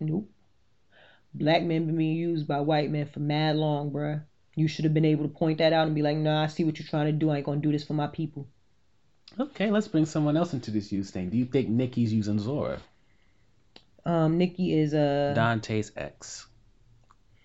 [0.00, 0.28] nope.
[1.34, 4.22] Black men been being used by white men for mad long, bruh.
[4.54, 6.64] You should have been able to point that out and be like, "Nah, I see
[6.64, 7.30] what you're trying to do.
[7.30, 8.46] I ain't gonna do this for my people."
[9.40, 11.30] Okay, let's bring someone else into this use thing.
[11.30, 12.78] Do you think Nikki's using Zora?
[14.04, 16.46] Um, Nikki is uh Dante's ex.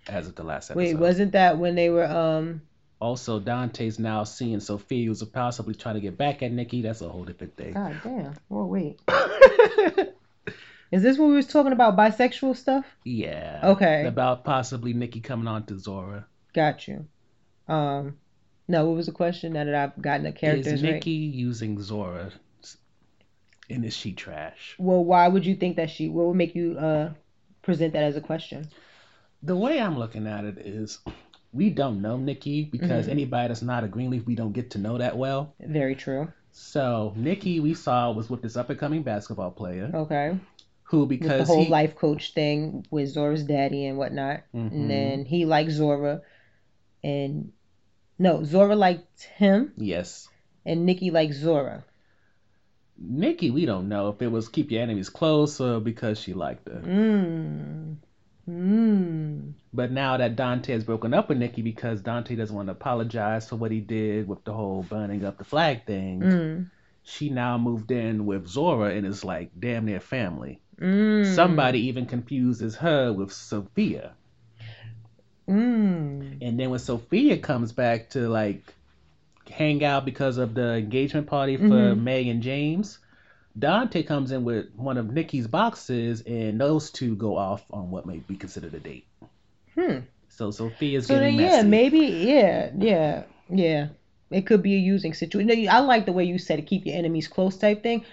[0.08, 0.78] As of the last episode.
[0.80, 2.62] Wait, wasn't that when they were um
[3.00, 6.82] Also, Dante's now seeing Sophia, who's possibly trying to get back at Nikki.
[6.82, 7.74] That's a whole different thing.
[7.74, 8.34] God damn.
[8.52, 9.00] Oh wait.
[10.92, 12.86] Is this when we was talking about bisexual stuff?
[13.04, 13.60] Yeah.
[13.64, 14.06] Okay.
[14.06, 16.26] About possibly Nikki coming on to Zora.
[16.58, 17.06] Got you.
[17.68, 18.18] Um
[18.68, 20.94] no, what was the question now that I've gotten the characters is right?
[20.96, 22.32] Nikki using Zora?
[23.70, 24.76] And is she trash?
[24.80, 27.14] Well, why would you think that she what would make you uh
[27.62, 28.68] present that as a question?
[29.44, 31.00] The way I'm looking at it is
[31.54, 33.12] we don't know Nikki because Mm-hmm.
[33.12, 35.54] anybody that's not a Greenleaf, we don't get to know that well.
[35.62, 36.28] Very true.
[36.52, 40.40] So Nikki, we saw was with this up and coming basketball player Okay.
[40.90, 44.42] who, With the because whole he, life coach thing with Zora's daddy and whatnot.
[44.56, 44.72] Mhm.
[44.72, 46.22] And then he liked Zora
[47.08, 47.52] and
[48.20, 50.28] no, Zora liked him yes,
[50.66, 51.84] and Nikki liked Zora.
[53.00, 56.68] Nikki, we don't know if it was keep your enemies close or because she liked
[56.68, 56.82] her.
[56.84, 57.96] Mmm.
[58.50, 59.54] Mmm.
[59.74, 63.48] But now that Dante has broken up with Nikki because Dante doesn't want to apologize
[63.50, 66.72] for what he did with the whole burning up the flag thing, Mm.
[67.04, 70.60] she now moved in with Zora and is like damn near family.
[70.80, 71.36] Mm.
[71.36, 74.14] Somebody even confuses her with Sophia.
[75.50, 76.38] Mm.
[76.42, 78.74] And then when Sophia comes back to like
[79.50, 82.04] hang out because of the engagement party for Mhm.
[82.04, 83.00] Mae and James,
[83.58, 88.06] Dante comes in with one of Nikki's boxes and those two go off on what
[88.06, 89.06] may be considered a date.
[89.76, 90.00] Hmm.
[90.30, 91.68] So Sophia's So then, getting yeah, messy.
[91.68, 93.88] maybe, yeah, yeah, yeah.
[94.30, 95.70] It could be a using situation.
[95.70, 98.04] I like the way you said it, keep your enemies close type thing.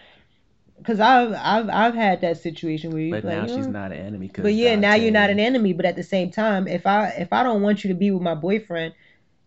[0.83, 3.99] Cause I've I've I've had that situation where you But like, now she's not an
[3.99, 4.29] enemy.
[4.29, 5.73] 'cause But yeah, now you're not an enemy.
[5.73, 8.23] But at the same time, if I if I don't want you to be with
[8.23, 8.95] my boyfriend,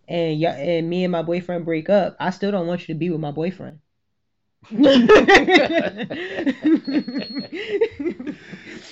[0.08, 3.00] and y- and me and my boyfriend break up, I still don't want you to
[3.00, 3.80] be with my boyfriend.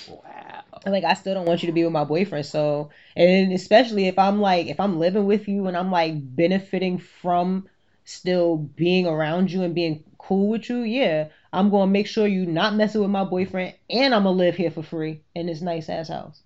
[0.07, 0.63] Wow.
[0.85, 2.45] like I still don't want you to be with my boyfriend.
[2.45, 6.97] So, and especially if I'm like if I'm living with you and I'm like benefiting
[6.97, 7.67] from
[8.03, 12.45] still being around you and being cool with you, yeah, I'm gonna make sure you
[12.45, 15.89] not messing with my boyfriend, and I'm gonna live here for free in this nice
[15.89, 16.41] ass house.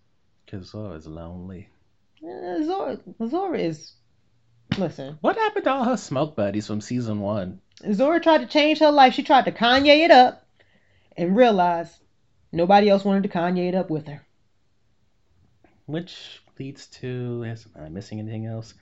[0.47, 1.69] Cause Zora's lonely.
[2.23, 3.93] Eh, Zora, Zora is.
[4.77, 7.59] Listen, What happened to all her smoke buddies from season one?
[7.91, 9.13] Zora tried to change her life.
[9.13, 10.45] She tried to Kanye it up,
[11.17, 11.93] and realized
[12.51, 14.25] nobody else wanted to Kanye it up with her.
[15.85, 18.73] Which leads to is am I missing anything else?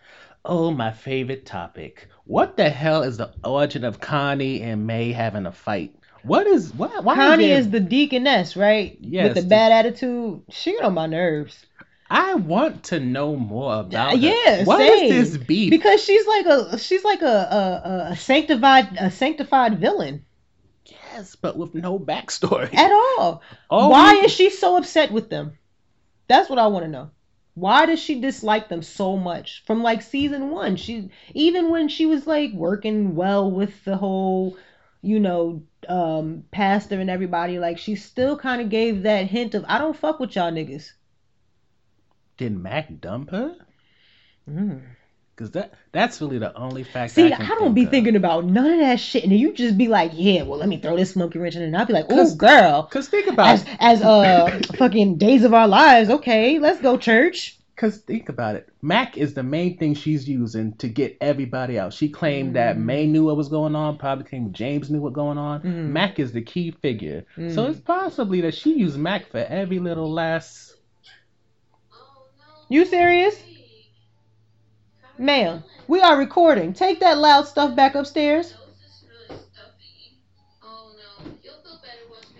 [0.47, 2.07] Oh, my favorite topic.
[2.25, 5.93] What the hell is the origin of Connie and Mae having a fight?
[6.23, 7.03] What is what?
[7.03, 8.97] Why Connie there- is the deaconess, right?
[9.01, 10.41] Yes, With the the- bad attitude.
[10.49, 11.65] She get on my nerves.
[12.09, 14.11] I want to know more about.
[14.11, 14.17] her.
[14.17, 15.09] yeah, What is same.
[15.09, 15.69] this beef?
[15.69, 20.23] Because she's like a she's like a a, a- sanctified a sanctified villain
[20.85, 22.73] yes, but with no backstory.
[22.73, 23.41] at all.
[23.69, 25.57] All Why is she so upset with them?
[26.29, 27.11] That's what I want to know.
[27.57, 30.75] Why does she dislike them so much from like season one?
[30.75, 34.55] She even when she was like working well with the whole,
[35.01, 39.65] you know, um, pastor and everybody, like she still kind of gave that hint of
[39.67, 40.91] I don't fuck with y'all niggas.
[42.38, 43.55] Did Mac dump her?
[44.47, 44.84] Mm.
[45.38, 47.14] Because that that's really the only fact.
[47.14, 47.91] See, I, I, don't think be of.
[47.91, 50.68] thinking about none of that shit, and then you just be like, "Yeah, well, let
[50.68, 53.27] me throw this monkey wrench in," and I'll be like, "Oh, 'Cause- girl." Cause think
[53.27, 57.53] about As as uh fucking days of our lives, okay, let's go church.
[57.76, 58.68] Cause think about it.
[58.81, 61.93] Mac is the main thing she's using to get everybody out.
[61.93, 62.85] She claimed that Mm.
[62.85, 63.99] Mae knew what was going on.
[63.99, 65.61] Probably claimed James knew what going on.
[65.61, 65.91] Mm.
[65.91, 67.26] Mac is the key figure.
[67.38, 67.53] Mm.
[67.53, 70.73] So it's possibly that she used Mac for every little last.
[72.69, 73.39] You serious?
[75.19, 76.73] Ma'am, we are recording.
[76.73, 78.53] Take that loud stuff back upstairs.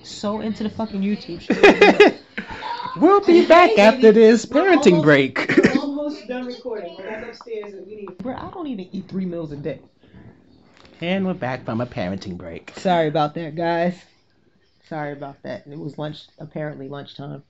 [0.04, 2.22] So into the fucking YouTube shit.
[2.98, 5.58] we'll be back after this parenting break.
[5.78, 6.96] almost done recording.
[6.98, 8.18] We're back upstairs and we need.
[8.20, 9.80] Bro, I don't even eat three meals a day.
[11.02, 12.74] and we're back from a parenting break.
[12.78, 14.00] Sorry about that, guys.
[14.88, 15.68] Sorry about that.
[15.68, 17.44] It was lunch, apparently lunchtime.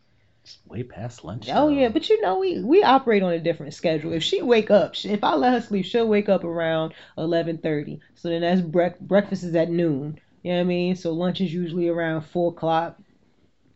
[0.47, 1.49] It's way past lunch.
[1.51, 4.13] Oh yeah, but you know we we operate on a different schedule.
[4.13, 7.57] If she wake up, she- if I let her sleep, she'll wake up around eleven
[7.57, 7.99] thirty.
[8.15, 10.21] So then that's brec- breakfast is at noon.
[10.43, 10.95] You know what I mean?
[10.95, 12.95] So lunch is usually around four o'clock,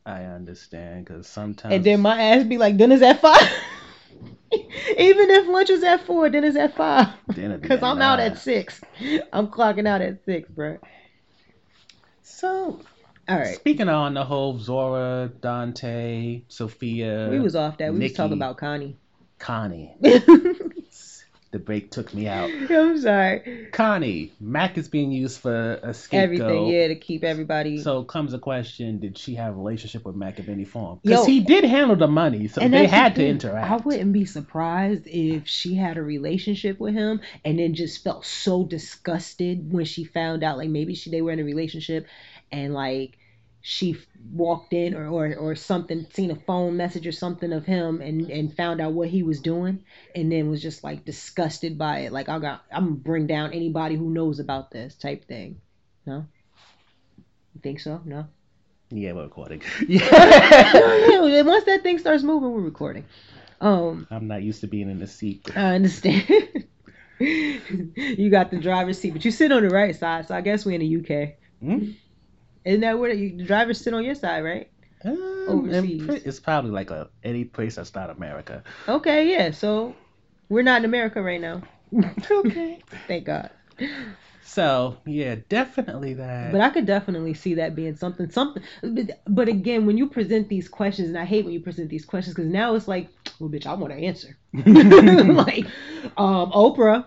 [0.06, 1.08] I understand.
[1.08, 1.74] Cause sometimes.
[1.76, 3.42] and then my ass be like, dinner's at five.
[4.54, 7.10] Even if lunch is at four, dinner's at five.
[7.34, 8.80] Dinner Cause I'm out at six.
[9.34, 10.78] I'm clocking out at six, bro.
[12.22, 12.80] So
[13.28, 17.94] All right, speaking on the whole Zora, Dante, Sophia, we was off that.
[17.94, 18.98] We was talking about Connie.
[19.40, 19.96] Connie.
[21.52, 22.50] the break took me out.
[22.70, 23.68] I'm sorry.
[23.72, 26.50] Connie, Mac is being used for a scapegoat.
[26.50, 27.82] Everything, yeah, to keep everybody.
[27.82, 31.00] So comes a question: Did she have a relationship with Mac of any form?
[31.04, 33.70] Because he did handle the money, so they had to interact.
[33.70, 38.26] I wouldn't be surprised if she had a relationship with him and then just felt
[38.26, 42.08] so disgusted when she found out like maybe she they were in a relationship
[42.52, 43.18] and like
[43.62, 43.96] she
[44.34, 48.30] walked in or, or or something seen a phone message or something of him and
[48.32, 49.84] and found out what he was doing
[50.16, 53.54] and then was just like disgusted by it like I got I'm gonna bring down
[53.54, 55.62] anybody who knows about this type thing.
[56.06, 56.26] No?
[57.54, 58.02] You think so?
[58.04, 58.28] No?
[58.90, 59.62] Yeah, we're recording.
[59.88, 60.00] Yeah.
[61.22, 63.06] Yeah, Once that thing starts moving, we're recording.
[63.60, 65.48] Um I'm not used to being in the seat.
[65.56, 66.66] I understand.
[67.20, 70.66] you got the driver's seat, but you sit on the right side, so I guess
[70.66, 71.36] we're in the UK.
[71.60, 71.92] Hmm?
[72.66, 74.70] Isn't that where you, the drivers sit on your side, right?
[75.04, 76.08] Um, Overseas.
[76.26, 78.64] It's probably like a any place that's not America.
[78.88, 79.52] Okay, yeah.
[79.52, 79.96] So
[80.50, 81.64] we're not in America right now.
[82.32, 82.82] okay.
[83.08, 83.50] Thank God.
[84.44, 86.52] So yeah, definitely that.
[86.52, 88.62] But I could definitely see that being something, something.
[88.82, 92.06] But, but again, when you present these questions, and I hate when you present these
[92.06, 93.10] questions because now it's like,
[93.40, 94.38] well, bitch, I want to answer.
[94.54, 95.66] like,
[96.18, 97.06] um, Oprah,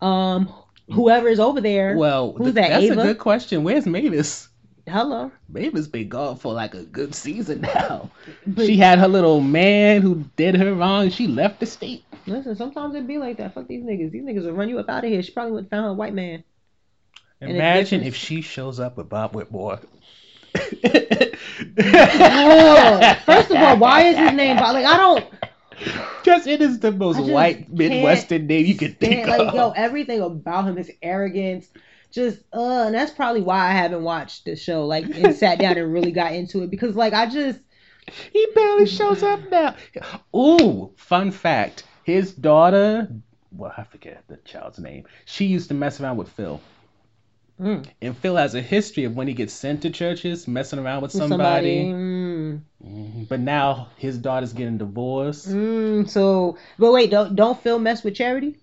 [0.00, 0.52] um,
[0.92, 1.96] whoever is over there.
[1.96, 2.68] well, who's th- that?
[2.68, 3.00] that's Ava.
[3.00, 3.64] a good question.
[3.64, 4.48] Where's Mavis?
[4.92, 5.32] Hello.
[5.48, 8.10] Mavis been gone for like a good season now.
[8.46, 11.08] But- she had her little man who did her wrong.
[11.10, 12.04] She left the state.
[12.26, 13.54] Listen, sometimes it be like that.
[13.54, 14.12] Fuck these niggas.
[14.12, 15.22] These niggas will run you up out of here.
[15.22, 16.44] She probably would have found a white man.
[17.40, 19.80] Imagine if she shows up with Bob Whitmore.
[21.78, 23.16] Ugh.
[23.26, 24.74] First of all, why is his name Bob?
[24.74, 25.24] Like I don't.
[26.22, 29.54] Just it is the most white Midwestern name you could think stand- like of.
[29.54, 31.68] yo, everything about him, is arrogance,
[32.12, 35.78] just uh, and that's probably why I haven't watched the show like and sat down
[35.78, 37.58] and really got into it because like I just
[38.32, 39.74] He barely shows up now.
[40.34, 41.84] Ooh, fun fact.
[42.04, 43.08] His daughter,
[43.52, 45.04] well, I forget the child's name.
[45.24, 46.60] She used to mess around with Phil.
[47.60, 47.86] Mm.
[48.00, 51.14] And Phil has a history of when he gets sent to churches, messing around with
[51.14, 51.84] With somebody.
[51.84, 53.28] Mm.
[53.28, 55.48] But now his daughter's getting divorced.
[55.48, 56.08] Mm.
[56.08, 58.56] So, but wait, don't don't Phil mess with Charity,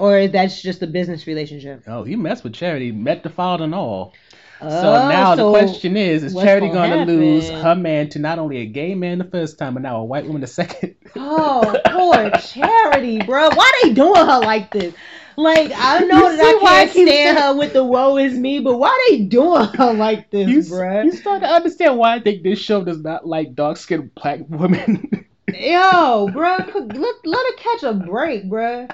[0.00, 1.82] or that's just a business relationship?
[1.86, 4.14] Oh, he messed with Charity, met the father and all.
[4.60, 8.38] So Oh, now so the question is: Is Charity gonna lose her man to not
[8.38, 10.96] only a gay man the first time, but now a white woman the second?
[11.16, 13.48] Oh, poor Charity, bro.
[13.50, 14.94] Why they doing her like this?
[15.36, 17.84] Like I know You that I why I can't keep stand saying- her with the
[17.84, 21.04] woe is me, but why they doing her like this, you, bruh?
[21.06, 24.40] you start to understand why I think this show does not like dark skinned black
[24.48, 25.08] women.
[25.48, 28.88] Yo, bruh, let, let her catch a break, bruh.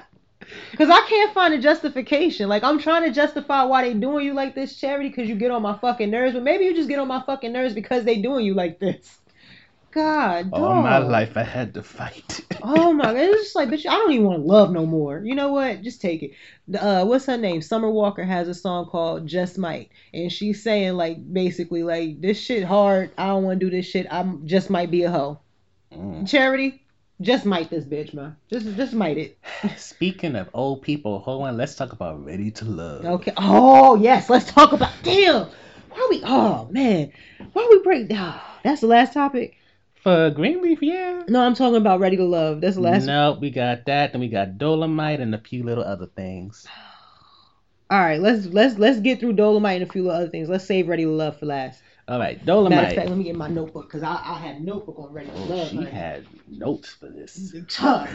[0.77, 2.49] Cause I can't find a justification.
[2.49, 5.51] Like I'm trying to justify why they doing you like this, Charity, because you get
[5.51, 6.33] on my fucking nerves.
[6.33, 9.19] But maybe you just get on my fucking nerves because they doing you like this.
[9.91, 12.41] God, All my life I had to fight.
[12.61, 15.21] Oh my god, it's just like bitch, I don't even want to love no more.
[15.23, 15.81] You know what?
[15.81, 16.31] Just take it.
[16.77, 17.61] Uh what's her name?
[17.61, 19.89] Summer Walker has a song called Just Might.
[20.13, 23.11] And she's saying like basically like this shit hard.
[23.17, 24.07] I don't wanna do this shit.
[24.09, 25.39] I'm just might be a hoe.
[25.93, 26.27] Mm.
[26.27, 26.81] Charity,
[27.21, 28.35] just might this bitch, man.
[28.51, 29.37] Just just might it.
[29.77, 33.05] Speaking of old people, hold on, let's talk about Ready to Love.
[33.05, 33.33] Okay.
[33.37, 35.47] Oh yes, let's talk about damn.
[35.89, 37.11] Why we oh man.
[37.53, 38.39] Why we break down?
[38.63, 39.55] that's the last topic.
[40.03, 41.23] For Greenleaf, yeah.
[41.27, 42.61] No, I'm talking about Ready to Love.
[42.61, 44.11] That's the last Nope, we got that.
[44.11, 46.67] Then we got Dolemite and a few little other things.
[47.89, 50.49] All right, let's let's let's get through Dolemite and a few little other things.
[50.49, 51.81] Let's save Ready to Love for last.
[52.07, 52.95] All right, Matter of Dolemite.
[52.95, 55.43] fact, let me get my notebook because I, I had notebook on Ready to Oh,
[55.43, 55.69] Love.
[55.69, 55.89] she honey.
[55.91, 57.53] had notes for this.
[57.67, 58.09] Tough.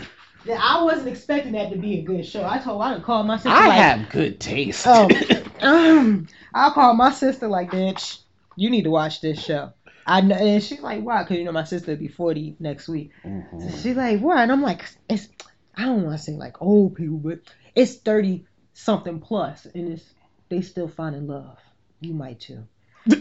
[0.48, 2.44] I wasn't expecting that to be a good show.
[2.44, 4.86] I told I called my sister I like, have good taste.
[4.88, 5.08] Oh,
[5.60, 8.18] um, I called my sister like, bitch,
[8.56, 9.72] you need to watch this show.
[10.04, 11.22] I know, and she's like, why?
[11.22, 13.12] Because you know my sister will be forty next week.
[13.24, 13.70] Mhm.
[13.70, 14.42] So she's like, why?
[14.42, 15.28] And I'm like, it's
[15.76, 17.40] I don't want to say like old people, but
[17.76, 20.04] it's thirty something plus, and it's
[20.48, 21.58] they still finding love.
[22.00, 22.64] You might too.
[23.10, 23.16] All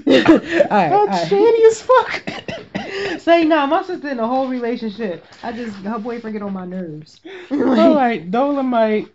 [0.70, 3.20] right, That's shady as fuck.
[3.20, 5.26] Say no, my sister in a whole relationship.
[5.44, 7.22] I just her boyfriend get on my nerves.
[7.52, 7.58] All
[7.96, 9.10] right, Dolemite.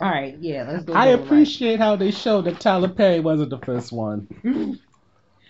[0.00, 0.92] All right, yeah, let's go.
[0.94, 1.24] I Dolemite.
[1.24, 4.28] appreciate how they showed that Tyler Perry wasn't the first one.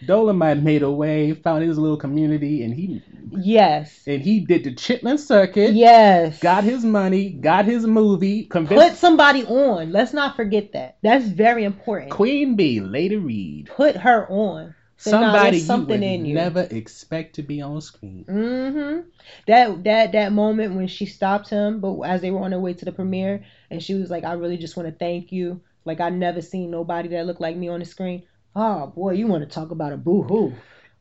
[0.05, 4.73] Dolemite made a way, found his little community, and he Yes, and he did the
[4.75, 5.73] Chitlin circuit.
[5.75, 6.39] yes.
[6.41, 9.93] Got his money, got his movie, Put somebody on.
[9.93, 10.99] Let's not forget that.
[11.03, 12.11] That's very important.
[12.13, 14.75] Queen Bee, Lady Reed, Put her on.
[15.07, 16.35] Nah, somebody you something would in you.
[16.35, 18.25] never expect to be on screen.
[18.29, 19.01] Mm-hmm.
[19.49, 22.75] That that that moment when she stopped him, but as they were on their way
[22.75, 25.61] to the premiere, and she was like, "I really just want to thank you.
[25.85, 28.23] Like I never seen nobody that looked like me on the screen."
[28.57, 30.53] Oh boy, you want to talk about a boo hoo?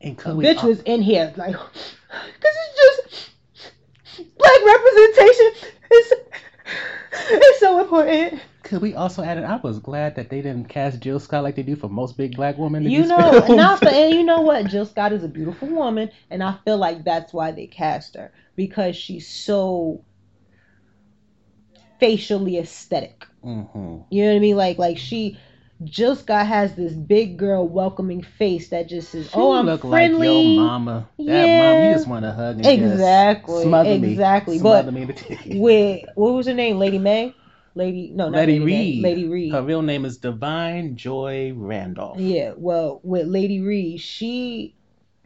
[0.01, 1.55] And A could we bitch was in here like,
[2.41, 3.30] this is just
[4.38, 5.51] black representation.
[5.91, 6.13] It's
[7.15, 8.41] it's so important.
[8.63, 9.43] could we also add it?
[9.43, 12.35] I was glad that they didn't cast Jill Scott like they do for most big
[12.35, 12.85] black women.
[12.85, 13.49] in You know, films.
[13.55, 14.65] not for, and you know what?
[14.69, 18.34] Jill Scott is a beautiful woman, and I feel like that's why they cast her
[18.55, 20.03] because she's so
[21.99, 23.25] facially aesthetic.
[23.43, 24.05] Mhm.
[24.09, 24.55] You know what I mean?
[24.57, 25.38] Like, like she,
[25.83, 29.81] Jill Scott has this big girl welcoming face that just is, She oh, I'm look
[29.81, 30.27] friendly.
[30.27, 31.09] like your mama.
[31.17, 31.57] That Yeah.
[31.57, 34.11] mom, you just want to hug and Exactly, smother me.
[34.11, 34.57] exactly.
[34.59, 35.07] Smother But me.
[35.59, 36.77] With what was her name?
[36.77, 37.35] Lady Mae.
[37.75, 38.91] Lady, no, not Lady Lady Mae.
[38.91, 39.03] Reed.
[39.03, 39.51] Lady Reed.
[39.51, 42.19] Her real name is Da'Vine Joy Randolph.
[42.19, 44.75] Yeah, well, with Lady Reed, she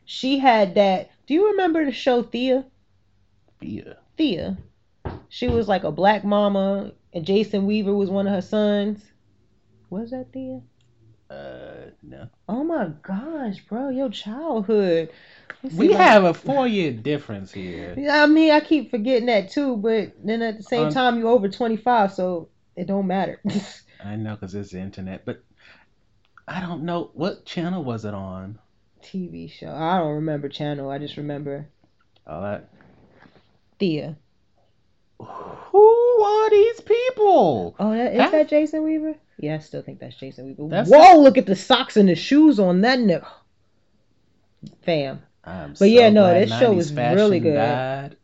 [0.06, 1.10] she had that.
[1.28, 2.66] Do you remember the show Thea?
[3.62, 3.94] Yeah.
[4.18, 4.58] Thea.
[5.30, 9.04] She was like a black mama, and Jason Weaver was one of her sons.
[9.90, 10.62] Was that Thea?
[11.30, 12.30] Uh, no.
[12.48, 15.10] Oh my gosh, bro, your childhood.
[15.76, 17.96] We I- have a four year difference here.
[17.98, 21.20] Yeah, I mean, I keep forgetting that too, but then at the same Um, time,
[21.20, 23.42] you're over twenty five, so it don't matter.
[24.04, 25.44] I know because it's the internet, but
[26.48, 28.60] I don't know what channel was it on.
[29.02, 29.72] TV show.
[29.72, 30.90] I don't remember channel.
[30.90, 31.68] I just remember
[32.26, 32.70] All that.
[33.80, 34.18] Thea.
[35.20, 37.76] Who are these people?
[37.80, 39.16] Oh, that, is that Jason Weaver?
[39.40, 40.68] Yeah, I still think that's Jason Weaver.
[40.70, 43.28] That's Whoa, look at the socks and the shoes on that nigga.
[44.84, 45.22] Fam.
[45.44, 47.56] I'm But yeah, no, this show 90s was really good.
[47.56, 48.18] died.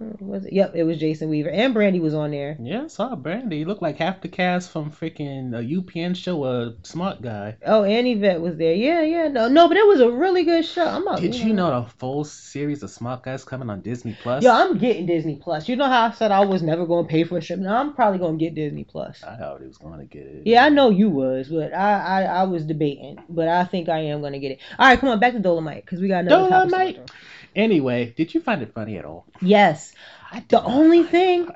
[0.00, 0.52] Was it?
[0.52, 1.50] Yep, it was Jason Weaver.
[1.50, 2.56] And Brandy was on there.
[2.60, 3.58] Yeah, I saw Brandy.
[3.58, 7.56] He looked like half the cast from freaking uh, a UPN show, a smart guy.
[7.64, 8.74] Oh, and Yvette was there.
[8.74, 9.28] Yeah, yeah.
[9.28, 10.84] No, no, but it was a really good show.
[10.84, 14.42] I'm not, Did you know the full series of Smart Guys coming on Disney Plus?
[14.42, 15.68] Yeah, I'm getting Disney Plus.
[15.68, 17.60] You know how I said I was never going to pay for a trip?
[17.60, 19.22] Now I'm probably going to get Disney Plus.
[19.22, 20.42] I already was going to get it.
[20.44, 23.18] Yeah, I know you was, but I, I, I was debating.
[23.28, 24.60] But I think I am going to get it.
[24.76, 27.10] All right, come on, back to Dolemite because we got another topic Dolemite.
[27.54, 29.26] Anyway, did you find it funny at all?
[29.40, 29.92] Yes.
[30.30, 31.48] I The only thing,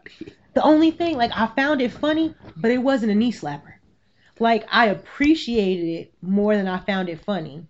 [0.54, 3.74] the only thing, like I found it funny, but it wasn't a knee slapper.
[4.38, 7.66] like I appreciated it more than I found it funny.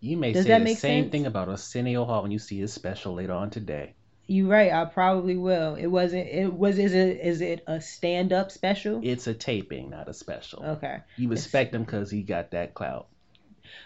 [0.00, 1.10] You may Does say that the make same sense?
[1.10, 3.94] thing about Arsenio Hall when you see his special later on today.
[4.26, 5.74] You're right, I probably will.
[5.74, 9.00] It wasn't it was is it is it a stand up special?
[9.02, 10.64] It's a taping, not a special.
[10.64, 10.98] Okay.
[11.16, 13.08] You respect him because he got that clout.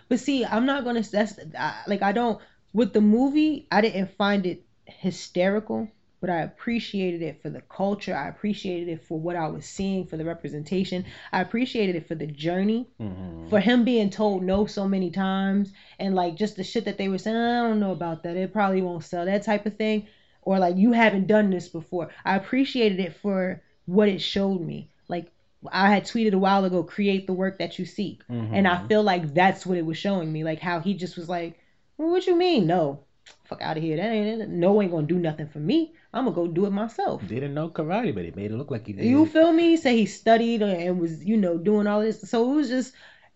[0.09, 1.02] But see, I'm not gonna.
[1.02, 2.40] That's I, like I don't
[2.73, 3.66] with the movie.
[3.70, 5.89] I didn't find it hysterical,
[6.20, 8.15] but I appreciated it for the culture.
[8.16, 11.05] I appreciated it for what I was seeing, for the representation.
[11.32, 13.49] I appreciated it for the journey, Mm-hmm.
[13.49, 17.09] for him being told no so many times, and like just the shit that they
[17.09, 17.36] were saying.
[17.36, 18.36] I don't know about that.
[18.36, 19.24] It probably won't sell.
[19.27, 20.07] That type of thing,
[20.43, 22.11] or like you haven't done this before.
[22.24, 24.90] I appreciated it for what it showed me.
[25.09, 25.27] Like
[25.70, 28.23] I had tweeted a while ago, create the work that you seek.
[28.28, 30.43] And I feel like that's what it was showing me.
[30.44, 31.59] Like how he just was like,
[31.97, 32.66] what you mean?
[32.66, 33.05] No.
[33.44, 33.97] Fuck out of here.
[33.97, 34.48] That ain't it.
[34.48, 35.94] no ain't gonna do nothing for me.
[36.12, 37.27] I'm gonna go do it myself.
[37.27, 39.05] Didn't know karate, but he made it look like he did.
[39.05, 39.77] You feel me?
[39.77, 42.23] Say he studied and was, you know, doing all this.
[42.23, 42.94] So it was just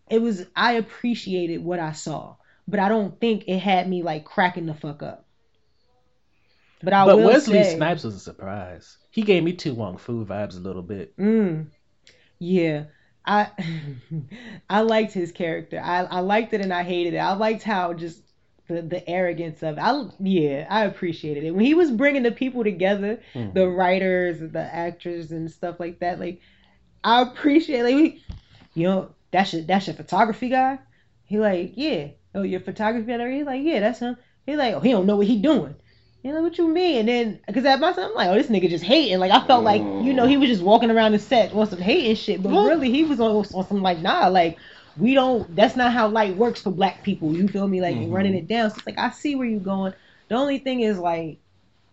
[0.08, 2.36] it was I appreciated what I saw.
[2.68, 5.26] But I don't think it had me like cracking the fuck up.
[6.82, 8.98] But I but Wesley say, Snipes was a surprise.
[9.10, 11.16] He gave me To Wong Foo vibes a little bit.
[11.16, 11.68] Mm.
[12.38, 12.84] Yeah.
[13.24, 13.50] I
[14.70, 15.80] I liked his character.
[15.82, 17.18] I, I liked it and I hated it.
[17.18, 18.22] I liked how just
[18.68, 19.78] the, the arrogance of.
[19.78, 21.52] I yeah, I appreciated it.
[21.52, 23.52] When he was bringing the people together, mm-hmm.
[23.52, 26.40] the writers, the actors and stuff like that, like
[27.04, 28.22] I appreciate like we,
[28.74, 30.78] you know, that's your that's your photography guy.
[31.24, 32.08] He like, yeah.
[32.34, 33.30] Oh, your photography guy?
[33.30, 34.16] He like, yeah, that's him.
[34.44, 35.74] He like, oh, he don't know what he doing.
[36.22, 36.98] You know what you mean?
[37.00, 39.20] And then, because at my time, I'm like, oh, this nigga just hating.
[39.20, 41.78] Like, I felt like, you know, he was just walking around the set on some
[41.78, 42.42] hating shit.
[42.42, 44.58] But really, he was on, on some, like, nah, like,
[44.98, 47.34] we don't, that's not how light works for black people.
[47.34, 47.80] You feel me?
[47.80, 48.70] Like, running it down.
[48.70, 49.92] So it's like, I see where you're going.
[50.28, 51.38] The only thing is, like,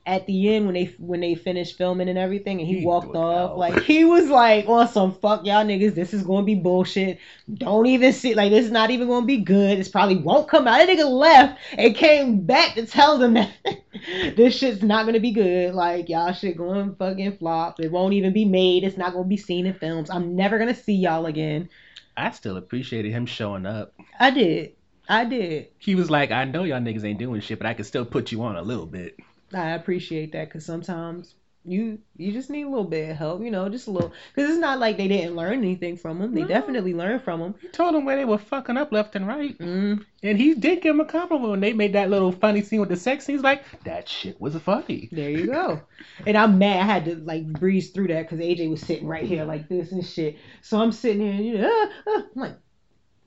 [0.06, 3.16] at the end when they when they finished filming and everything and he, He walked
[3.16, 3.58] off out.
[3.58, 7.20] like he was like on some fuck y'all niggas this is gonna be bullshit
[7.54, 10.68] don't even see like this is not even gonna be good this probably won't come
[10.68, 13.50] out that nigga left and came back to tell them that
[14.36, 18.34] this shit's not gonna be good like y'all shit going fucking flop it won't even
[18.34, 21.70] be made it's not gonna be seen in films I'm never gonna see y'all again
[22.16, 23.94] I still appreciated him showing up.
[24.20, 24.74] I did
[25.10, 27.86] I did He was like, I know y'all niggas ain't doing shit, but I can
[27.86, 29.18] still put you on a little bit.
[29.54, 31.36] I appreciate that because sometimes
[31.66, 34.12] you you just need a little bit of help, you know, just a little.
[34.36, 36.34] Because it's not like they didn't learn anything from him.
[36.34, 37.56] They definitely learned from him.
[37.62, 39.58] He told them where they were fucking up left and right.
[39.58, 42.82] Mm, And he did give him a compliment when they made that little funny scene
[42.82, 43.36] with the sex scene.
[43.36, 45.08] He's like, that shit was funny.
[45.12, 45.82] there you go.
[46.28, 46.82] and I'm mad.
[46.82, 49.92] I had to like breeze through that because AJ was sitting right here like this
[49.92, 50.38] and shit.
[50.62, 52.58] So I'm sitting here, and, you know, ah, ah, I'm like,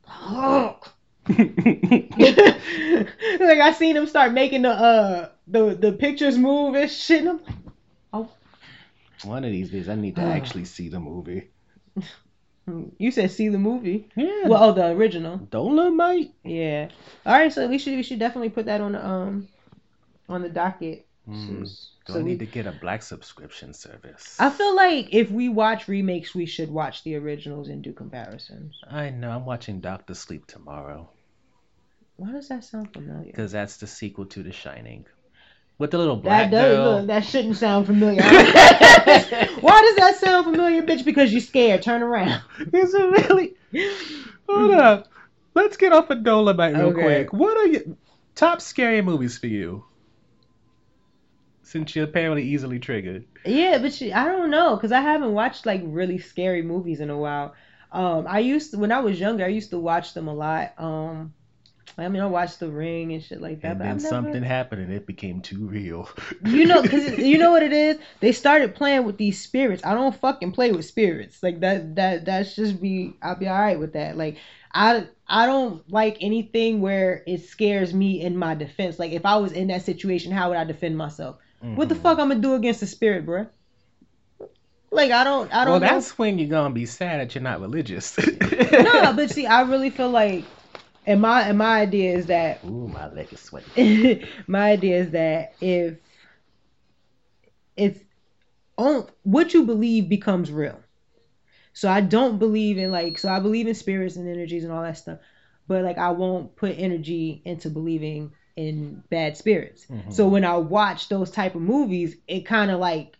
[0.09, 0.79] oh.
[1.29, 1.41] like
[3.61, 7.21] I seen him start making the uh the the pictures move and shit.
[7.21, 7.55] And I'm like,
[8.13, 8.31] oh,
[9.25, 11.51] One of these days, I need to actually see the movie.
[12.99, 14.09] you said see the movie.
[14.17, 14.49] Yeah.
[14.49, 15.39] Well, oh, the original.
[15.39, 16.33] Dolemite.
[16.45, 16.89] Yeah.
[17.25, 19.49] All right, so we should we should definitely put that on the um
[20.29, 21.07] on the docket.
[21.29, 21.65] Do
[22.07, 24.37] So I need we- to get a black subscription service?
[24.39, 28.79] I feel like if we watch remakes, we should watch the originals and do comparisons.
[28.89, 29.31] I know.
[29.31, 31.09] I'm watching Doctor Sleep tomorrow
[32.17, 33.27] Why does that sound familiar?
[33.33, 35.07] because that's the sequel to The Shining,
[35.79, 36.85] with the little black That does girl.
[36.99, 38.23] look, that shouldn't sound familiar.
[38.23, 41.05] Why does that sound familiar, bitch?
[41.05, 41.83] Because you're scared.
[41.83, 42.41] Turn around.
[42.73, 43.55] Is it really?
[44.49, 45.09] Hold up.
[45.55, 47.03] Let's get off of Dolemite real Okay.
[47.03, 47.33] quick.
[47.33, 47.83] What are your
[48.35, 49.85] top scary movies for you?
[51.63, 53.25] Since you're apparently easily triggered.
[53.45, 57.11] Yeah, but she, I don't know because I haven't watched like really scary movies in
[57.11, 57.55] a while.
[57.93, 60.75] Um, I used to when I was younger, I used to watch them a lot.
[60.79, 61.35] Um,
[61.99, 63.69] I mean, I watched The Ring and shit like that.
[63.71, 66.09] And but then I've never- something happened and it became too real.
[66.45, 67.99] You know, because you know what it is.
[68.21, 69.85] They started playing with these spirits.
[69.85, 71.43] I don't fucking play with spirits.
[71.43, 71.95] Like that.
[71.97, 73.15] That that's just be.
[73.23, 74.17] I'll be all right with that.
[74.17, 74.37] Like
[74.73, 78.99] I I don't like anything where it scares me in my defense.
[78.99, 81.37] Like if I was in that situation, how would I defend myself?
[81.61, 82.03] What the Mm-hmm.
[82.03, 83.49] fuck I'm gonna do against the spirit, bruh?
[84.91, 85.53] Like I don't.
[85.53, 85.73] I don't.
[85.73, 85.87] well, know.
[85.87, 88.17] that's when you're gonna be sad that you're not religious.
[88.19, 90.45] no, but see, I really feel like,
[91.07, 94.27] and my and my idea is that Ooh, my leg is sweaty.
[94.47, 95.97] my idea is that if
[97.77, 98.01] it's
[98.77, 100.81] on what you believe becomes real.
[101.73, 104.83] So I don't believe in like so I believe in spirits and energies and all
[104.83, 105.19] that stuff,
[105.69, 109.87] but like I won't put energy into believing in bad spirits.
[109.87, 110.11] Mm-hmm.
[110.11, 113.17] So when I watch those type of movies, it kind of like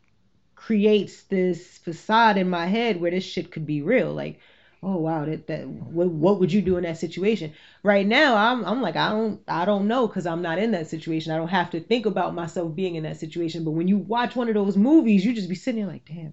[0.55, 4.13] creates this facade in my head where this shit could be real.
[4.13, 4.41] Like,
[4.83, 7.53] oh wow, that that what, what would you do in that situation?
[7.83, 10.89] Right now, I'm I'm like I don't I don't know because I'm not in that
[10.89, 11.33] situation.
[11.33, 13.65] I don't have to think about myself being in that situation.
[13.65, 16.33] But when you watch one of those movies, you just be sitting there like, damn,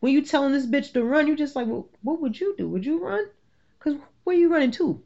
[0.00, 2.68] when you telling this bitch to run, you just like, well, what would you do?
[2.68, 3.26] Would you run?
[3.80, 5.02] Cause where you running to?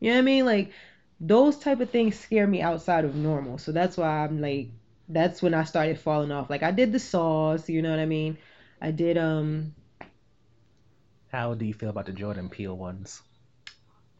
[0.00, 0.46] You know what I mean?
[0.46, 0.72] Like
[1.20, 3.58] those type of things scare me outside of normal.
[3.58, 4.70] So that's why I'm like,
[5.08, 6.48] that's when I started falling off.
[6.48, 8.38] Like I did the Saws, you know what I mean?
[8.80, 9.74] I did um.
[11.30, 13.22] How do you feel about the Jordan Peele ones?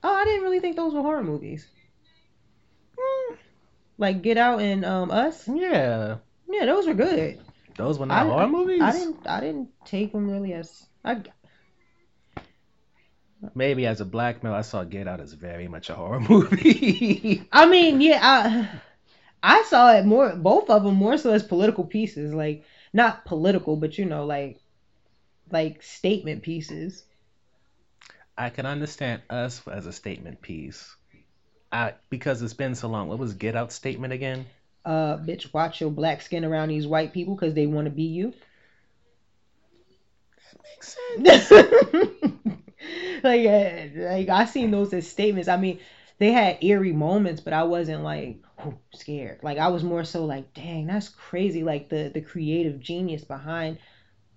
[0.02, 1.66] Oh, I didn't really think those were horror movies.
[2.98, 3.34] Hmm.
[3.98, 5.48] Like Get Out and um Us.
[5.48, 6.18] Yeah,
[6.48, 7.40] Yeah, those were good.
[7.76, 8.80] those were not I, horror movies.
[8.82, 9.26] I didn't.
[9.26, 10.86] I didn't take them really as.
[11.04, 11.22] I,
[13.54, 17.48] Maybe as a black male, I saw Get Out as very much a horror movie.
[17.50, 18.20] I mean, yeah,
[19.42, 20.36] I, I saw it more.
[20.36, 24.59] Both of them more so as political pieces, like not political, but you know, like,
[25.52, 27.04] like statement pieces.
[28.36, 30.96] I can understand us as a statement piece.
[31.72, 33.08] I because it's been so long.
[33.08, 34.46] What was Get Out statement again?
[34.84, 38.04] Uh, bitch, watch your black skin around these white people because they want to be
[38.04, 38.32] you.
[40.52, 40.96] That makes
[41.26, 41.50] sense.
[43.22, 45.48] like, like I seen those as statements.
[45.48, 45.78] I mean,
[46.18, 49.40] they had eerie moments, but I wasn't like "Ooh, scared.
[49.42, 51.62] Like I was more so like, dang, that's crazy.
[51.62, 53.78] Like the the creative genius behind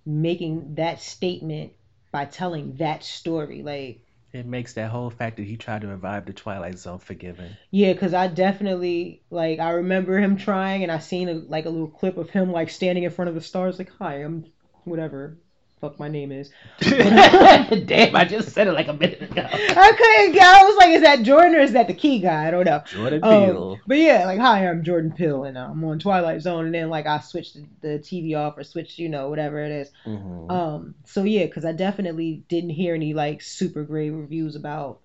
[0.06, 1.72] making that statement
[2.12, 3.62] by telling that story.
[3.62, 4.00] Like,
[4.32, 7.56] It makes that whole fact that he tried to revive the Twilight Zone forgiving.
[7.70, 11.70] yeah, because I definitely like I remember him trying, and I seen a, like a
[11.70, 14.46] little clip of him like standing in front of the stars, like, hi, I'm
[14.84, 15.38] whatever.
[15.84, 16.50] Fuck my name is.
[16.80, 19.46] Damn, I just said it like a minute ago.
[19.52, 20.40] I couldn't.
[20.42, 22.48] I was like, is that Jordan or is that the key guy?
[22.48, 22.82] I don't know.
[22.86, 23.78] Jordan Um, Peele.
[23.86, 27.06] but yeah, like, hi, I'm Jordan Peele, and I'm on Twilight Zone, and then like
[27.06, 29.90] I switched the, the TV off or switched, you know, whatever it is.
[30.06, 30.50] Mhm.
[30.50, 35.00] Um, so yeah, because I definitely didn't hear any like super great reviews about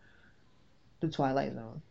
[1.02, 1.82] the Twilight Zone.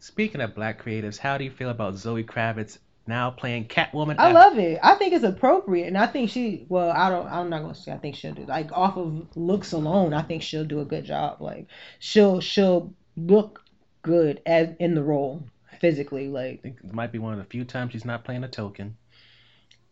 [0.00, 4.16] Speaking of black creatives, how do you feel about Zoe Kravitz now playing Catwoman?
[4.18, 4.78] I love it.
[4.82, 6.66] I think it's appropriate, and I think she.
[6.68, 7.26] Well, I don't.
[7.26, 8.44] I'm not gonna say I think she'll do.
[8.44, 11.40] Like off of looks alone, I think she'll do a good job.
[11.40, 11.66] Like
[11.98, 13.62] she'll she'll look
[14.02, 15.42] good as in the role
[15.80, 16.28] physically.
[16.28, 18.48] Like I think it might be one of the few times she's not playing a
[18.48, 18.96] token.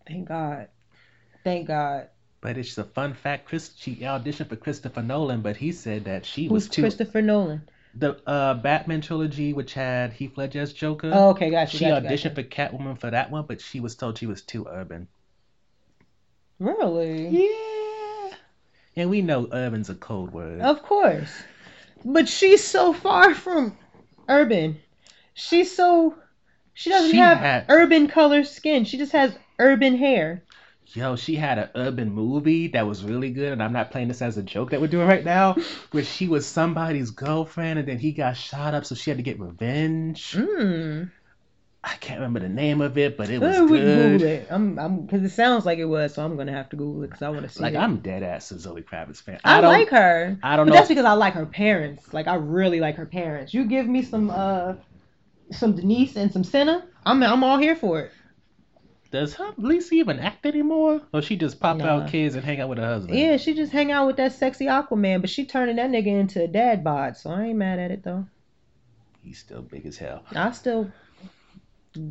[0.07, 0.69] thank God,
[1.45, 2.09] thank God.
[2.41, 3.47] But it's a fun fact.
[3.47, 6.83] Chris, she auditioned for Christopher Nolan, but he said that she Who's was too.
[6.83, 7.69] Christopher Nolan?
[7.95, 11.11] The uh, Batman trilogy, which had Heath Ledger as Joker.
[11.13, 11.77] Oh, okay, gotcha.
[11.77, 12.35] she gotcha, auditioned gotcha.
[12.35, 15.09] for Catwoman for that one, but she was told she was too urban.
[16.59, 17.29] Really?
[17.29, 18.35] Yeah.
[18.97, 20.61] And we know urban's a code word.
[20.61, 21.31] Of course.
[22.05, 23.77] But she's so far from
[24.29, 24.79] urban.
[25.35, 26.15] She's so
[26.75, 28.85] she doesn't She have had- urban color skin.
[28.85, 30.43] She just has urban hair.
[30.93, 34.23] Yo, she had an urban movie that was really good, and I'm not playing this
[34.23, 35.55] as a joke that we're doing right now,
[35.93, 39.23] where she was somebody's girlfriend and then he got shot up, so she had to
[39.23, 40.33] get revenge.
[40.33, 41.11] Mm.
[41.83, 44.23] I can't remember the name of it, but it was Uh, we can Google good.
[44.23, 44.47] it.
[44.51, 47.07] I'm, I'm, because it sounds like it was, so I'm gonna have to Google it
[47.07, 47.79] because I want to see Like it.
[47.79, 49.39] I'm dead ass a Zoe Kravitz fan.
[49.45, 50.37] I, don't- like her.
[50.43, 52.13] I don't but know that's because I like her parents.
[52.13, 53.55] Like I really like her parents.
[53.55, 54.75] You give me some, uh,
[55.53, 56.85] some Denise and some Senna.
[57.07, 58.13] I'm, I'm all here for it.
[59.11, 61.85] Does her Lisa even act anymore, or she just pop Nah.
[62.03, 63.19] out kids and hang out with her husband?
[63.19, 66.43] Yeah, she just hang out with that sexy Aquaman, but she turning that nigga into
[66.45, 68.27] a dad bod, so I ain't mad at it though.
[69.23, 70.91] He's still big as hell, I still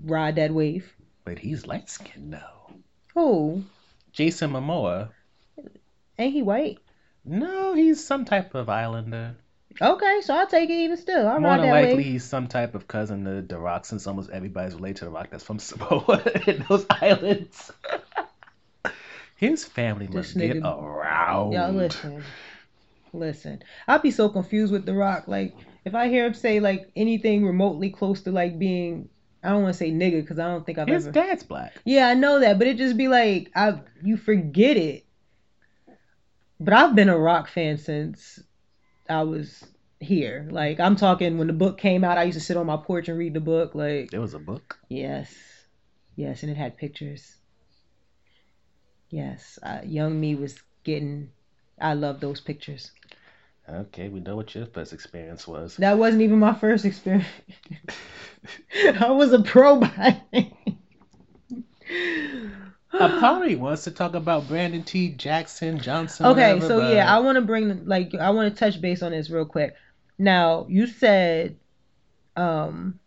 [0.03, 0.93] ride that wave.
[1.23, 2.71] but he's light skinned now.
[3.13, 3.63] Who?
[4.11, 5.09] Jason Momoa.
[6.17, 6.80] Ain't he white?
[7.23, 9.35] No, he's some type of islander.
[9.81, 11.27] Okay, so I'll take it even still.
[11.27, 12.05] I'll More than that likely, wave.
[12.05, 15.29] he's some type of cousin to The Rock, since almost everybody's related to The Rock
[15.31, 17.71] that's from Samoa in those islands.
[19.37, 21.53] His family This must get around.
[21.53, 22.23] Y'all listen.
[23.13, 23.63] Listen.
[23.87, 25.27] I'd be so confused with The Rock.
[25.27, 25.55] Like,
[25.85, 29.09] if I hear him say like anything remotely close to like being
[29.41, 31.73] I don't want to say nigga because I don't think I've His ever dad's black.
[31.85, 35.05] Yeah, I know that, but it just be like I you forget it.
[36.59, 38.39] But I've been a rock fan since
[39.10, 39.65] I was
[39.99, 40.48] here.
[40.49, 43.10] Like I'm talking when the book came out, I used to sit on my porch
[43.10, 43.76] and read the book.
[43.76, 44.80] Like There was a book.
[44.90, 45.34] yes,
[46.15, 47.36] yes, and it had pictures.
[49.10, 51.31] Yes, uh, young me was getting.
[51.81, 52.91] I love those pictures.
[53.68, 55.77] Okay, we know what your first experience was.
[55.77, 57.27] That wasn't even my first experience.
[58.99, 60.22] I was a pro by
[62.94, 65.10] Apollo wants to talk about Brandon T.
[65.10, 66.26] Jackson Johnson.
[66.28, 69.02] Okay, whatever, so but yeah, I want to bring like I want to touch base
[69.03, 69.76] on this real quick.
[70.18, 71.57] Now, you said
[72.36, 72.99] um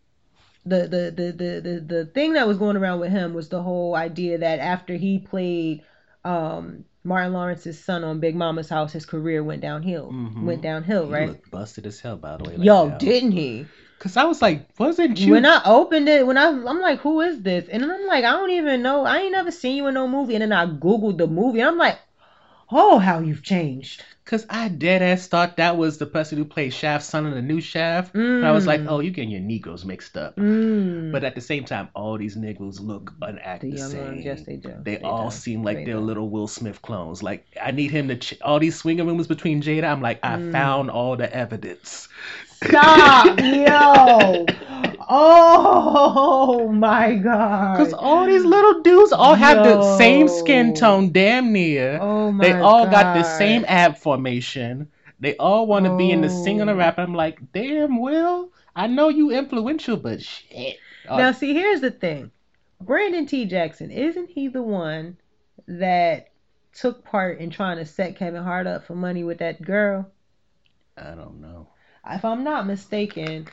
[0.65, 3.63] the the, the the the the thing that was going around with him was the
[3.63, 5.83] whole idea that after he played
[6.25, 10.13] um Martin Lawrence's son on Big Momma's house, his career went downhill.
[10.13, 10.45] Mhm.
[10.45, 11.29] Went downhill, he right?
[11.29, 12.57] looked busted as hell, by the way.
[12.59, 13.67] Yo, didn't he?
[14.03, 15.31] Because I was like, wasn't you?
[15.31, 17.69] When I opened it, when I I'm like, who is this?
[17.69, 19.05] And then I'm like, I don't even know.
[19.05, 20.35] I ain't never seen you in no movie.
[20.35, 21.99] And then I googled the movie, and I'm like,
[22.74, 24.03] Oh, how you've changed.
[24.24, 27.43] Cause I dead ass thought that was the person who played Shaft's son in the
[27.43, 28.15] new Shaft.
[28.15, 28.87] And I was like, Mm.
[28.89, 30.37] oh, you getting your Negroes mixed up.
[30.37, 31.12] Mm.
[31.12, 34.05] But at the same time, all these Negroes look and act the the, same.
[34.07, 34.73] ones, yes, they do.
[34.83, 35.37] They, all do.
[35.37, 36.01] seem like They they're do.
[36.01, 37.23] little Will Smith clones.
[37.23, 39.85] Like I need him to ch- all these swinging rooms between Jada.
[39.85, 40.53] I'm like, I Mm.
[40.53, 42.09] found all the evidence.
[42.68, 44.47] Stop, yo.
[45.14, 47.76] Oh my god.
[47.76, 51.98] Cause all these little dudes all have the same skin tone, damn near.
[52.01, 54.89] Oh my they all got the same ab formation.
[55.20, 56.70] They all want to be in the singing Oh.
[56.70, 56.98] and rap.
[56.98, 58.51] I'm like, damn, Will.
[58.74, 60.78] I know you influential, but shit.
[61.09, 62.30] Uh, Now, see, here's the thing.
[62.80, 63.44] Brandon T.
[63.44, 65.16] Jackson, isn't he the one
[65.68, 66.30] that
[66.72, 70.10] took part in trying to set Kevin Hart up for money with that girl?
[70.97, 71.68] I don't know.
[72.09, 73.47] If I'm not mistaken,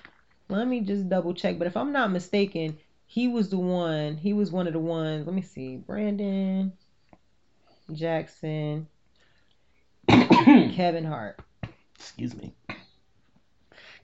[0.49, 1.57] let me just double check.
[1.57, 4.17] But if I'm not mistaken, he was the one.
[4.17, 5.25] He was one of the ones.
[5.25, 5.77] Let me see.
[5.77, 6.73] Brandon
[7.93, 8.87] Jackson,
[10.09, 11.39] Kevin Hart.
[11.95, 12.53] Excuse me.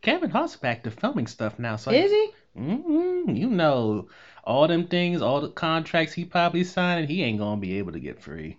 [0.01, 1.75] Kevin Hart's back to filming stuff now.
[1.75, 2.29] So Is he?
[2.57, 4.07] Mm-hmm, You know,
[4.43, 7.99] all them things, all the contracts he probably signed, he ain't gonna be able to
[7.99, 8.57] get free.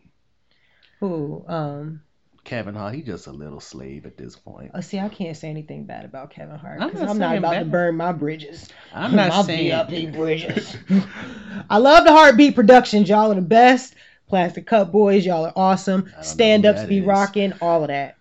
[1.00, 1.44] Who?
[1.46, 2.02] Um.
[2.46, 4.70] Kevin Hart, he just a little slave at this point.
[4.72, 7.38] Oh, see, I can't say anything bad about Kevin Hart I'm because I'm not saying
[7.38, 8.68] about to burn my bridges.
[8.94, 10.76] I'm not my saying VIP bridges.
[11.70, 13.08] I love the HartBeat Productions.
[13.08, 13.96] Y'all are the best.
[14.28, 16.12] Plastic Cup Boys, y'all are awesome.
[16.22, 18.16] Stand ups be rocking, all of that.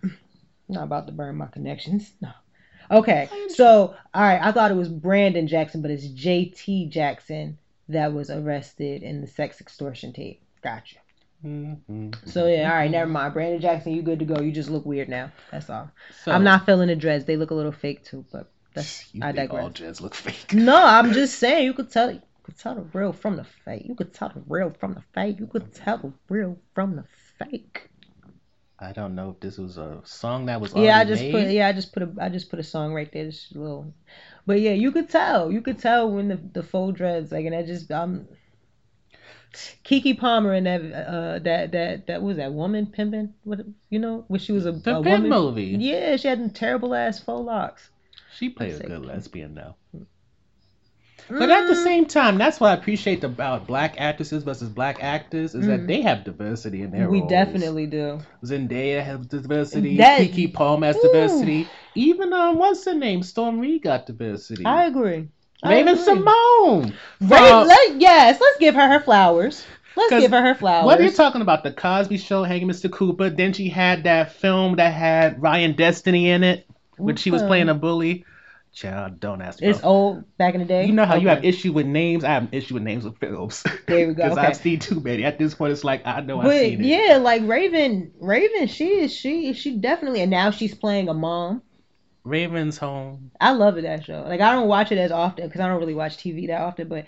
[0.67, 2.11] Not about to burn my connections.
[2.21, 2.29] No.
[2.91, 7.57] Okay, so all right, I thought it was Brandon Jackson, but it's JT Jackson
[7.89, 10.41] that was arrested in the sex extortion tape.
[10.61, 10.97] Gotcha.
[11.45, 12.15] Mhm.
[12.27, 13.33] So yeah, all right, never mind.
[13.33, 14.41] Brandon Jackson, you good to go.
[14.41, 15.31] You just look weird now.
[15.51, 15.91] That's all.
[16.23, 17.25] So, I'm not feeling the dreads.
[17.25, 19.73] They look a little fake too, but that's I think all digress.
[19.73, 20.53] dreads look fake?
[20.53, 23.83] No, I'm just saying you could tell you could tell the real from the fake.
[23.85, 25.39] You could tell the real from the fake.
[25.39, 27.05] You could tell the real from the
[27.37, 27.89] fake.
[28.77, 31.31] I don't know if this was a song that was Yeah, I just made.
[31.31, 33.59] put yeah, I just put a I just put a song right there, just a
[33.59, 33.93] little.
[34.45, 35.51] But yeah, you could tell.
[35.51, 38.27] You could tell when the the faux dreads like, and I just I'm.
[39.83, 44.25] Keke Palmer and that uh that that that was that woman pimping what you know
[44.27, 45.77] when she was a, The a woman movie.
[45.79, 47.89] yeah she had terrible ass faux locks
[48.37, 49.75] She played a good lesbian though.
[51.27, 55.55] But at the same time, that's what I appreciate about black actresses versus black actors
[55.55, 57.11] is that they have diversity in their Mm.
[57.11, 57.29] we roles.
[57.31, 59.97] definitely do Zendaya has diversity.
[59.97, 61.01] That- Keke Palmer has Ooh.
[61.01, 61.71] diversity.
[61.95, 63.23] Even um, what's her name?
[63.23, 64.65] Storm Reed got diversity.
[64.65, 65.29] I agree
[65.63, 66.03] Oh, Raven agree.
[66.03, 66.93] Simone.
[67.21, 69.65] Right, uh, let, yes, let's give her her flowers.
[69.95, 70.85] Let's give her her flowers.
[70.85, 71.63] What are you talking about?
[71.63, 72.91] The Cosby Show, Hanging Mr.
[72.91, 73.29] Cooper.
[73.29, 76.67] Then she had that film that had Ryan Destiny in it,
[76.97, 78.25] when she was playing a bully.
[78.73, 79.69] Child, don't ask me.
[79.69, 80.85] It's old back in the day.
[80.85, 82.25] You know how you have issue with names?
[82.25, 83.63] I have an issue with names of films.
[83.87, 84.47] There we go, Because okay.
[84.47, 85.23] I've seen too many.
[85.23, 86.85] At this point, it's like I know I've But seen it.
[86.85, 91.61] yeah, like Raven, Raven, she is she she definitely, and now she's playing a mom.
[92.25, 93.31] Raven's Home.
[93.39, 94.23] I love it that show.
[94.27, 96.87] Like I don't watch it as often because I don't really watch TV that often,
[96.89, 97.05] but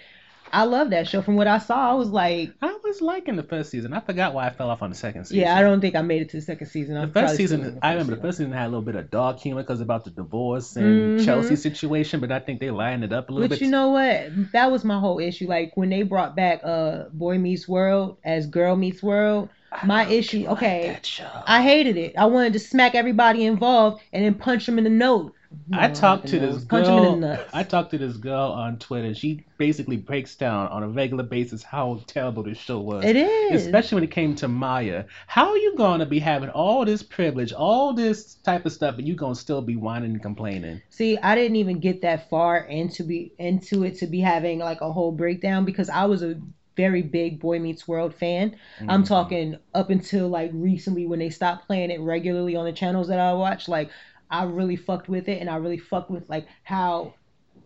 [0.53, 1.21] I love that show.
[1.21, 3.93] From what I saw, I was like, I was liking the first season.
[3.93, 5.39] I forgot why I fell off on the second season.
[5.39, 6.95] yeah, I don't think I made it to the second season.
[6.95, 8.21] The I'm first season, the I first remember the season.
[8.21, 11.25] first season had a little bit of dark humor because about the divorce and Mhm.
[11.25, 13.65] Chelsea situation, but I think they lined it up a little But bit.
[13.65, 14.51] you know what?
[14.53, 15.47] That was my whole issue.
[15.49, 19.49] Like when they brought back uh Boy Meets World as Girl Meets World,
[19.83, 20.45] my issue.
[20.47, 21.29] Okay, that show.
[21.45, 22.17] I hated it.
[22.17, 25.31] I wanted to smack everybody involved and then punch them in the nose.
[25.71, 26.65] I talked to this nose.
[26.65, 27.13] punch them in girl.
[27.13, 27.49] the nuts.
[27.53, 29.13] I talked to this girl on Twitter.
[29.13, 33.05] She basically breaks down on a regular basis how terrible this show was.
[33.05, 33.65] It is.
[33.65, 35.05] Especially when it came to Maya.
[35.25, 39.07] How are you gonna be having all this privilege, all this type of stuff, and
[39.07, 40.81] you gonna still be whining and complaining?
[40.89, 44.81] See, I didn't even get that far into be into it to be having like
[44.81, 46.39] a whole breakdown because I was a
[46.77, 48.55] very big Boy Meets World fan.
[48.79, 49.03] I'm mm-hmm.
[49.03, 53.19] talking up until like recently when they stopped playing it regularly on the channels that
[53.19, 53.67] I watch.
[53.67, 53.89] Like
[54.29, 57.15] I really fucked with it and I really fucked with like how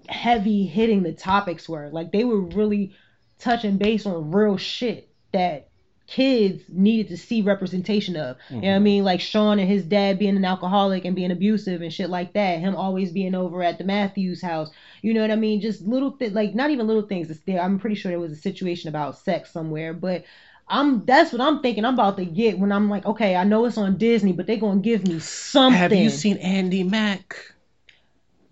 [0.10, 1.90] heavy hitting the topics were.
[1.90, 2.96] Like they were really
[3.38, 5.70] touching base on real shit that
[6.12, 8.36] kids needed to see representation of.
[8.50, 8.84] You know what I mm-hmm.
[8.84, 9.04] mean?
[9.06, 12.60] Like Sean and his dad being an alcoholic and being abusive and shit like that.
[12.60, 14.70] Him always being over at the Matthews house.
[15.02, 15.62] You know what I mean?
[15.62, 17.32] Just little things, like not even little things.
[17.32, 17.62] It's there.
[17.62, 20.26] I'm pretty sure there was a situation about sex somewhere, but
[20.68, 23.64] I'm that's what I'm thinking I'm about to get when I'm like, okay, I know
[23.64, 25.80] it's on Disney, but they're gonna give me something.
[25.80, 27.51] Have you seen Andi Mack?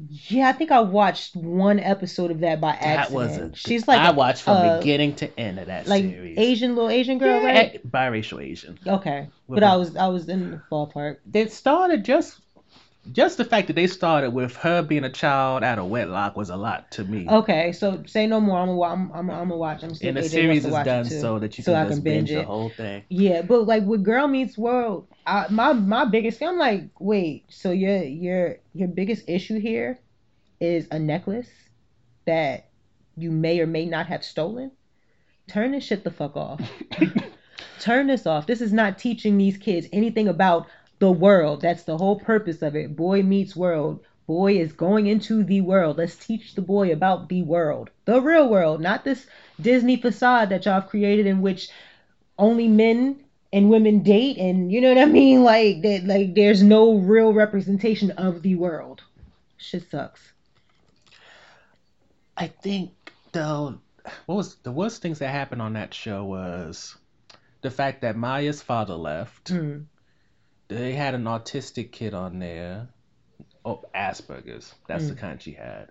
[0.07, 3.09] Yeah, I think I watched one episode of that by accident.
[3.09, 3.55] That was a.
[3.55, 6.37] She's like I watched from uh, beginning to end of that like series.
[6.37, 7.91] Asian little Asian girl, Yeah, right?
[7.91, 8.79] biracial Asian.
[8.87, 11.17] Okay, With but a- I was I was in the ballpark.
[11.33, 12.39] It started just
[13.11, 16.49] just the fact that they started with her being a child out of wedlock was
[16.49, 17.27] a lot to me.
[17.29, 18.59] Okay, so say no more.
[18.59, 19.83] I'm gonna I'm, I'm, I'm watch.
[19.83, 22.39] I'm and the series is done so that you so can I can binge binge
[22.39, 23.03] the whole thing.
[23.09, 27.45] Yeah, but like with Girl Meets World, I, my my biggest thing, I'm like, wait,
[27.49, 29.99] so your your your biggest issue here
[30.59, 31.49] is a necklace
[32.25, 32.69] that
[33.15, 34.71] you may or may not have stolen?
[35.47, 36.61] Turn this shit the fuck off.
[37.79, 38.45] Turn this off.
[38.45, 40.67] This is not teaching these kids anything about
[40.99, 41.61] the world.
[41.61, 42.95] That's the whole purpose of it.
[42.95, 44.01] Boy meets world.
[44.27, 45.97] Boy is going into the world.
[45.97, 47.89] Let's teach the boy about the world.
[48.05, 49.25] The real world, not this
[49.59, 51.69] Disney facade that y'all have created in which
[52.37, 55.43] only men and women date and you know what I mean?
[55.49, 59.01] Like that like there's no real representation of the world.
[59.57, 60.21] Shit sucks.
[62.37, 62.91] I think
[63.31, 63.79] though,
[64.25, 66.95] what was the worst things that happened on that show was
[67.61, 69.51] the fact that Maya's father left.
[69.51, 69.85] Mm.
[70.69, 72.87] They had an autistic kid on there.
[73.65, 74.73] Oh, Asperger's.
[74.87, 75.09] That's Mm.
[75.09, 75.89] the kind she had.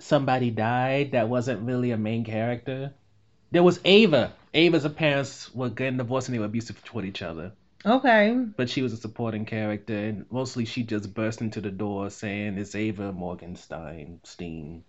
[0.00, 2.94] Somebody died that wasn't really a main character.
[3.50, 4.32] There was Ava.
[4.54, 7.52] Ava's parents were getting divorced and they were abusive toward each other.
[7.84, 8.32] Okay.
[8.56, 12.58] But she was a supporting character, and mostly she just burst into the door saying,
[12.58, 14.20] It's Ava Morgenstern.
[14.24, 14.84] Steen.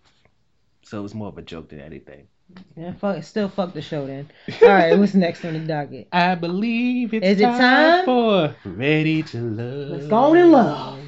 [0.84, 2.28] So it was more of a joke than anything.
[2.76, 4.30] Yeah, fuck still fuck the show then.
[4.62, 6.08] Alright, what's next on the docket?
[6.12, 8.06] I believe it's Is it time, time?
[8.06, 9.90] for Ready to Love.
[9.90, 11.00] Let's go on in love.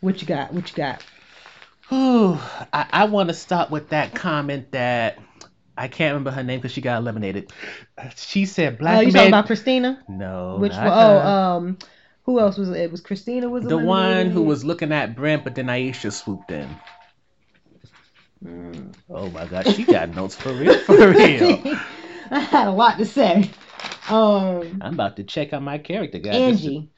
[0.00, 0.52] What you got?
[0.52, 1.02] What you got?
[1.88, 2.38] Whew.
[2.72, 5.18] I, I want to start with that comment that
[5.76, 7.52] I can't remember her name because she got eliminated.
[8.16, 8.98] She said black.
[8.98, 9.14] Oh, you men.
[9.14, 10.02] talking about Christina?
[10.08, 10.72] no, Which?
[10.72, 11.26] Oh, her.
[11.26, 11.78] um,
[12.24, 12.76] who else was it?
[12.76, 16.50] It was Christina was the one who was looking at Brent, but then Aisha swooped
[16.50, 16.68] in.
[18.42, 18.94] Mm.
[19.08, 21.62] Oh my God, she got notes for real, for real.
[22.30, 23.50] I had a lot to say.
[24.08, 26.34] Um, I'm about to check out my character, guys.
[26.34, 26.88] Angie,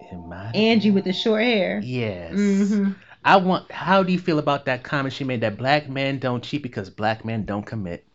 [0.00, 1.80] I- Angie with the short hair.
[1.82, 2.32] Yes.
[2.34, 2.94] Mhm.
[3.24, 3.70] I want.
[3.70, 6.88] How do you feel about that comment she made that black men don't cheat because
[6.88, 8.06] black men don't commit?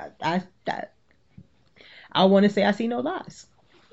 [0.00, 0.84] I I,
[2.12, 3.46] I want to say I see no lies.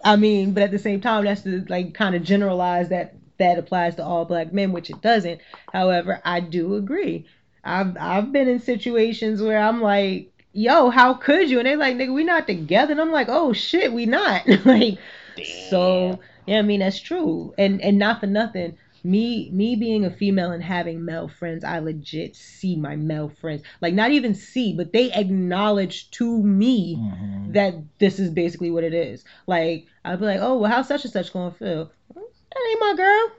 [0.04, 3.58] I mean, but at the same time, that's to like kind of generalize that that
[3.58, 5.42] applies to all black men, which it doesn't.
[5.74, 7.26] However, I do agree.
[7.64, 11.96] I've I've been in situations where I'm like, "Yo, how could you?" And they're like,
[11.96, 14.98] "Nigga, we not together." And I'm like, "Oh shit, we not." like,
[15.70, 17.54] so yeah, I mean that's true.
[17.58, 21.80] And and not for nothing, me me being a female and having male friends, I
[21.80, 23.64] legit see my male friends.
[23.82, 27.52] Like not even see, but they acknowledge to me mm-hmm.
[27.54, 29.24] that this is basically what it is.
[29.48, 31.92] Like I'd be like, "Oh, well, how's such and such gonna feel?"
[32.54, 33.32] That ain't my girl.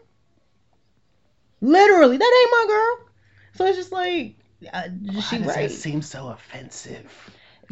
[1.61, 3.07] Literally, that ain't my girl.
[3.55, 4.37] So it's just like,
[4.73, 4.83] uh,
[5.21, 7.13] she Why does right that seem so offensive?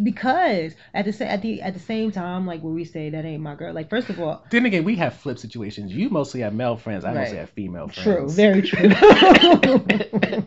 [0.02, 3.42] because at the at the at the same time, like when we say that ain't
[3.42, 3.74] my girl.
[3.74, 5.92] Like first of all, Then again, we have flip situations.
[5.92, 7.04] You mostly have male friends.
[7.04, 7.38] I mostly Right.
[7.38, 8.04] have female friends.
[8.04, 8.90] True, very true.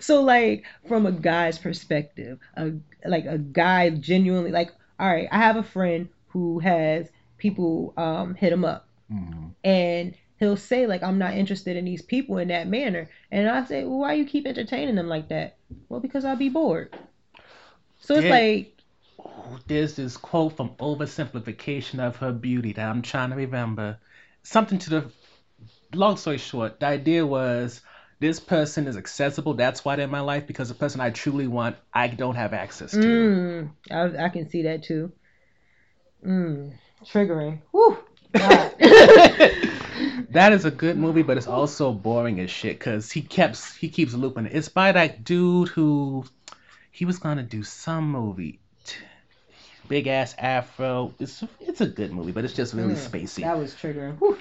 [0.00, 2.72] so like from a guy's perspective, a
[3.06, 8.34] like a guy genuinely like, all right, I have a friend who has people um
[8.34, 9.54] hit him up Mhm.
[9.64, 13.08] and he'll say like I'm not interested in these people in that manner.
[13.30, 15.58] And I say, Well, why you keep entertaining them like that?
[15.88, 16.94] Well, because I'll be bored.
[18.00, 18.30] So it's Yeah.
[18.30, 18.74] like
[19.66, 23.98] There's this quote from Oversimplification of Her Beauty that I'm trying to remember.
[24.42, 25.12] Something to the.
[25.94, 27.80] Long story short, the idea was
[28.20, 29.54] this person is accessible.
[29.54, 32.52] That's why they're in my life because the person I truly want, I don't have
[32.54, 33.30] access to.
[33.32, 35.12] mm, I, I can see that too.
[36.24, 36.72] Mm,
[37.04, 37.62] triggering.
[37.72, 37.98] Whew.
[40.30, 43.88] That is a good movie, but it's also boring as shit because he keeps he
[43.88, 44.54] keeps looping it.
[44.54, 46.24] It's by that dude who
[46.90, 48.60] he was gonna do some movie,
[49.88, 51.14] big ass afro.
[51.18, 53.42] It's it's a good movie, but it's just really Mm, spacey.
[53.42, 54.18] That was triggering.
[54.18, 54.38] Whew.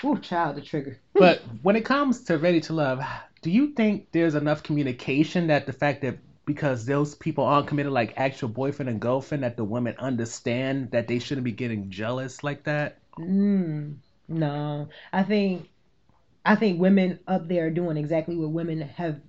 [0.00, 0.98] Whew, child, the trigger.
[1.12, 3.04] But when it comes to Ready to Love,
[3.42, 6.16] do you think there's enough communication that the fact that
[6.46, 11.06] because those people aren't committed like actual boyfriend and girlfriend that the women understand that
[11.06, 12.99] they shouldn't be getting jealous like that?
[13.28, 13.96] Mm,
[14.28, 15.68] no, I think
[16.44, 19.20] I think women up there are doing exactly what women have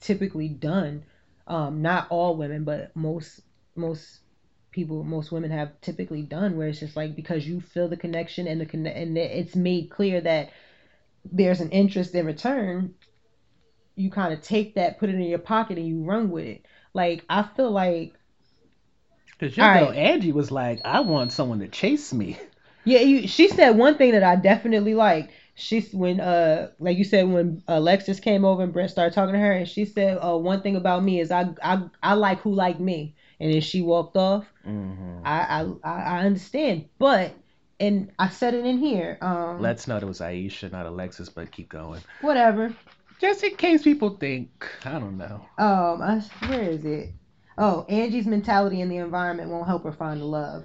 [0.00, 1.04] typically done.
[1.46, 3.40] Um, not all women, but most
[3.76, 4.20] most
[4.70, 8.46] people, most women have typically done, where it's just like because you feel the connection
[8.46, 10.50] and the conne- and it's made clear that
[11.24, 12.94] there's an interest in return.
[13.96, 16.66] You kind of take that, put it in your pocket, and you run with it.
[16.94, 18.14] Like I feel like
[19.38, 19.92] Because your All girl right.
[19.92, 22.38] Angie was like, I want someone to chase me.
[22.84, 25.32] Yeah, you, she said one thing that I definitely liked.
[25.54, 29.40] She's when uh like you said when Alexis came over and Brent started talking to
[29.40, 32.54] her and she said uh one thing about me is I I I like who
[32.54, 34.46] like me and then she walked off.
[34.64, 37.32] hmm I I I understand, but
[37.80, 39.18] and I said it in here.
[39.20, 42.00] Um, Let's know it was Aisha, not Alexis, but keep going.
[42.20, 42.72] whatever.
[43.20, 44.48] Just in case people think,
[44.84, 45.44] I don't know.
[45.58, 47.10] Um, I, where is it?
[47.56, 50.64] Oh, Angie's mentality in the environment won't help her find love.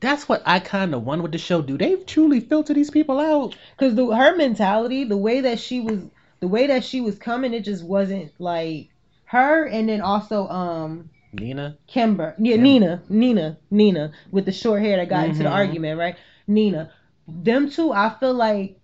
[0.00, 1.60] That's what I kind of wonder with the show.
[1.62, 3.56] Do they truly filter these people out?
[3.76, 6.00] Cause the her mentality, the way that she was,
[6.40, 8.88] the way that she was coming, it just wasn't like
[9.24, 9.66] her.
[9.66, 11.76] And then also, um, Nina?
[11.86, 15.52] Kimber, yeah, Kim- Nina, Nina, Nina, with the short hair that got into the Mhm.
[15.52, 16.16] argument, right?
[16.48, 16.90] Nina,
[17.28, 18.76] them two, I feel like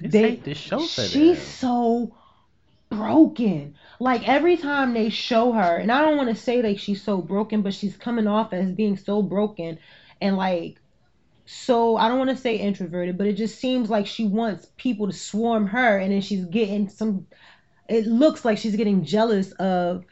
[0.00, 1.46] This They- ain't the show for she's them.
[1.46, 2.14] so
[2.88, 3.74] broken.
[4.00, 7.18] Like every time they show her, and I don't want to say like she's so
[7.22, 9.78] broken, but she's coming off as being so broken
[10.22, 10.78] and like
[11.44, 15.08] so I don't want to say introverted, but it just seems like she wants people
[15.08, 17.26] to swarm her and then she's getting some
[17.88, 20.04] it looks like she's getting jealous of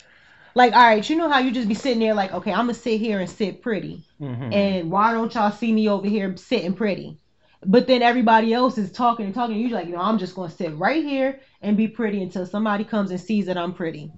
[0.55, 2.75] like all right, you know how you just be sitting there like, okay, I'm gonna
[2.75, 4.05] sit here and sit pretty.
[4.21, 4.53] Mhm.
[4.55, 7.19] And why don't y'all see me over here sitting pretty?
[7.65, 9.57] But then everybody else is talking and talking.
[9.57, 12.47] And you're like, you know, I'm just gonna sit right here and be pretty until
[12.47, 14.11] somebody comes and sees that I'm pretty.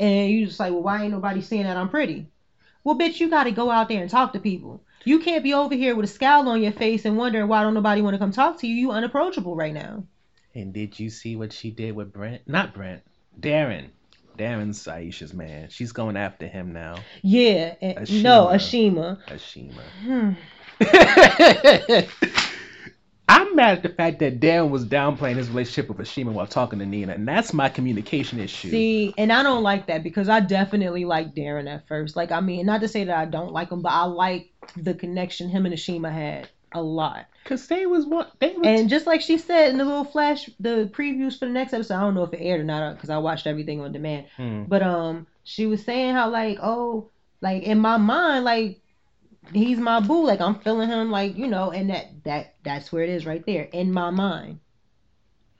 [0.00, 2.26] And you just like, well, why ain't nobody seeing that I'm pretty?
[2.84, 4.82] Well, bitch, you gotta go out there and talk to people.
[5.04, 7.74] You can't be over here with a scowl on your face and wondering why don't
[7.74, 8.74] nobody want to come talk to you.
[8.74, 10.04] You unapproachable right now.
[10.54, 12.42] And did you see what she did with Brent?
[12.46, 13.02] Not Brent.
[13.38, 13.90] Darren.
[14.36, 15.68] Darren's Aisha's man.
[15.68, 16.96] She's going after him now.
[17.22, 19.18] Yeah, and, no, Ashima.
[19.26, 19.78] Ashima.
[20.06, 20.36] Ashima.
[22.00, 22.30] Hmm.
[23.28, 26.80] I'm mad at the fact that Darren was downplaying his relationship with Ashima while talking
[26.80, 28.70] to Nina, and that's my communication issue.
[28.70, 32.16] See, and I don't like that because I definitely like Darren at first.
[32.16, 34.94] Like, I mean, not to say that I don't like him, but I like the
[34.94, 37.26] connection him and Ashima had a lot.
[37.44, 40.48] Cause they was what they was And just like she said in the little flash,
[40.60, 43.10] the previews for the next episode, I don't know if it aired or not because
[43.10, 44.26] I watched everything on demand.
[44.36, 44.64] Hmm.
[44.64, 47.10] But um, she was saying how like, oh,
[47.40, 48.80] like in my mind, like
[49.52, 50.24] he's my boo.
[50.24, 53.44] Like I'm feeling him, like you know, and that that that's where it is right
[53.46, 54.60] there in my mind.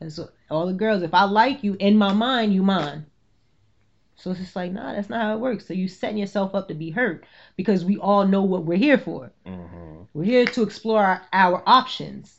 [0.01, 3.07] And so all the girls, if I like you in my mind, you mine.
[4.17, 5.67] So it's just like, nah, that's not how it works.
[5.67, 7.25] So you setting yourself up to be hurt
[7.61, 9.31] because we all know what we're here for.
[9.47, 10.07] Mhm.
[10.15, 12.35] We're here to explore our, our options.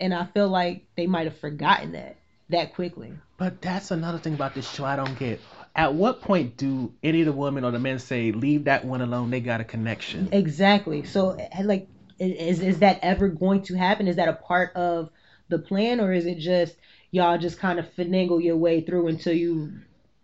[0.00, 2.16] And I feel like they might have forgotten that
[2.48, 3.12] that quickly.
[3.36, 5.40] But that's another thing about this show I don't get.
[5.76, 9.00] At what point do any of the women or the men say, "Leave that one
[9.00, 9.30] alone"?
[9.30, 10.28] They got a connection.
[10.32, 11.04] Exactly.
[11.04, 11.86] So like
[12.18, 14.08] is is that ever going to happen?
[14.08, 15.10] Is that a part of
[15.48, 16.74] the plan or is it just
[17.12, 19.72] y'all just kind of finagle your way through until you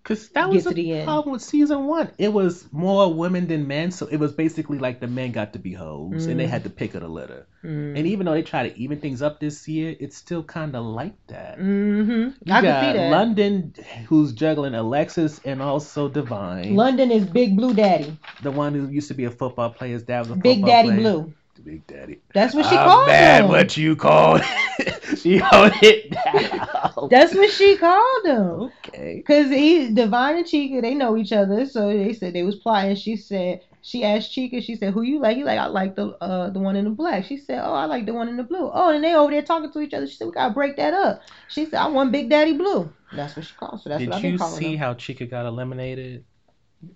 [0.04, 1.06] Cause that was to the the end.
[1.06, 2.10] problem with season one.
[2.18, 5.58] It was more women than men, so it was basically like the men got to
[5.58, 6.50] be hoes, and they Mm.
[6.50, 7.46] had to pick of the litter.
[7.64, 10.74] mm, And even though they try to even things up this year, it's still kind
[10.76, 11.58] of like that.
[11.58, 13.00] hmm You I got see that.
[13.08, 13.74] London,
[14.08, 18.18] who's juggling Alexis and also Divine, London is Big Blue Daddy.
[18.40, 20.42] the one who used to be a football player's dad was a football.
[20.42, 21.00] Big Daddy player.
[21.00, 21.34] Blue.
[21.60, 22.20] Big Daddy.
[22.32, 23.48] That's what she I'm called mad him.
[23.48, 24.42] what you called.
[25.16, 27.08] she hold it down.
[27.10, 28.72] That's what she called him.
[28.88, 29.22] okay.
[29.26, 32.96] Cause he Divine and Chica, they know each other, so they said they was plotting.
[32.96, 36.16] She said she asked Chica, she said, "Who you like?" He like, "I like the
[36.22, 38.44] uh the one in the black." She said, "Oh, I like the one in the
[38.44, 40.06] blue." Oh, and they over there talking to each other.
[40.06, 43.36] She said, "We gotta break that up." She said, "I want Big Daddy Blue." That's
[43.36, 43.80] what she called.
[43.82, 44.78] So that's Did what I've been you see him.
[44.78, 46.24] how Chica got eliminated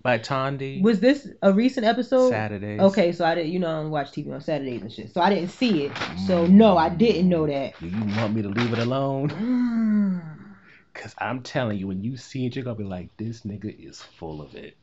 [0.03, 0.81] by Tondi?
[0.81, 2.29] Was this a recent episode?
[2.29, 2.79] Saturday.
[2.79, 5.21] Okay, so I didn't, you know, I don't watch TV on Saturdays and shit, so
[5.21, 5.91] I didn't see it.
[6.27, 7.79] So no, I didn't know that.
[7.79, 9.29] Do you want me to leave it alone?
[9.29, 10.37] Mm.
[10.93, 14.01] Cause I'm telling you, when you see it, you're gonna be like, this nigga is
[14.01, 14.75] full of it.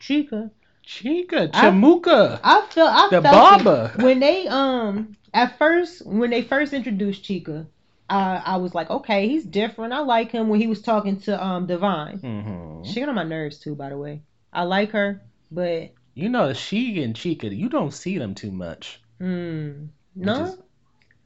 [0.00, 0.50] Chica,
[0.82, 2.40] Chica, I- Chamuka.
[2.42, 3.92] I felt I The felt barber.
[3.98, 4.02] it.
[4.02, 7.66] when they um at first when they first introduced Chica,
[8.08, 9.92] I I was like, okay, he's different.
[9.92, 12.18] I like him when he was talking to um Divine.
[12.18, 14.22] hmm She got on my nerves too, by the way.
[14.52, 19.00] I like her, but You know, she and Chica, you don't see them too much.
[19.20, 20.44] mm, no.
[20.44, 20.58] is-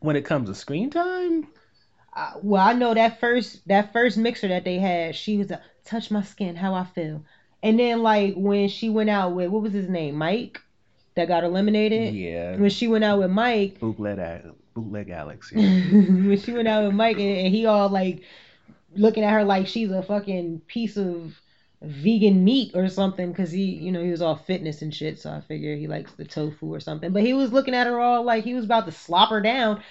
[0.01, 1.47] when it comes to screen time,
[2.15, 5.61] I, well, I know that first that first mixer that they had, she was a
[5.85, 7.25] touch my skin, how I feel.
[7.63, 10.61] And then like when she went out with what was his name, Mike,
[11.15, 12.15] that got eliminated.
[12.15, 15.53] yeah, When she went out with Mike, bootleg, bootleg Alex.
[15.55, 15.63] Yeah.
[15.63, 18.23] when she went out with Mike and, and he all like
[18.95, 21.41] looking at her like she's a fucking piece of
[21.83, 25.31] vegan meat or something because he you know he was all fitness and shit so
[25.31, 28.23] i figure he likes the tofu or something but he was looking at her all
[28.23, 29.83] like he was about to slop her down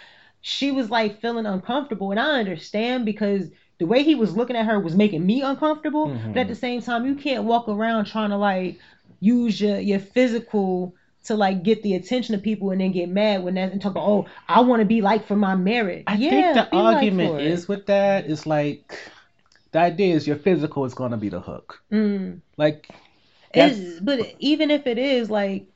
[0.41, 3.49] she was like feeling uncomfortable and i understand because
[3.79, 6.33] the way he was looking at her was making me uncomfortable Mhm.
[6.33, 8.77] but at the same time you can't walk around trying to like
[9.19, 10.93] use your your physical
[11.25, 13.91] to like get the attention of people and then get mad when that and talk
[13.91, 16.03] about oh I want to be like for my marriage.
[16.07, 17.47] I yeah, think the like argument it.
[17.47, 18.97] is with that is like
[19.71, 21.81] the idea is your physical is gonna be the hook.
[21.91, 22.41] Mm.
[22.57, 22.89] Like
[23.53, 25.67] It's, but even if it is like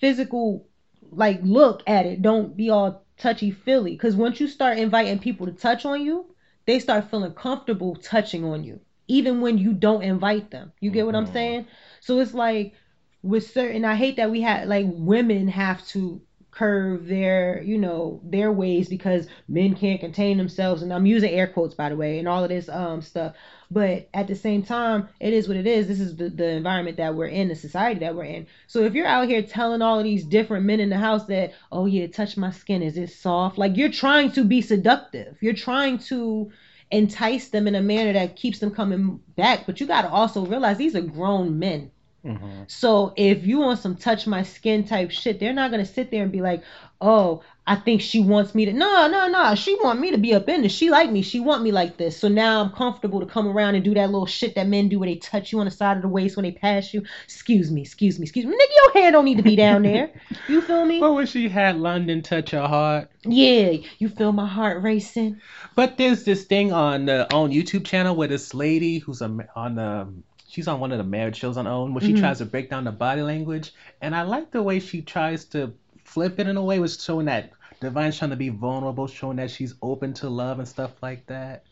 [0.00, 0.66] physical,
[1.10, 3.92] like look at it, don't be all touchy feely.
[3.92, 6.26] Because once you start inviting people to touch on you,
[6.66, 10.72] they start feeling comfortable touching on you, even when you don't invite them.
[10.80, 11.66] You get what I'm saying?
[12.00, 12.74] So it's like
[13.22, 16.20] with certain, I hate that we had like women have to
[16.50, 20.82] curve their you know their ways because men can't contain themselves.
[20.82, 23.34] And i'm using air quotes by the way and all of this um stuff.
[23.70, 25.86] But at the same time it is what it is.
[25.86, 28.46] This is the, the environment that we're in the society that we're in.
[28.66, 31.52] So if you're out here telling all of these different men in the house that
[31.70, 32.82] oh yeah touch my skin.
[32.82, 33.56] Is it soft?
[33.56, 35.36] Like you're trying to be seductive.
[35.40, 36.50] You're trying to
[36.90, 39.66] entice them in a manner that keeps them coming back.
[39.66, 41.92] But you got to also realize these are grown men
[42.24, 42.64] Mm-hmm.
[42.66, 46.22] so if you want some touch my skin type shit, they're not gonna sit there
[46.22, 46.62] and be like,
[47.00, 48.72] oh, I think she wants me to.
[48.72, 49.54] No, no, no.
[49.54, 50.72] She want me to be up in this.
[50.72, 51.22] She like me.
[51.22, 52.16] She want me like this.
[52.16, 54.98] So now I'm comfortable to come around and do that little shit that men do
[54.98, 57.04] where they touch you on the side of the waist when they pass you.
[57.24, 58.52] Excuse me, excuse me, excuse me.
[58.52, 60.10] Nigga, your hair don't need to be down there.
[60.48, 61.00] You feel me?
[61.10, 63.10] But when she had London touch her heart.
[63.22, 65.40] Yeah, you feel my heart racing.
[65.76, 69.76] But there's this thing on the on YouTube channel where this lady who's a, on
[69.76, 70.08] the
[70.50, 72.84] she's on one of the marriage shows on OWN where she tries to break down
[72.84, 75.72] the body language, and I like the way she tries to
[76.04, 79.50] flip it in a way was showing that Divine's trying to be vulnerable, showing that
[79.50, 81.64] she's open to love and stuff like that.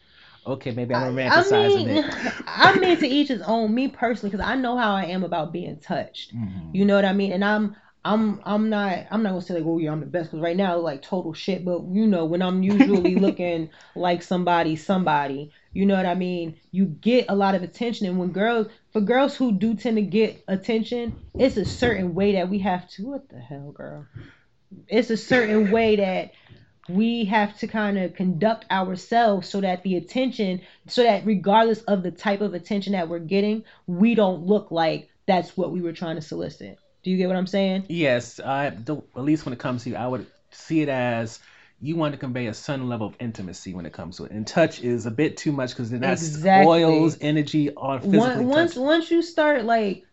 [0.47, 2.15] Okay, maybe I'm I romanticizing mean, it.
[2.47, 3.75] I mean to each his own.
[3.75, 6.35] Me personally, because I know how I am about being touched.
[6.35, 6.75] Mm-hmm.
[6.75, 7.33] You know what I mean?
[7.33, 10.31] And I'm, I'm, I'm not, I'm not gonna say like, oh yeah, I'm the best.
[10.31, 11.65] Because right now, like total shit.
[11.65, 16.57] But you know, when I'm usually looking like somebody, somebody, you know what I mean?
[16.71, 20.03] You get a lot of attention, and when girls, for girls who do tend to
[20.03, 23.07] get attention, it's a certain way that we have to.
[23.07, 24.07] What the hell, girl?
[24.87, 26.33] It's a certain way that
[26.89, 32.03] we have to kind of conduct ourselves so that the attention so that regardless of
[32.03, 35.93] the type of attention that we're getting we don't look like that's what we were
[35.93, 39.59] trying to solicit do you get what i'm saying Yes, I at least when it
[39.59, 41.39] comes to you, I would see it as
[41.81, 44.47] you want to convey a certain level of intimacy when it comes to it, and
[44.47, 46.85] touch is a bit too much because then that's Exactly.
[46.85, 48.83] oils energy on physically Once once touching.
[48.85, 50.05] once you start like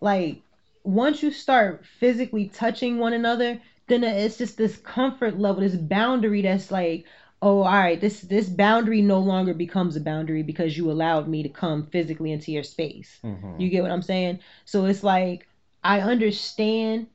[0.00, 0.40] like
[0.84, 6.42] once you start physically touching one another then it's just this comfort level this boundary
[6.42, 7.04] that's like
[7.42, 11.42] oh all right this this boundary no longer becomes a boundary because you allowed me
[11.42, 13.60] to come physically into your space mm-hmm.
[13.60, 15.46] you get what i'm saying so it's like
[15.82, 17.06] i understand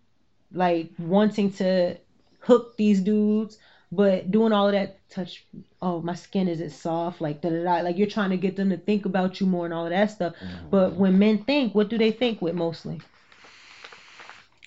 [0.51, 1.97] like wanting to
[2.39, 3.57] hook these dudes
[3.91, 5.45] but doing all of that touch
[5.81, 8.55] oh my skin is it soft like da da da like you're trying to get
[8.55, 10.69] them to think about you more and all of that stuff mm-hmm.
[10.69, 12.99] but when men think what do they think with mostly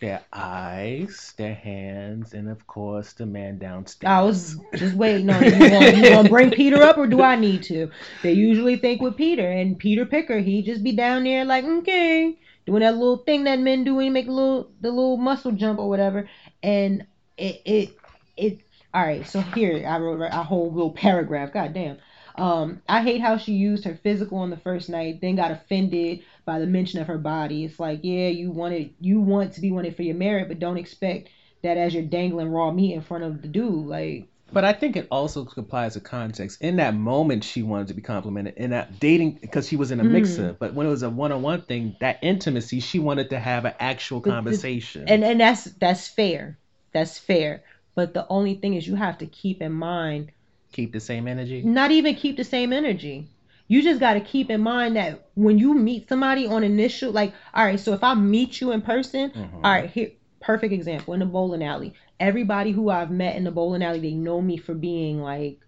[0.00, 4.08] Their eyes, their hands, and of course the man downstairs.
[4.08, 5.50] I was just waiting on you.
[5.50, 7.90] You gonna, you gonna bring Peter up or do I need to?
[8.22, 12.38] They usually think with Peter and Peter Picker, he just be down there like, okay,
[12.64, 15.50] doing that little thing that men do when you make a little the little muscle
[15.52, 16.28] jump or whatever.
[16.62, 17.04] And
[17.36, 17.98] it it
[18.36, 18.60] it
[18.94, 21.52] all right, so here I wrote a whole little paragraph.
[21.52, 21.98] God damn.
[22.36, 26.20] Um, I hate how she used her physical on the first night, then got offended
[26.44, 27.64] by the mention of her body.
[27.64, 30.78] It's like, yeah, you wanted you want to be wanted for your merit, but don't
[30.78, 31.28] expect
[31.62, 33.86] that as you're dangling raw meat in front of the dude.
[33.86, 36.62] Like, But I think it also applies to context.
[36.62, 38.54] In that moment, she wanted to be complimented.
[38.56, 40.12] In that dating, because she was in a Mm.
[40.12, 40.56] mixer.
[40.58, 44.20] But when it was a one-on-one thing, that intimacy, she wanted to have an actual
[44.20, 45.04] conversation.
[45.08, 46.56] and and that's that's fair.
[46.92, 47.62] That's fair.
[47.98, 50.30] But the only thing is, you have to keep in mind,
[50.70, 51.62] Keep the same energy.
[51.62, 53.26] not even keep the same energy.
[53.66, 57.34] You just got to keep in mind that when you meet somebody on initial, like,
[57.52, 59.64] all right, so if I meet you in person, mm-hmm.
[59.64, 61.92] all right, here, perfect example in the bowling alley.
[62.20, 65.58] Everybody who I've met in the bowling alley, they know me for being like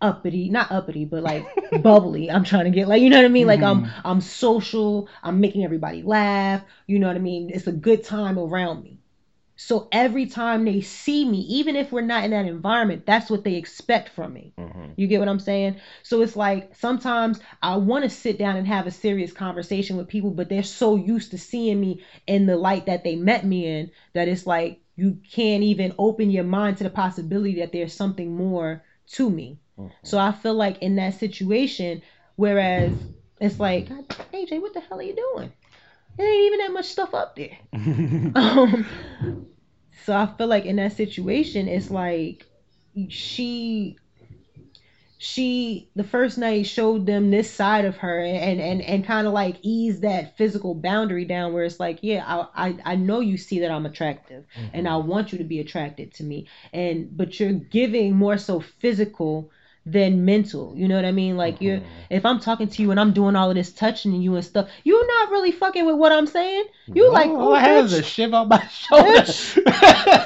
[0.00, 1.44] uppity, not uppity, but like
[1.82, 2.30] bubbly.
[2.30, 3.48] I'm trying to get like, you know what I mean?
[3.48, 4.06] Like I'm mm-hmm.
[4.06, 5.08] I'm social.
[5.24, 6.62] I'm making everybody laugh.
[6.86, 7.50] You know what I mean?
[7.52, 8.99] It's a good time around me.
[9.62, 13.44] So every time they see me, even if we're not in that environment, that's what
[13.44, 14.54] they expect from me.
[14.96, 15.76] You get what I'm saying?
[16.02, 20.08] So it's like sometimes I want to sit down and have a serious conversation with
[20.08, 23.66] people, but they're so used to seeing me in the light that they met me
[23.66, 27.92] in that it's like you can't even open your mind to the possibility that there's
[27.92, 29.58] something more to me.
[30.02, 32.00] So I feel like in that situation,
[32.36, 32.92] whereas
[33.40, 35.52] it's like, AJ, what the hell are you doing?
[36.16, 37.56] There ain't even that much stuff up there.
[38.34, 39.39] um,
[40.04, 42.46] so I feel like in that situation, it's like
[43.08, 43.96] she
[45.22, 49.34] she the first night showed them this side of her and and and kind of
[49.34, 53.36] like ease that physical boundary down where it's like yeah I, I i know you
[53.36, 54.94] see that i'm attractive and mm-hmm.
[54.94, 56.48] i want you to be attracted to me.
[56.72, 59.50] And but you're giving more so physical
[59.90, 60.72] than mental.
[60.76, 61.36] You know what I mean?
[61.36, 61.80] Like you're
[62.10, 64.68] if I'm talking to you and I'm doing all of this touching you and stuff,
[64.84, 66.64] you're not really fucking with what I'm saying.
[66.86, 69.24] You like oh, I have a shiv on my shoulder.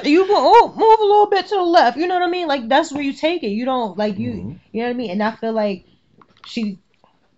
[0.07, 1.97] you go oh move a little bit to the left.
[1.97, 2.47] You know what I mean?
[2.47, 3.49] Like that's where you take it.
[3.49, 4.51] You don't like you Mm-hmm.
[4.71, 5.11] you know what I mean?
[5.11, 5.85] And I feel like
[6.45, 6.79] she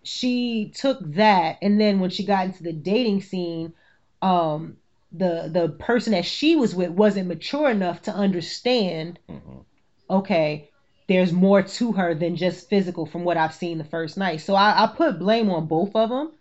[0.04, 3.74] she took that and then when she got into the dating scene,
[4.22, 4.78] um
[5.12, 9.20] the the person that she was with wasn't mature enough to understand
[10.10, 10.70] okay
[11.08, 14.42] there's more to her than just physical from what I've seen the first night.
[14.42, 16.32] So I, I put blame on both of them.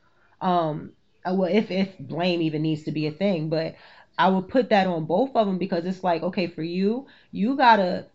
[0.41, 0.93] Um,
[1.25, 3.77] uh, well, if if blame even needs to be a thing, but
[4.19, 7.57] I would put that on both of them because it's like, okay, for you, you
[7.57, 8.07] gotta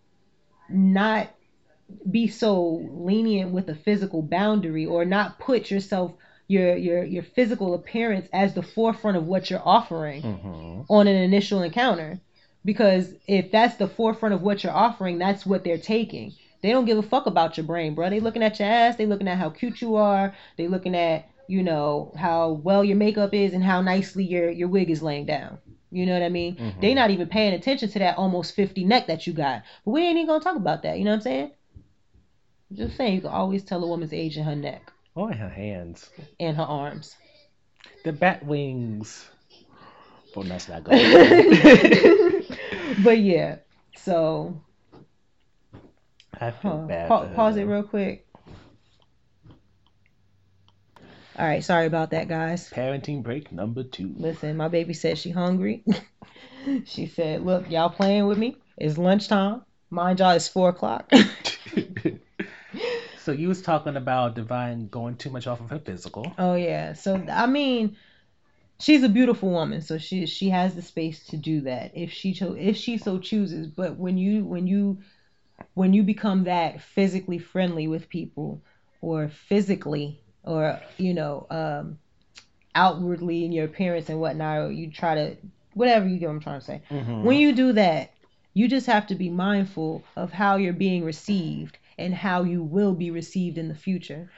[0.70, 1.30] not
[2.10, 6.14] be so lenient with a physical boundary or not put yourself
[6.48, 10.24] your your your physical appearance as the forefront of what you're offering
[10.90, 12.20] on an initial encounter
[12.64, 16.86] because if that's the forefront of what you're offering that's what they're taking they don't
[16.86, 18.96] give a fuck about your brain bro they looking at your ass.
[18.96, 20.36] They looking at how cute you are.
[20.58, 24.68] They looking at you know how well your makeup is and how nicely your your
[24.68, 25.58] wig is laying down.
[25.94, 26.56] You know what i mean?
[26.80, 26.96] They mm-hmm.
[26.96, 29.64] not even paying attention to that almost 50 neck that you got.
[29.84, 30.98] But we ain't even gonna talk about that.
[30.98, 31.52] You know what i'm saying?
[32.72, 34.94] Just saying you can always tell a woman's age in her neck.
[35.16, 36.10] Oh, and her hands.
[36.40, 37.18] and her arms.
[38.06, 39.30] The bat wings.
[40.34, 42.46] But that's not good.
[43.04, 43.58] but yeah
[43.98, 44.62] so
[46.42, 46.88] I feel Huh.
[46.88, 47.08] bad.
[47.08, 48.28] Pa- pause it real quick.
[51.38, 52.70] All right, sorry about that, guys.
[52.70, 54.14] Parenting break number two.
[54.18, 55.84] Listen, my baby said she hungry.
[56.86, 58.58] she said, "Look, y'all playing with me?
[58.78, 59.62] It's lunchtime.
[59.90, 61.12] Mind y'all, it's four o'clock."
[63.18, 66.34] So you was talking about Divine going too much off of her physical.
[66.40, 66.94] oh yeah.
[66.94, 67.96] So I mean,
[68.80, 72.34] she's a beautiful woman, so she she has the space to do that if she
[72.34, 73.68] cho- if she so chooses.
[73.68, 75.02] But when you when you
[75.74, 78.62] when you become that physically friendly with people
[79.02, 81.98] or physically or you know um
[82.76, 85.36] outwardly in your appearance and whatnot or you try to
[85.74, 86.82] whatever you get what i'm trying to say.
[86.90, 88.14] When you do that
[88.54, 92.94] you just have to be mindful of how you're being received and how you will
[92.94, 94.30] be received in the future.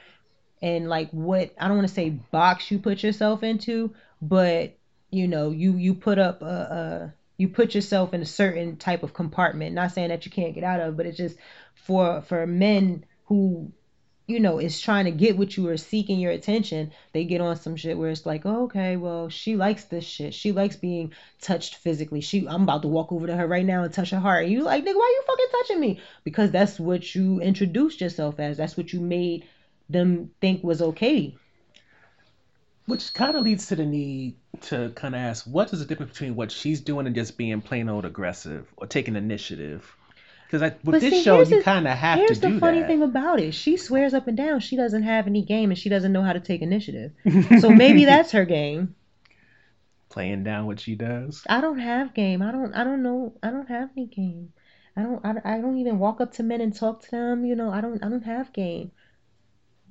[0.62, 4.76] And like what i don't want to say box you put yourself into but
[5.10, 9.02] you know you you put up a, a you put yourself in a certain type
[9.02, 9.74] of compartment.
[9.74, 11.36] Not saying that you can't get out of but it's just
[11.74, 13.72] for for men who
[14.26, 17.56] you know is trying to get what you are seeking your attention they get on
[17.56, 20.32] some shit where it's like oh, okay well she likes this shit.
[20.32, 22.20] She likes being touched physically.
[22.20, 24.46] She i'm about to walk over to her right now and touch her heart.
[24.46, 26.00] You like nigga why you fucking touching me?
[26.24, 28.56] Because that's what you introduced yourself as.
[28.56, 29.46] That's what you made
[29.90, 31.36] them think was okay
[32.86, 36.12] Which kind of leads to the need to kind of ask, what is the difference
[36.12, 39.96] between what she's doing and just being plain old aggressive or taking initiative?
[40.46, 42.40] Because with But this see, show, you kind of have to do that.
[42.40, 42.88] Here's the funny that.
[42.88, 43.54] thing about it.
[43.54, 46.32] She swears up and down she doesn't have any game and she doesn't know how
[46.32, 47.12] to take initiative.
[47.56, 48.94] so maybe that's her game.
[50.08, 51.46] Playing down what she does.
[51.48, 52.42] I don't have game.
[52.42, 53.38] I don't I don't know.
[53.42, 54.52] I don't have any game.
[54.96, 57.54] I don't I, I don't even walk up to men and talk to them, you
[57.56, 57.70] know.
[57.70, 58.92] I don't I don't have game.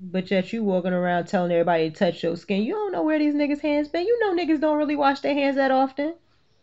[0.05, 2.63] But yet you walking around telling everybody to touch your skin.
[2.63, 4.05] You don't know where these niggas' hands been.
[4.05, 6.15] You know niggas don't really wash their hands that often.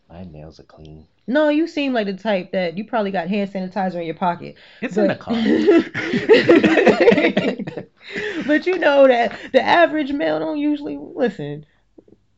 [0.09, 1.07] My nails are clean.
[1.25, 4.57] No, you seem like the type that you probably got hand sanitizer in your pocket.
[4.81, 5.33] It's in the But- car.
[8.47, 11.65] but you know that the average male don't usually listen.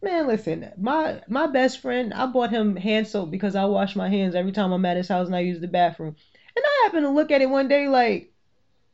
[0.01, 0.71] Man, listen.
[0.77, 4.51] My my best friend, I bought him hand soap because I wash my hands every
[4.51, 6.15] time I'm at his house and I use the bathroom.
[6.55, 8.32] And I happened to look at it one day like,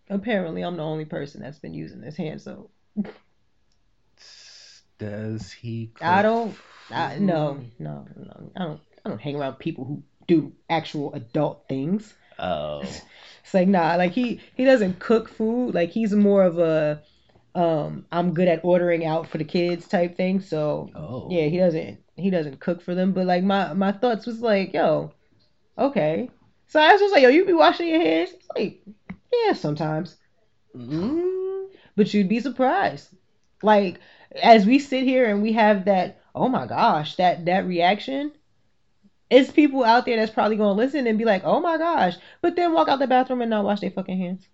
[0.09, 2.71] apparently I'm the only person that's been using this hand soap.
[4.97, 5.91] Does he?
[6.01, 6.57] I don't.
[6.91, 8.51] I, no, no, no.
[8.55, 8.81] I don't.
[9.05, 12.13] I don't hang around people who do actual adult things.
[12.37, 12.81] Oh,
[13.43, 15.73] It's like nah, like he he doesn't cook food.
[15.73, 17.01] Like he's more of a
[17.55, 20.41] um I'm good at ordering out for the kids type thing.
[20.41, 21.29] So Oh.
[21.31, 23.13] yeah, he doesn't he doesn't cook for them.
[23.13, 25.13] But like my my thoughts was like, yo,
[25.77, 26.29] okay.
[26.67, 28.31] So I was just like, yo, you be washing your hands?
[28.33, 28.83] It's like,
[29.33, 30.17] yeah, sometimes.
[30.75, 33.09] Mm, But you'd be surprised.
[33.61, 33.99] Like
[34.41, 38.31] as we sit here and we have that, oh my gosh, that that reaction.
[39.29, 42.55] It's people out there that's probably gonna listen and be like, "Oh my gosh," but
[42.55, 44.47] then walk out the bathroom and not wash their fucking hands.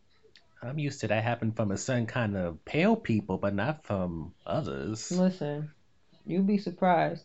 [0.61, 4.34] I'm used to that happen from a certain kind of pale people, but not from
[4.45, 5.11] others.
[5.11, 5.72] Listen,
[6.26, 7.23] you'd be surprised.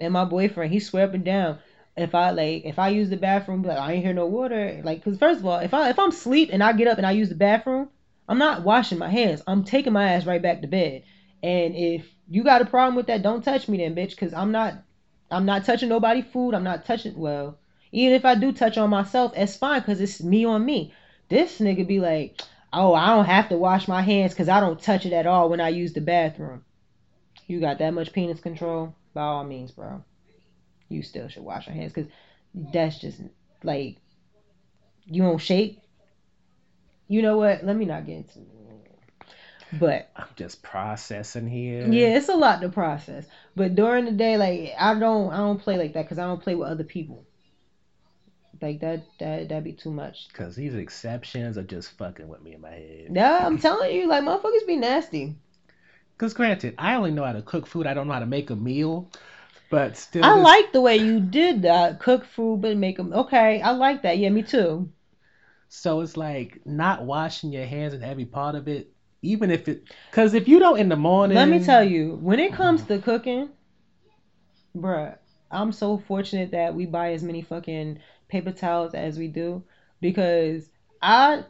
[0.00, 1.58] And my boyfriend, he swear up and down.
[1.96, 4.80] If I like, if I use the bathroom, like I ain't hear no water.
[4.84, 7.06] Like, cause first of all, if I if I'm asleep and I get up and
[7.06, 7.88] I use the bathroom,
[8.28, 9.42] I'm not washing my hands.
[9.46, 11.02] I'm taking my ass right back to bed.
[11.42, 14.16] And if you got a problem with that, don't touch me then, bitch.
[14.16, 14.74] Cause I'm not,
[15.30, 16.54] I'm not touching nobody food.
[16.54, 17.18] I'm not touching.
[17.18, 17.58] Well,
[17.92, 19.82] even if I do touch on myself, it's fine.
[19.82, 20.94] Cause it's me on me.
[21.28, 22.40] This nigga be like,
[22.72, 25.48] oh, I don't have to wash my hands because I don't touch it at all
[25.48, 26.64] when I use the bathroom.
[27.46, 28.94] You got that much penis control?
[29.12, 30.04] By all means, bro.
[30.90, 32.10] You still should wash your hands because
[32.54, 33.20] that's just
[33.62, 33.96] like
[35.06, 35.78] you don't shake.
[37.08, 37.64] You know what?
[37.64, 38.40] Let me not get into
[39.78, 41.86] but I'm just processing here.
[41.90, 43.26] yeah, it's a lot to process.
[43.54, 46.42] But during the day, like I don't I don't play like that because I don't
[46.42, 47.24] play with other people.
[48.60, 50.28] Like that that that'd be too much.
[50.32, 53.08] Cause these exceptions are just fucking with me in my head.
[53.12, 55.36] Yeah, I'm telling you, like motherfuckers be nasty.
[56.18, 57.86] Cause granted, I only know how to cook food.
[57.86, 59.10] I don't know how to make a meal.
[59.70, 62.00] But still, I this- like the way you did that.
[62.00, 63.62] Cook food but make them okay.
[63.62, 64.18] I like that.
[64.18, 64.90] Yeah, me too.
[65.68, 68.92] So it's like not washing your hands in every part of it,
[69.22, 69.84] even if it.
[70.10, 72.98] Cause if you don't in the morning, Let me tell you, when it comes to
[72.98, 73.50] cooking,
[74.76, 75.16] bruh,
[75.50, 79.62] I'm so fortunate that we buy as many fucking paper towels as we do
[80.00, 80.68] because
[81.02, 81.44] I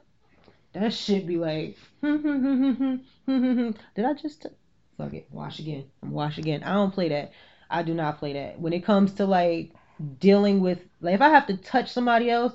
[0.73, 3.01] that shit be like did
[4.05, 4.49] I just t-
[4.97, 7.33] fuck it wash again wash again I don't play that
[7.71, 9.73] I do not play that when it comes to like
[10.19, 12.53] dealing with like if I have to touch somebody else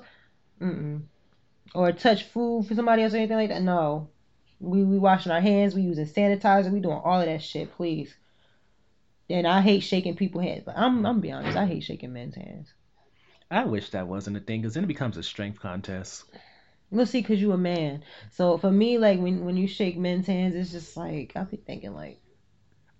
[0.60, 1.02] mm-mm.
[1.74, 4.08] or touch food for somebody else or anything like that no
[4.58, 8.14] we we washing our hands we using sanitizer we doing all of that shit please
[9.28, 12.34] and I hate shaking people's hands but I'm I'm be honest I hate shaking men's
[12.34, 12.72] hands
[13.50, 16.24] I wish that wasn't a thing, cause then it becomes a strength contest.
[16.90, 18.02] Well, see, cause you a man.
[18.32, 21.56] So for me, like when when you shake men's hands, it's just like I'll be
[21.56, 22.20] thinking like,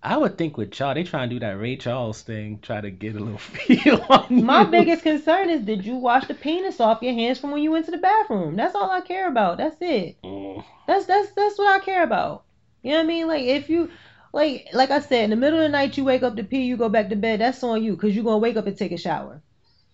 [0.07, 2.89] I would think with y'all, they try and do that Ray Charles thing, try to
[2.89, 4.67] get a little feel on my you.
[4.67, 7.85] biggest concern is did you wash the penis off your hands from when you went
[7.85, 8.55] to the bathroom?
[8.55, 9.57] That's all I care about.
[9.57, 10.15] That's it.
[10.23, 10.63] Mm.
[10.87, 12.45] That's that's that's what I care about.
[12.83, 13.27] You know what I mean?
[13.27, 13.91] Like if you
[14.31, 16.63] like like I said, in the middle of the night you wake up to pee,
[16.63, 17.41] you go back to bed.
[17.41, 19.41] That's on you, cause you're gonna wake up and take a shower.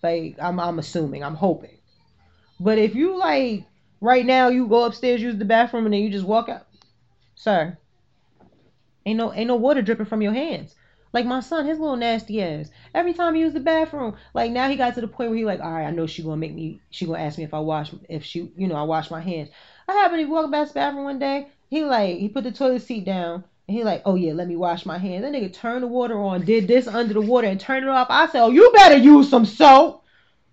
[0.00, 1.78] Like I'm I'm assuming, I'm hoping.
[2.60, 3.64] But if you like
[4.00, 6.68] right now, you go upstairs, use the bathroom, and then you just walk out,
[7.34, 7.76] sir.
[9.06, 10.74] Ain't no ain't no water dripping from your hands.
[11.12, 12.70] Like my son, his little nasty ass.
[12.92, 15.44] Every time he use the bathroom, like now he got to the point where he
[15.44, 16.80] like, all right, I know she gonna make me.
[16.90, 19.50] She gonna ask me if I wash, if she, you know, I wash my hands.
[19.86, 21.48] I happened to walk past the bathroom one day.
[21.68, 23.44] He like he put the toilet seat down.
[23.68, 25.22] And he like, oh yeah, let me wash my hands.
[25.22, 28.08] That nigga turned the water on, did this under the water, and turned it off.
[28.10, 30.04] I said, oh, you better use some soap.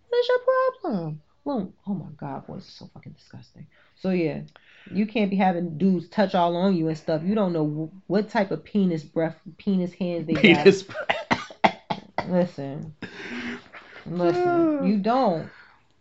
[0.10, 1.22] What's your problem?
[1.44, 3.66] Well, oh my god, boy, this is so fucking disgusting.
[3.96, 4.42] So yeah,
[4.90, 7.22] you can't be having dudes touch all on you and stuff.
[7.24, 10.84] You don't know what type of penis breath, penis hands they Penis.
[11.64, 12.28] got.
[12.28, 12.94] Listen,
[14.06, 15.50] listen, you don't.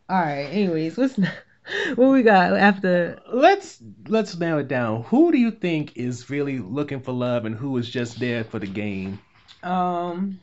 [0.08, 0.44] All right.
[0.44, 1.16] Anyways, what's
[1.94, 3.18] what we got after?
[3.32, 3.78] let's
[4.08, 5.04] let's narrow it down.
[5.04, 8.58] Who do you think is really looking for love, and who is just there for
[8.58, 9.18] the game?
[9.62, 10.40] Um,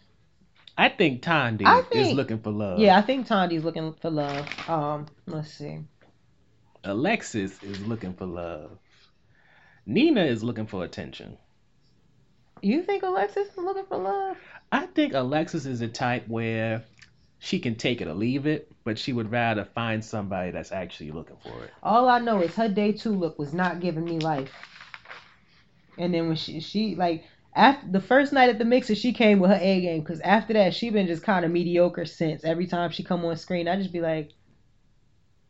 [0.78, 2.80] I think Tandy I is looking for love.
[2.80, 4.48] yeah, I think Tandy's looking for love.
[4.70, 5.80] Um, let's see.
[6.88, 8.78] Alexis is looking for love.
[9.86, 11.38] Nina is looking for attention.
[12.62, 14.38] You think Alexis is looking for love?
[14.72, 16.86] I think Alexis is the type where
[17.40, 21.12] she can take it or leave it, but she would rather find somebody that's actually
[21.12, 21.72] looking for it.
[21.84, 24.52] All I know is her day two look was not giving me life.
[25.98, 29.40] And then when she she like after the first night at the mixer, she came
[29.40, 30.04] with her A game.
[30.06, 32.46] Cause after that, she been just kind of mediocre since.
[32.46, 34.32] Every time she come on screen, I just be like,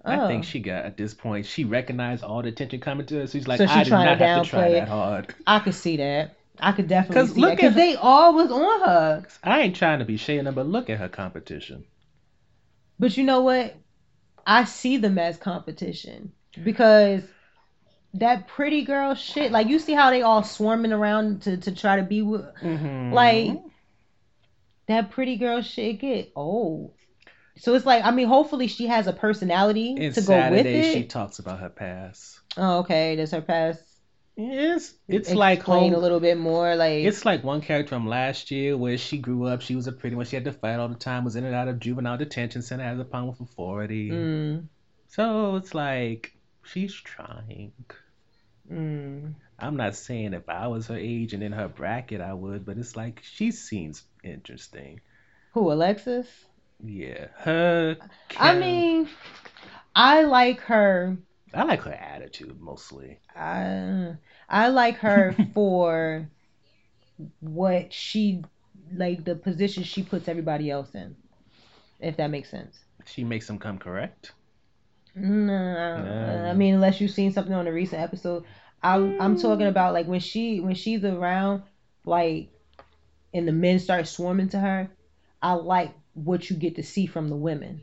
[0.07, 0.25] oh.
[0.25, 3.27] I think she got at this point she recognized all the attention coming to her.
[3.27, 5.35] So she's like, So she I do not to have to try downplay that hard.
[5.45, 6.37] I could see that.
[6.59, 7.59] I could definitely see look that.
[7.59, 9.25] Cause at- they all was on her.
[9.43, 11.85] I ain't trying to be shading her, but look at her competition.
[12.99, 13.75] But you know what?
[14.45, 16.31] I see them as competition
[16.63, 17.21] because
[18.15, 19.51] that pretty girl shit.
[19.51, 22.45] Like you see how they all swarming around to to try to be with.
[22.61, 23.13] Mm-hmm.
[23.13, 23.51] Like
[24.87, 26.93] that pretty girl shit get old.
[27.59, 30.79] So it's like I mean, hopefully she has a personality in to go with Saturday,
[30.79, 30.93] it.
[30.93, 32.39] she talks about her past.
[32.57, 33.15] oh, okay.
[33.15, 33.83] Does her past
[34.37, 36.75] Yes, it's like explain home, a little bit more?
[36.75, 39.61] Like It's like one character from last year where she grew up.
[39.61, 40.27] She was a pretty one.
[40.27, 41.23] She had to fight all the time.
[41.23, 42.83] Was in and out of juvenile detention center.
[42.83, 44.11] Has a problem with authority.
[44.11, 44.67] mm,
[45.07, 47.73] So it's like she's trying.
[48.71, 49.33] mm.
[49.57, 52.77] I'm not saying if I was her age and in her bracket I would, but
[52.77, 55.01] it's like she seems interesting.
[55.53, 56.27] who Alexis?
[56.83, 57.97] Yeah, her.
[58.37, 59.09] I mean,
[59.95, 61.17] I like her.
[61.53, 63.19] I like her attitude mostly.
[63.35, 64.15] I
[64.49, 66.29] I like her for
[67.39, 68.43] what she
[68.93, 71.15] like the position she puts everybody else in.
[71.99, 72.77] If that makes sense.
[73.05, 74.33] She makes them come correct.
[75.15, 76.49] No, No.
[76.49, 78.43] I mean unless you've seen something on a recent episode.
[78.83, 81.63] I'm I'm talking about like when she when she's around,
[82.05, 82.49] like,
[83.33, 84.89] and the men start swarming to her.
[85.41, 87.81] I like what you get to see from the women.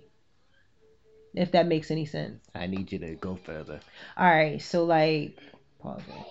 [1.35, 2.45] if that makes any sense.
[2.55, 3.81] I need you to go further.
[4.17, 5.37] All right, so like,
[5.81, 6.27] pause it.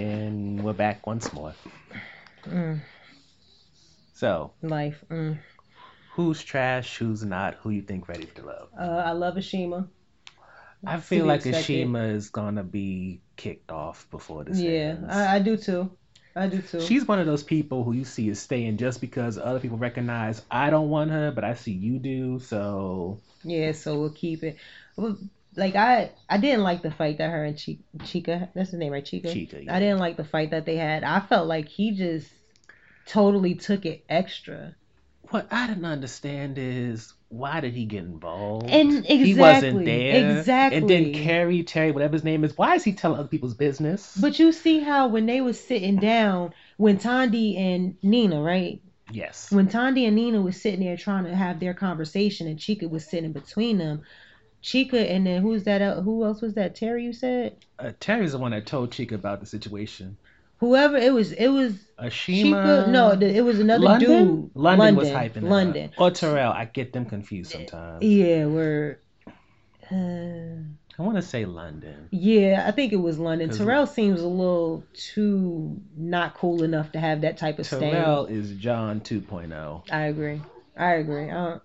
[0.00, 1.54] And we're back once more.
[2.46, 2.80] Mm,
[4.12, 5.04] So, life.
[5.08, 5.38] Mm.
[6.14, 8.68] who's trash, who's not, who you think ready for love?
[8.78, 9.88] Uh, I love Ashima.
[10.86, 11.86] I feel like expected.
[11.88, 14.96] Ashima is gonna be kicked off before this Yeah.
[15.08, 15.90] I, I do too.
[16.36, 16.80] I do too.
[16.80, 20.42] She's one of those people who you see is staying just because other people recognize
[20.50, 22.40] I don't want her, but I see you do.
[22.40, 24.56] So Yeah, so we'll keep it.
[25.56, 28.92] Like I, I didn't like the fight that her and Chi- Chica, that's the name,
[28.92, 29.04] right?
[29.04, 29.32] Chica.
[29.32, 29.76] Chica, yeah.
[29.76, 31.04] I didn't like the fight that they had.
[31.04, 32.28] I felt like he just
[33.06, 34.74] totally took it extra.
[35.30, 38.70] what I didn't understand is why did he get involved?
[38.70, 40.16] And he wasn't there.
[40.18, 40.76] exactly.
[40.76, 44.16] And then Carrie, Terry, whatever his name is, why is he telling other people's business?
[44.16, 48.82] But you see how when they was sitting down, when Tandy and Nina, right?
[49.10, 52.88] yes, When Tandy and Nina was sitting there trying to have their conversation, and Chica
[52.88, 54.02] was sitting between them.
[54.62, 55.82] Chica and then who's that?
[56.02, 56.74] Who else was that?
[56.76, 57.56] Terry, you said.
[57.78, 60.18] uh, Terry's the one that told Chica about the situation.
[60.64, 62.86] Whoever it was, it was Ashima, Chica.
[62.88, 64.08] No, it was another London?
[64.08, 64.50] dude.
[64.54, 65.42] London, was hyping.
[65.42, 65.90] London.
[65.98, 66.52] or Terrell.
[66.52, 68.02] I get them confused sometimes.
[68.02, 68.98] Yeah, we're.
[69.90, 70.64] Uh,
[70.98, 72.08] I want to say London.
[72.12, 73.50] yeah, I think it was London.
[73.50, 77.92] Terrell seems a little too not cool enough to have that type of stain.
[77.92, 79.08] Terrell is John oh.
[79.08, 79.82] 2.0.
[79.90, 80.40] I agree.
[80.78, 81.30] I agree.
[81.30, 81.58] I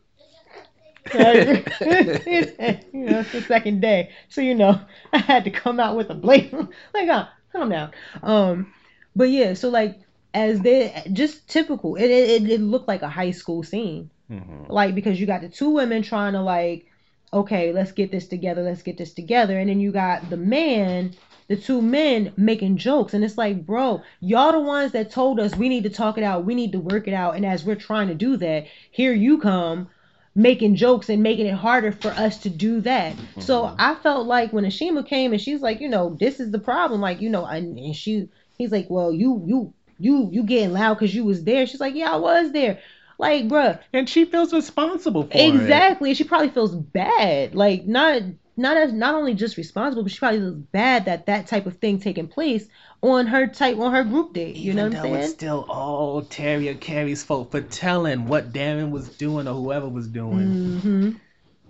[1.13, 1.63] agree.
[2.91, 4.81] you know, it's the second day, so you know
[5.13, 7.91] I had to come out with a blatant like, uh, calm down.
[8.21, 8.73] Um,
[9.15, 9.99] but yeah, so like
[10.34, 14.94] as they just typical, it it, it looked like a high school scene, hmm like
[14.94, 16.86] because you got the two women trying to like,
[17.34, 21.14] okay, let's get this together, let's get this together, and then you got the man.
[21.48, 25.56] The two men making jokes, and it's like, bro, y'all the ones that told us
[25.56, 27.73] we need to talk it out, we need to work it out, and as we're
[27.73, 29.90] trying to do that, here you come
[30.36, 33.15] making jokes and making it harder for us to do that.
[33.40, 36.60] So I felt like when Ashima came and she's like, you know, this is the
[36.60, 38.30] problem, like, you know, and, and she,
[38.60, 41.65] he's like, well, you, you, you, you getting loud because you was there.
[41.65, 42.80] She's like, yeah, I was there.
[43.18, 45.56] Like, bruh, And she feels responsible for it.
[45.56, 46.14] exactly.
[46.14, 48.22] She probably feels bad, like not.
[48.57, 51.77] Not as not only just responsible, but she probably feels bad that that type of
[51.77, 52.68] thing taking place
[53.02, 54.57] on her type on her group date.
[54.57, 58.27] You know Even what I'm though it's still all Terry or Carrie's fault for telling
[58.27, 60.49] what Darren was doing or whoever was doing.
[60.49, 61.11] Mm-hmm.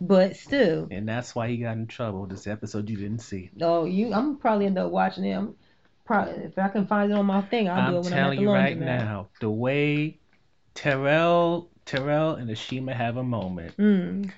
[0.02, 3.52] But still, And that's why he got in trouble this episode you didn't see.
[3.62, 4.12] Oh, you!
[4.12, 5.48] I'm probably end up watching it.
[6.10, 8.14] Probably if I can find it on my thing, I'll do I'm it when I'm
[8.14, 10.18] at telling the you right now, the way
[10.74, 14.32] Terrell, Terrell and Ashima have a moment, Mm.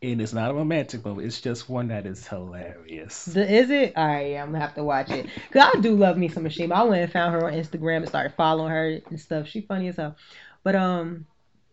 [0.00, 3.26] and it's not a romantic moment, it's just one that is hilarious.
[3.26, 3.98] The, is it?
[3.98, 5.26] All right, yeah, I'm gonna have to watch it.
[5.52, 6.72] Cause I do love me some Ashima.
[6.72, 9.46] I went and found her on Instagram and started following her and stuff.
[9.46, 10.16] She funny as hell.
[10.62, 11.26] But um,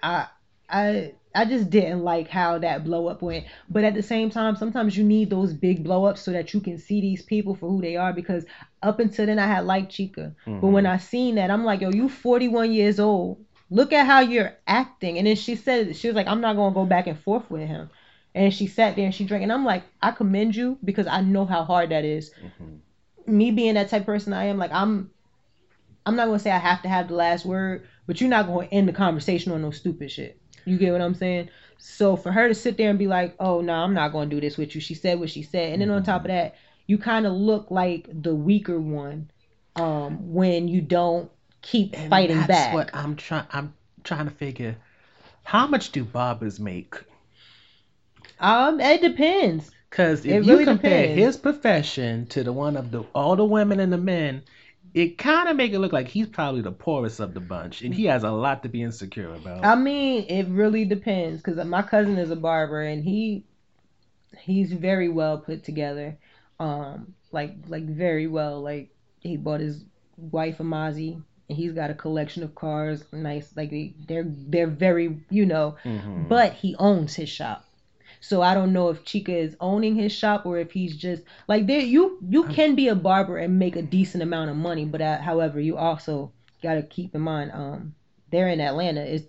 [0.03, 0.27] I
[0.69, 3.45] I I just didn't like how that blow up went.
[3.69, 6.59] But at the same time, sometimes you need those big blow ups so that you
[6.59, 8.11] can see these people for who they are.
[8.11, 8.43] Because
[8.81, 10.71] up until then, I had liked Chica, but mm-hmm.
[10.71, 13.45] when I seen that, I'm like, yo, you 41 years old.
[13.69, 15.19] Look at how you're acting.
[15.19, 17.67] And then she said, she was like, I'm not gonna go back and forth with
[17.67, 17.91] him.
[18.33, 19.43] And she sat there and she drank.
[19.43, 22.31] And I'm like, I commend you because I know how hard that is.
[22.31, 23.37] Mm-hmm.
[23.37, 25.11] Me being that type of person I am, like I'm
[26.07, 28.67] I'm not gonna say I have to have the last word, but you're not gonna
[28.71, 30.39] end the conversation on no stupid shit.
[30.67, 31.49] You get what I'm saying?
[31.77, 34.41] So for her to sit there and be like, "Oh no, I'm not gonna do
[34.41, 36.55] this with you," she said what she said, and then on top of that,
[36.87, 39.29] you kind of look like the weaker one
[39.75, 41.31] um, when you don't
[41.61, 42.73] keep And fighting that's back.
[42.73, 43.47] what I'm trying.
[43.51, 43.73] I'm
[44.03, 44.77] trying to figure.
[45.43, 46.95] How much do barbers make?
[48.39, 49.71] Um, it depends.
[49.89, 51.15] Because if It you really compare depends.
[51.15, 54.43] his profession to the one of the all the women and the men,
[54.93, 57.93] it kind of make it look like he's probably the poorest of the bunch, and
[57.93, 59.65] he has a lot to be insecure about.
[59.65, 63.43] I mean, it really depends because my cousin is a barber and he
[64.39, 66.17] he's very well put together.
[66.59, 68.61] Um, like like very well.
[68.61, 68.89] Like
[69.19, 69.83] he bought his
[70.17, 73.03] wife a Mozzie and he's got a collection of cars.
[73.11, 75.77] Nice, like they, they're they're very you know.
[75.83, 76.27] Mhm.
[76.27, 77.65] But he owns his shop.
[78.19, 81.67] So I don't know if Chica is owning his shop or if he's just like
[81.67, 81.79] there.
[81.81, 85.17] You you can be a barber and make a decent amount of money, but uh,
[85.19, 86.31] however, you also
[86.63, 87.93] got to keep in mind um
[88.31, 89.03] they're in Atlanta.
[89.05, 89.23] Is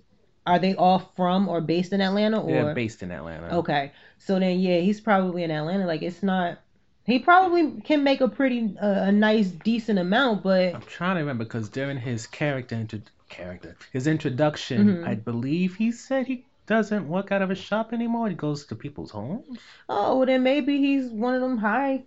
[0.46, 3.58] are they all from or based in Atlanta or They're based in Atlanta.
[3.58, 3.92] okay?
[4.18, 5.86] So then yeah, he's probably in Atlanta.
[5.86, 6.58] Like it's not.
[7.04, 11.20] He probably can make a pretty uh, a nice decent amount, but I'm trying to
[11.20, 13.00] remember because during his character intro-
[13.30, 15.06] character his introduction, Mhm.
[15.08, 18.28] I believe he said he doesn't work out of his shop anymore.
[18.28, 19.58] He goes to people's homes.
[19.88, 22.04] Oh, well then maybe he's one of them high,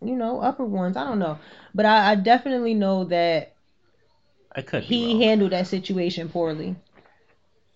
[0.00, 0.96] you know, upper ones.
[0.96, 1.38] I don't know,
[1.74, 3.54] but I, I definitely know that
[4.54, 6.76] I could he handled that situation poorly.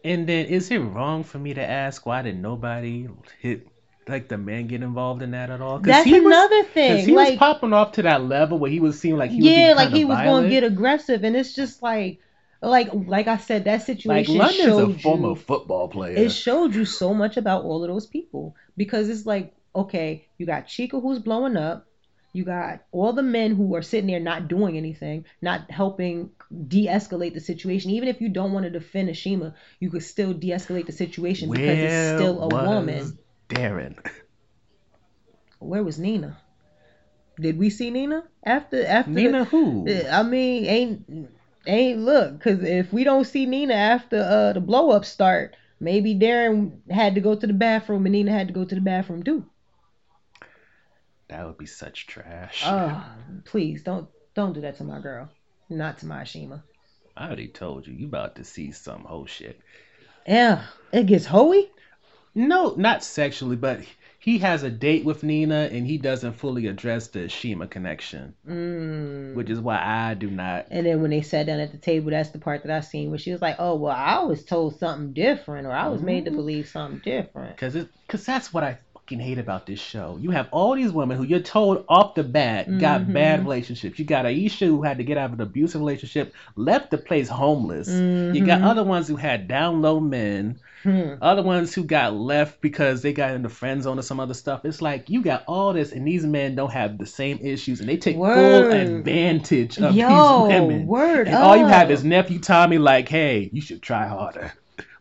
[0.04, 3.08] And then, is it wrong for me to ask why did nobody
[3.40, 3.66] hit
[4.08, 5.78] like the man get involved in that at all?
[5.78, 9.18] That's he was- thing, he was popping off to that level where he was seeming
[9.18, 12.18] like he yeah, was like he was going to get aggressive, and it's just like,
[12.62, 15.34] like, like I said, that like situation London's a showed former you.
[15.36, 16.16] football player.
[16.18, 20.46] It showed you so much about all of those people because it's like, okay, you
[20.46, 21.86] got Chica who's blowing up,
[22.32, 26.30] you got all the men who are sitting there not doing anything, not helping
[26.68, 27.90] de-escalate the situation.
[27.92, 31.78] Even if you don't want to defend Ashima, you could still de-escalate the situation because
[31.78, 33.18] it's still a was woman.
[33.48, 33.96] Darren.
[35.58, 36.38] Where was Nina?
[37.40, 39.88] Did we see Nina after after the- Nina who?
[40.10, 41.30] I mean, ain't
[41.66, 46.14] ain't look because if we don't see Nina after uh the blow up start, maybe
[46.14, 49.22] Darren had to go to the bathroom and Nina had to go to the bathroom
[49.22, 49.44] too.
[51.28, 52.62] That would be such trash.
[52.64, 53.04] Oh,
[53.44, 55.30] please don't don't do that to my girl,
[55.68, 56.64] not to my Shima.
[57.16, 59.60] I already told you, you about to see some whole shit.
[60.26, 61.70] Yeah, it gets hoey.
[62.34, 63.80] No, not sexually, but
[64.22, 69.34] he has a date with Nina and he doesn't fully address the Shima connection, Mm.
[69.34, 70.66] which is why I do not.
[70.70, 73.08] And then when they sat down at the table, that's the part that I seen
[73.08, 76.26] where she was like, "Oh well, I was told something different, or I was made
[76.26, 80.18] to believe something different." Because it, cause that's what I fucking hate about this show.
[80.20, 83.14] You have all these women who you're told off the bat got Mhm.
[83.14, 83.98] bad relationships.
[83.98, 87.28] You got Aisha who had to get out of an abusive relationship, left the place
[87.30, 87.88] homeless.
[87.88, 88.64] You got Mhm.
[88.66, 90.56] other ones who had down low men.
[90.82, 91.14] Hmm.
[91.20, 94.64] Other ones who got left because they got into friend zone or some other stuff.
[94.64, 97.88] It's like you got all this, and these men don't have the same issues, and
[97.88, 100.08] they take full advantage of Yo,
[100.48, 100.86] these women.
[100.86, 104.52] word and all you have is nephew Tommy, like, hey, you should try harder.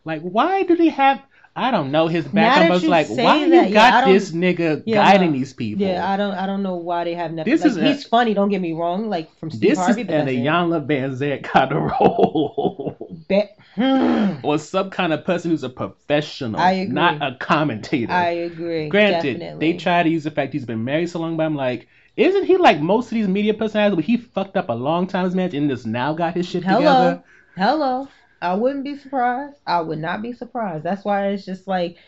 [0.04, 1.22] Like, why do they have?
[1.60, 4.14] I don't know his background, but it's like, why you that, yeah, got I don't-
[4.14, 5.38] this nigga Yeah, guiding no.
[5.38, 5.84] these people?
[5.86, 7.52] Yeah, I don't, I don't know why they have nothing.
[7.52, 8.32] This like, is a- he's funny.
[8.34, 9.08] Don't get me wrong.
[9.10, 12.96] Like from Steve this Harvey, is but an that's Vanzant kind of role.
[13.28, 13.44] Be-
[13.76, 14.34] Hmm.
[14.42, 16.92] or some kind of person who's a professional, I agree.
[16.92, 18.12] not a commentator.
[18.12, 18.88] I agree.
[18.88, 19.72] Granted, definitely.
[19.72, 22.44] they try to use the fact he's been married so long, but I'm like, isn't
[22.46, 23.94] he like most of these media personalities?
[23.96, 26.64] But he fucked up a long time as marriage and just now got his shit
[26.64, 27.22] Hello, together.
[27.56, 28.08] hello.
[28.42, 29.56] I wouldn't be surprised.
[29.66, 30.84] I would not be surprised.
[30.84, 31.98] That's why it's just like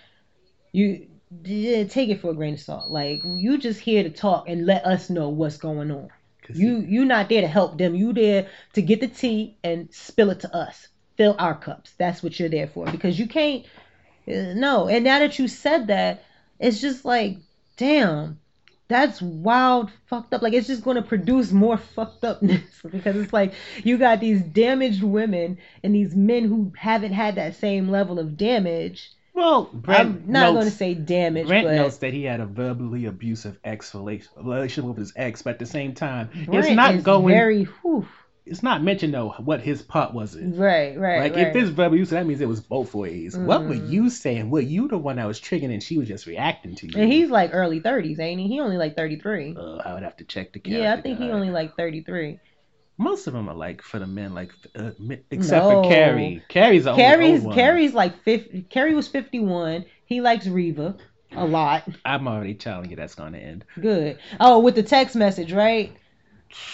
[0.72, 1.08] you
[1.88, 2.90] take it for a grain of salt.
[2.90, 6.08] Like you just here to talk and let us know what's going on.
[6.52, 7.94] You you not there to help them.
[7.94, 10.88] You there to get the tea and spill it to us.
[11.16, 11.92] Fill our cups.
[11.98, 12.86] That's what you're there for.
[12.86, 13.64] Because you can't.
[14.28, 14.88] uh, No.
[14.88, 16.24] And now that you said that,
[16.58, 17.38] it's just like,
[17.76, 18.40] damn,
[18.92, 20.42] that's wild, fucked up.
[20.42, 23.54] Like it's just gonna produce more fucked upness because it's like
[23.84, 28.36] you got these damaged women and these men who haven't had that same level of
[28.36, 29.10] damage.
[29.34, 33.06] Well, Brent I'm not gonna say damage, Brent but notes that he had a verbally
[33.06, 37.02] abusive ex relation- relationship with his ex, but at the same time, Brent it's not
[37.02, 37.34] going.
[37.34, 38.06] very whew,
[38.44, 40.34] It's not mentioned though what his part was.
[40.34, 40.56] In.
[40.56, 41.46] right, right, Like right.
[41.48, 43.36] if it's verbal abuse, that means it was both ways.
[43.38, 43.90] What were Mm.
[43.90, 44.50] you saying?
[44.50, 47.00] Were you the one that was triggering and she was just reacting to you?
[47.00, 48.48] and he's like early thirties, ain't he?
[48.48, 49.54] He only like thirty three.
[49.56, 52.02] Uh, I would have to check the Yeah, I character think he only like thirty
[52.02, 52.40] three.
[52.98, 54.90] Most of them are like for the men, like uh,
[55.30, 55.82] except No.
[55.82, 56.42] for Carrie.
[56.48, 57.54] Carrie's the Carrie's old.
[57.54, 58.62] Carrie's like fifty.
[58.62, 59.84] Carrie was fifty one.
[60.04, 60.96] He likes Reva
[61.34, 61.84] a lot.
[62.04, 63.64] I'm already telling you that's going to end.
[63.80, 64.18] Good.
[64.40, 65.96] Oh, with the text message, right?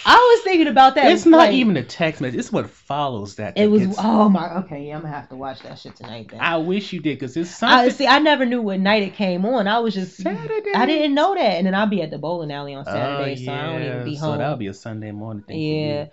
[0.05, 1.11] I was thinking about that.
[1.11, 2.39] It's not like, even a text message.
[2.39, 3.57] It's what follows that.
[3.57, 3.95] It was.
[3.97, 4.57] Oh my.
[4.59, 6.29] Okay, yeah, I'm gonna have to watch that shit tonight.
[6.31, 6.39] Then.
[6.39, 8.07] I wish you did because it's I see.
[8.07, 9.67] I never knew what night it came on.
[9.67, 10.17] I was just.
[10.17, 10.71] Saturday.
[10.73, 13.41] I didn't know that, and then I'll be at the bowling alley on oh, Saturday,
[13.41, 14.33] Oh, so I don't even be home.
[14.33, 15.59] so that'll be a Sunday morning thing.
[15.59, 16.05] Yeah.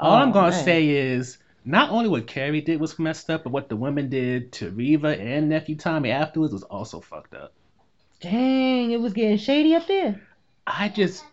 [0.00, 0.64] All I'm Oh, gonna man.
[0.64, 4.52] say is not only what Carrie did was messed up, but what the women did
[4.52, 7.52] to Reva and nephew Tommy afterwards was also fucked up.
[8.20, 10.20] Dang, it was getting shady up there.
[10.66, 11.24] I just.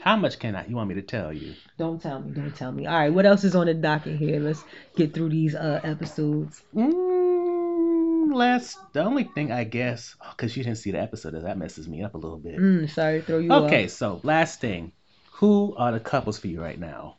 [0.00, 0.66] How much can I?
[0.66, 1.54] You want me to tell you?
[1.76, 2.32] Don't tell me.
[2.32, 2.86] Don't tell me.
[2.86, 4.40] All right, what else is on the docket here?
[4.40, 4.64] Let's
[4.96, 6.62] get through these uh episodes.
[6.74, 11.58] Mm, last, the only thing I guess, because you didn't see the episode, is that
[11.58, 12.58] messes me up a little bit.
[12.58, 13.64] Mm, sorry to throw you off.
[13.64, 14.92] Okay, so last thing,
[15.32, 17.17] who are the couples for you right now?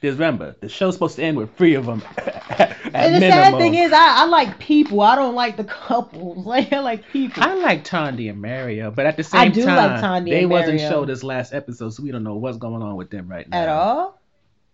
[0.00, 2.02] Because remember, the show's supposed to end with three of them.
[2.18, 3.30] At And the minimum.
[3.52, 5.00] sad thing is, I, I like people.
[5.00, 6.46] I don't like the couples.
[6.46, 7.42] Like I like people.
[7.42, 10.42] I like Tondi and Mario, but at the same I do time, like Tondi they
[10.42, 10.88] and wasn't Mario.
[10.90, 13.58] showed this last episode, so we don't know what's going on with them right now.
[13.60, 14.20] at all.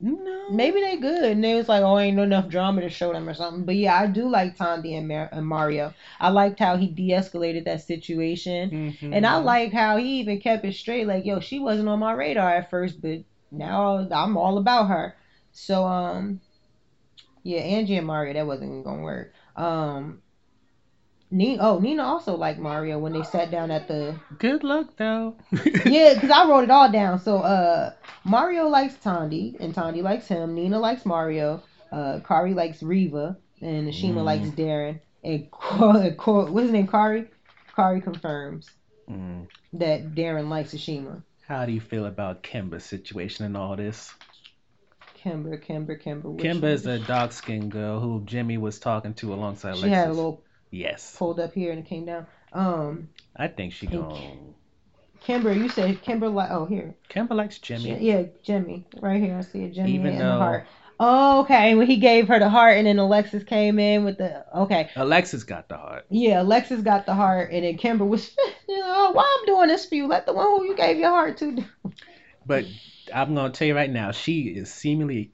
[0.00, 0.50] No.
[0.50, 3.32] Maybe they good, and they was like, "Oh, ain't enough drama to show them or
[3.32, 5.94] something." But yeah, I do like Tondi and, Mar- and Mario.
[6.20, 9.14] I liked how he de-escalated that situation, Mhm.
[9.16, 11.06] and I like how he even kept it straight.
[11.06, 13.20] Like, yo, she wasn't on my radar at first, but
[13.56, 15.14] now I'm all about her.
[15.52, 16.40] So, um,
[17.42, 19.32] yeah, Angie and Mario, that wasn't gonna work.
[19.56, 20.20] Um,
[21.30, 25.36] Nina, oh, Nina also liked Mario when they sat down at the Good luck though.
[25.86, 27.18] yeah, because I wrote it all down.
[27.18, 27.92] So uh
[28.24, 30.54] Mario likes Tondi and Tondi likes him.
[30.54, 31.62] Nina likes Mario.
[31.90, 35.00] Uh Kari likes Riva and Ashima likes Darren.
[35.24, 35.48] And
[36.26, 36.86] what's his name?
[36.86, 37.28] Kari.
[37.74, 38.70] Kari confirms
[39.10, 39.48] Mm.
[39.74, 41.22] that Darren likes Ashima.
[41.48, 44.12] How do you feel about Kimber's situation and all this?
[45.14, 46.34] Kimber, Kimber, Kimber.
[46.36, 49.96] Kimber is a dark skinned girl who Jimmy was talking to alongside She Alexis.
[49.96, 51.16] had a little Yes.
[51.16, 52.26] pulled up here and it came down.
[52.52, 54.54] Um, I think she going
[55.20, 57.98] Kimber, you said Kimber like oh here, Kimber likes Jimmy.
[57.98, 59.36] yeah, Jimmy, right here.
[59.38, 60.66] I see it, Jimmy Even the though- heart.
[61.06, 61.74] Oh, okay.
[61.74, 64.88] When he gave her the heart, and then Alexis came in with the okay.
[64.96, 66.06] Alexis got the heart.
[66.08, 68.34] Yeah, Alexis got the heart, and then Kimber was,
[68.68, 70.06] you know, why I'm doing this for you?
[70.06, 71.56] Let the one who you gave your heart to.
[71.56, 71.64] do."
[72.46, 72.64] But
[73.12, 75.30] I'm gonna tell you right now, she is seemingly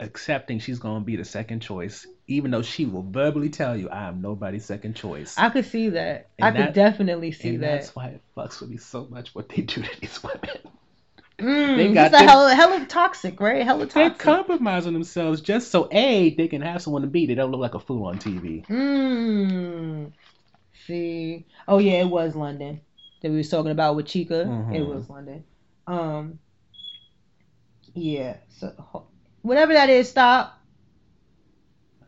[0.00, 4.08] accepting she's gonna be the second choice, even though she will verbally tell you, "I
[4.08, 6.28] am nobody's second choice." I could see that.
[6.38, 7.80] And I could definitely see and that.
[7.80, 10.58] that's why it fucks with me so much what they do to these women.
[11.38, 13.62] Mm, they got got them- hella, hella toxic, right?
[13.62, 13.94] Hella toxic.
[13.94, 17.26] They're compromising themselves just so a they can have someone to beat.
[17.26, 18.66] They don't look like a fool on TV.
[18.68, 20.12] Mm.
[20.86, 21.46] See.
[21.68, 22.80] Oh yeah, it was London
[23.20, 24.40] that we was talking about with Chica.
[24.42, 24.86] It Mhm.
[24.94, 25.44] was London.
[25.86, 26.38] Um.
[27.94, 28.38] Yeah.
[28.48, 29.06] So
[29.42, 30.58] whatever that is, stop.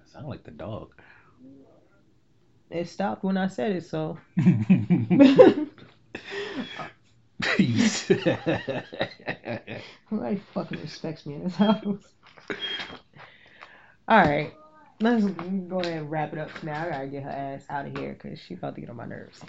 [0.06, 0.94] Sound like the dog.
[2.70, 3.84] It stopped when I said it.
[3.84, 4.16] So.
[7.58, 7.88] You-
[10.10, 12.14] Nobody fucking respects me in this house.
[14.08, 14.52] All right.
[15.00, 16.84] Let's go ahead and wrap it up now.
[16.86, 19.06] I gotta get her ass out of here because she about to get on my
[19.06, 19.40] nerves.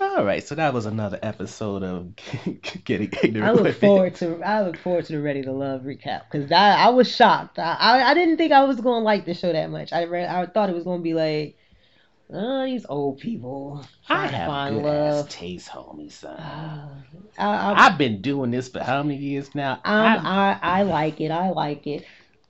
[0.00, 2.14] All right, so that was another episode of
[2.84, 3.58] getting ignorant.
[3.58, 6.74] I look forward to I look forward to the Ready to Love recap because I,
[6.84, 7.58] I was shocked.
[7.58, 9.92] I, I I didn't think I was gonna like the show that much.
[9.92, 11.56] I read, I thought it was gonna be like,
[12.32, 15.26] oh, these old people I have find good love.
[15.26, 16.38] ass taste, homie, son.
[16.38, 16.88] Uh,
[17.38, 19.72] I, I, I've been doing this for how many years now?
[19.74, 21.30] Um, I'm, I- I I like it.
[21.30, 22.04] I like it.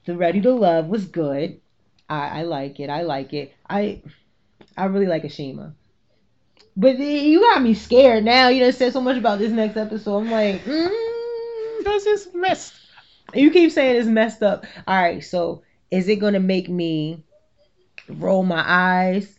[0.07, 1.61] The Ready to Love was good.
[2.09, 2.91] I, I like it.
[2.91, 3.55] I like it.
[3.69, 4.03] I
[4.77, 5.75] I really like Ashima.
[6.77, 8.49] But you got me scared now.
[8.49, 10.19] You done said so much about this next episode.
[10.19, 12.73] I'm like, mm, Because it's messed.
[13.35, 14.65] you keep saying it's messed up.
[14.87, 17.23] All right, so is it gonna make me
[18.09, 19.39] roll my eyes,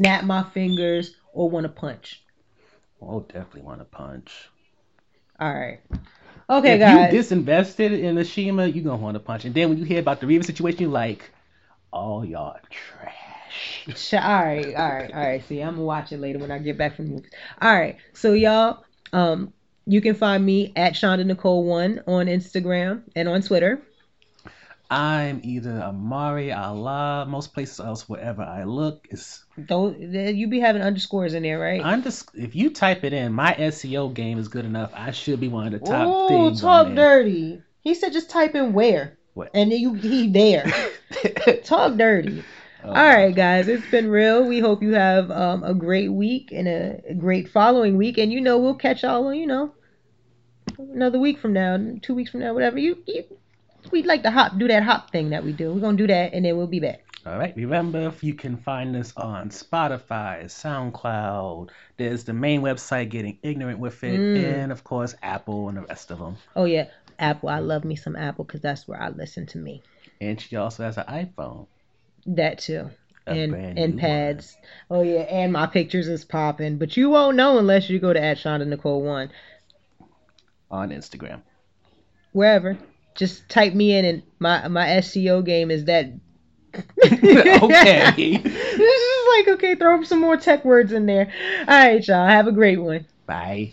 [0.00, 2.22] snap my fingers, or want to punch?
[3.02, 4.48] Oh, definitely want to punch.
[5.38, 5.80] All right.
[6.48, 7.12] Okay, guys.
[7.12, 7.30] if guys.
[7.30, 9.44] you disinvested in the Shima, you gonna want to punch.
[9.44, 11.30] And then when you hear about the Reva situation, you're like,
[11.92, 14.12] oh y'all trash.
[14.14, 15.44] All right, all right, all right.
[15.46, 17.30] See, I'm gonna watch it later when I get back from the movies.
[17.60, 19.52] All right, so y'all, um,
[19.86, 23.82] you can find me at Shonda Nicole One on Instagram and on Twitter.
[24.90, 30.82] I'm either Amari Allah, most places else wherever I look is Don't you be having
[30.82, 31.80] underscores in there, right?
[31.84, 32.02] I'm
[32.34, 34.90] if you type it in, my SEO game is good enough.
[34.92, 36.60] I should be one of the top Oh, things.
[36.60, 37.62] talk dirty.
[37.82, 39.50] He said just type in where, What?
[39.54, 40.66] and then you he there.
[41.64, 42.42] talk dirty.
[42.82, 44.44] Oh, All right, guys, it's been real.
[44.44, 48.40] We hope you have um, a great week and a great following week, and you
[48.40, 49.74] know we'll catch y'all, you know,
[50.78, 52.78] another week from now, two weeks from now, whatever.
[52.78, 53.24] You, you
[53.90, 55.72] we'd like to hop, do that hop thing that we do.
[55.72, 57.04] We're gonna do that, and then we'll be back.
[57.26, 57.54] All right.
[57.54, 61.68] Remember, if you can find us on Spotify, SoundCloud.
[61.98, 64.42] There's the main website, Getting Ignorant with It, Mm.
[64.54, 66.36] and of course Apple and the rest of them.
[66.56, 66.86] Oh yeah,
[67.18, 67.50] Apple.
[67.50, 69.82] I love me some Apple because that's where I listen to me.
[70.20, 71.66] And she also has an iPhone.
[72.26, 72.90] That too.
[73.26, 74.56] A and and pads.
[74.90, 78.20] Oh yeah, and my pictures is popping, but you won't know unless you go to
[78.22, 79.30] at Shonda Nicole One.
[80.70, 81.42] on Instagram.
[82.32, 82.78] wherever.
[83.14, 86.06] Just type me in, and my my SEO game is that.
[87.02, 88.36] Okay.
[88.42, 91.32] this is like okay, throw some more tech words in there.
[91.60, 92.28] All right, y'all.
[92.28, 93.06] Have a great one.
[93.26, 93.72] Bye.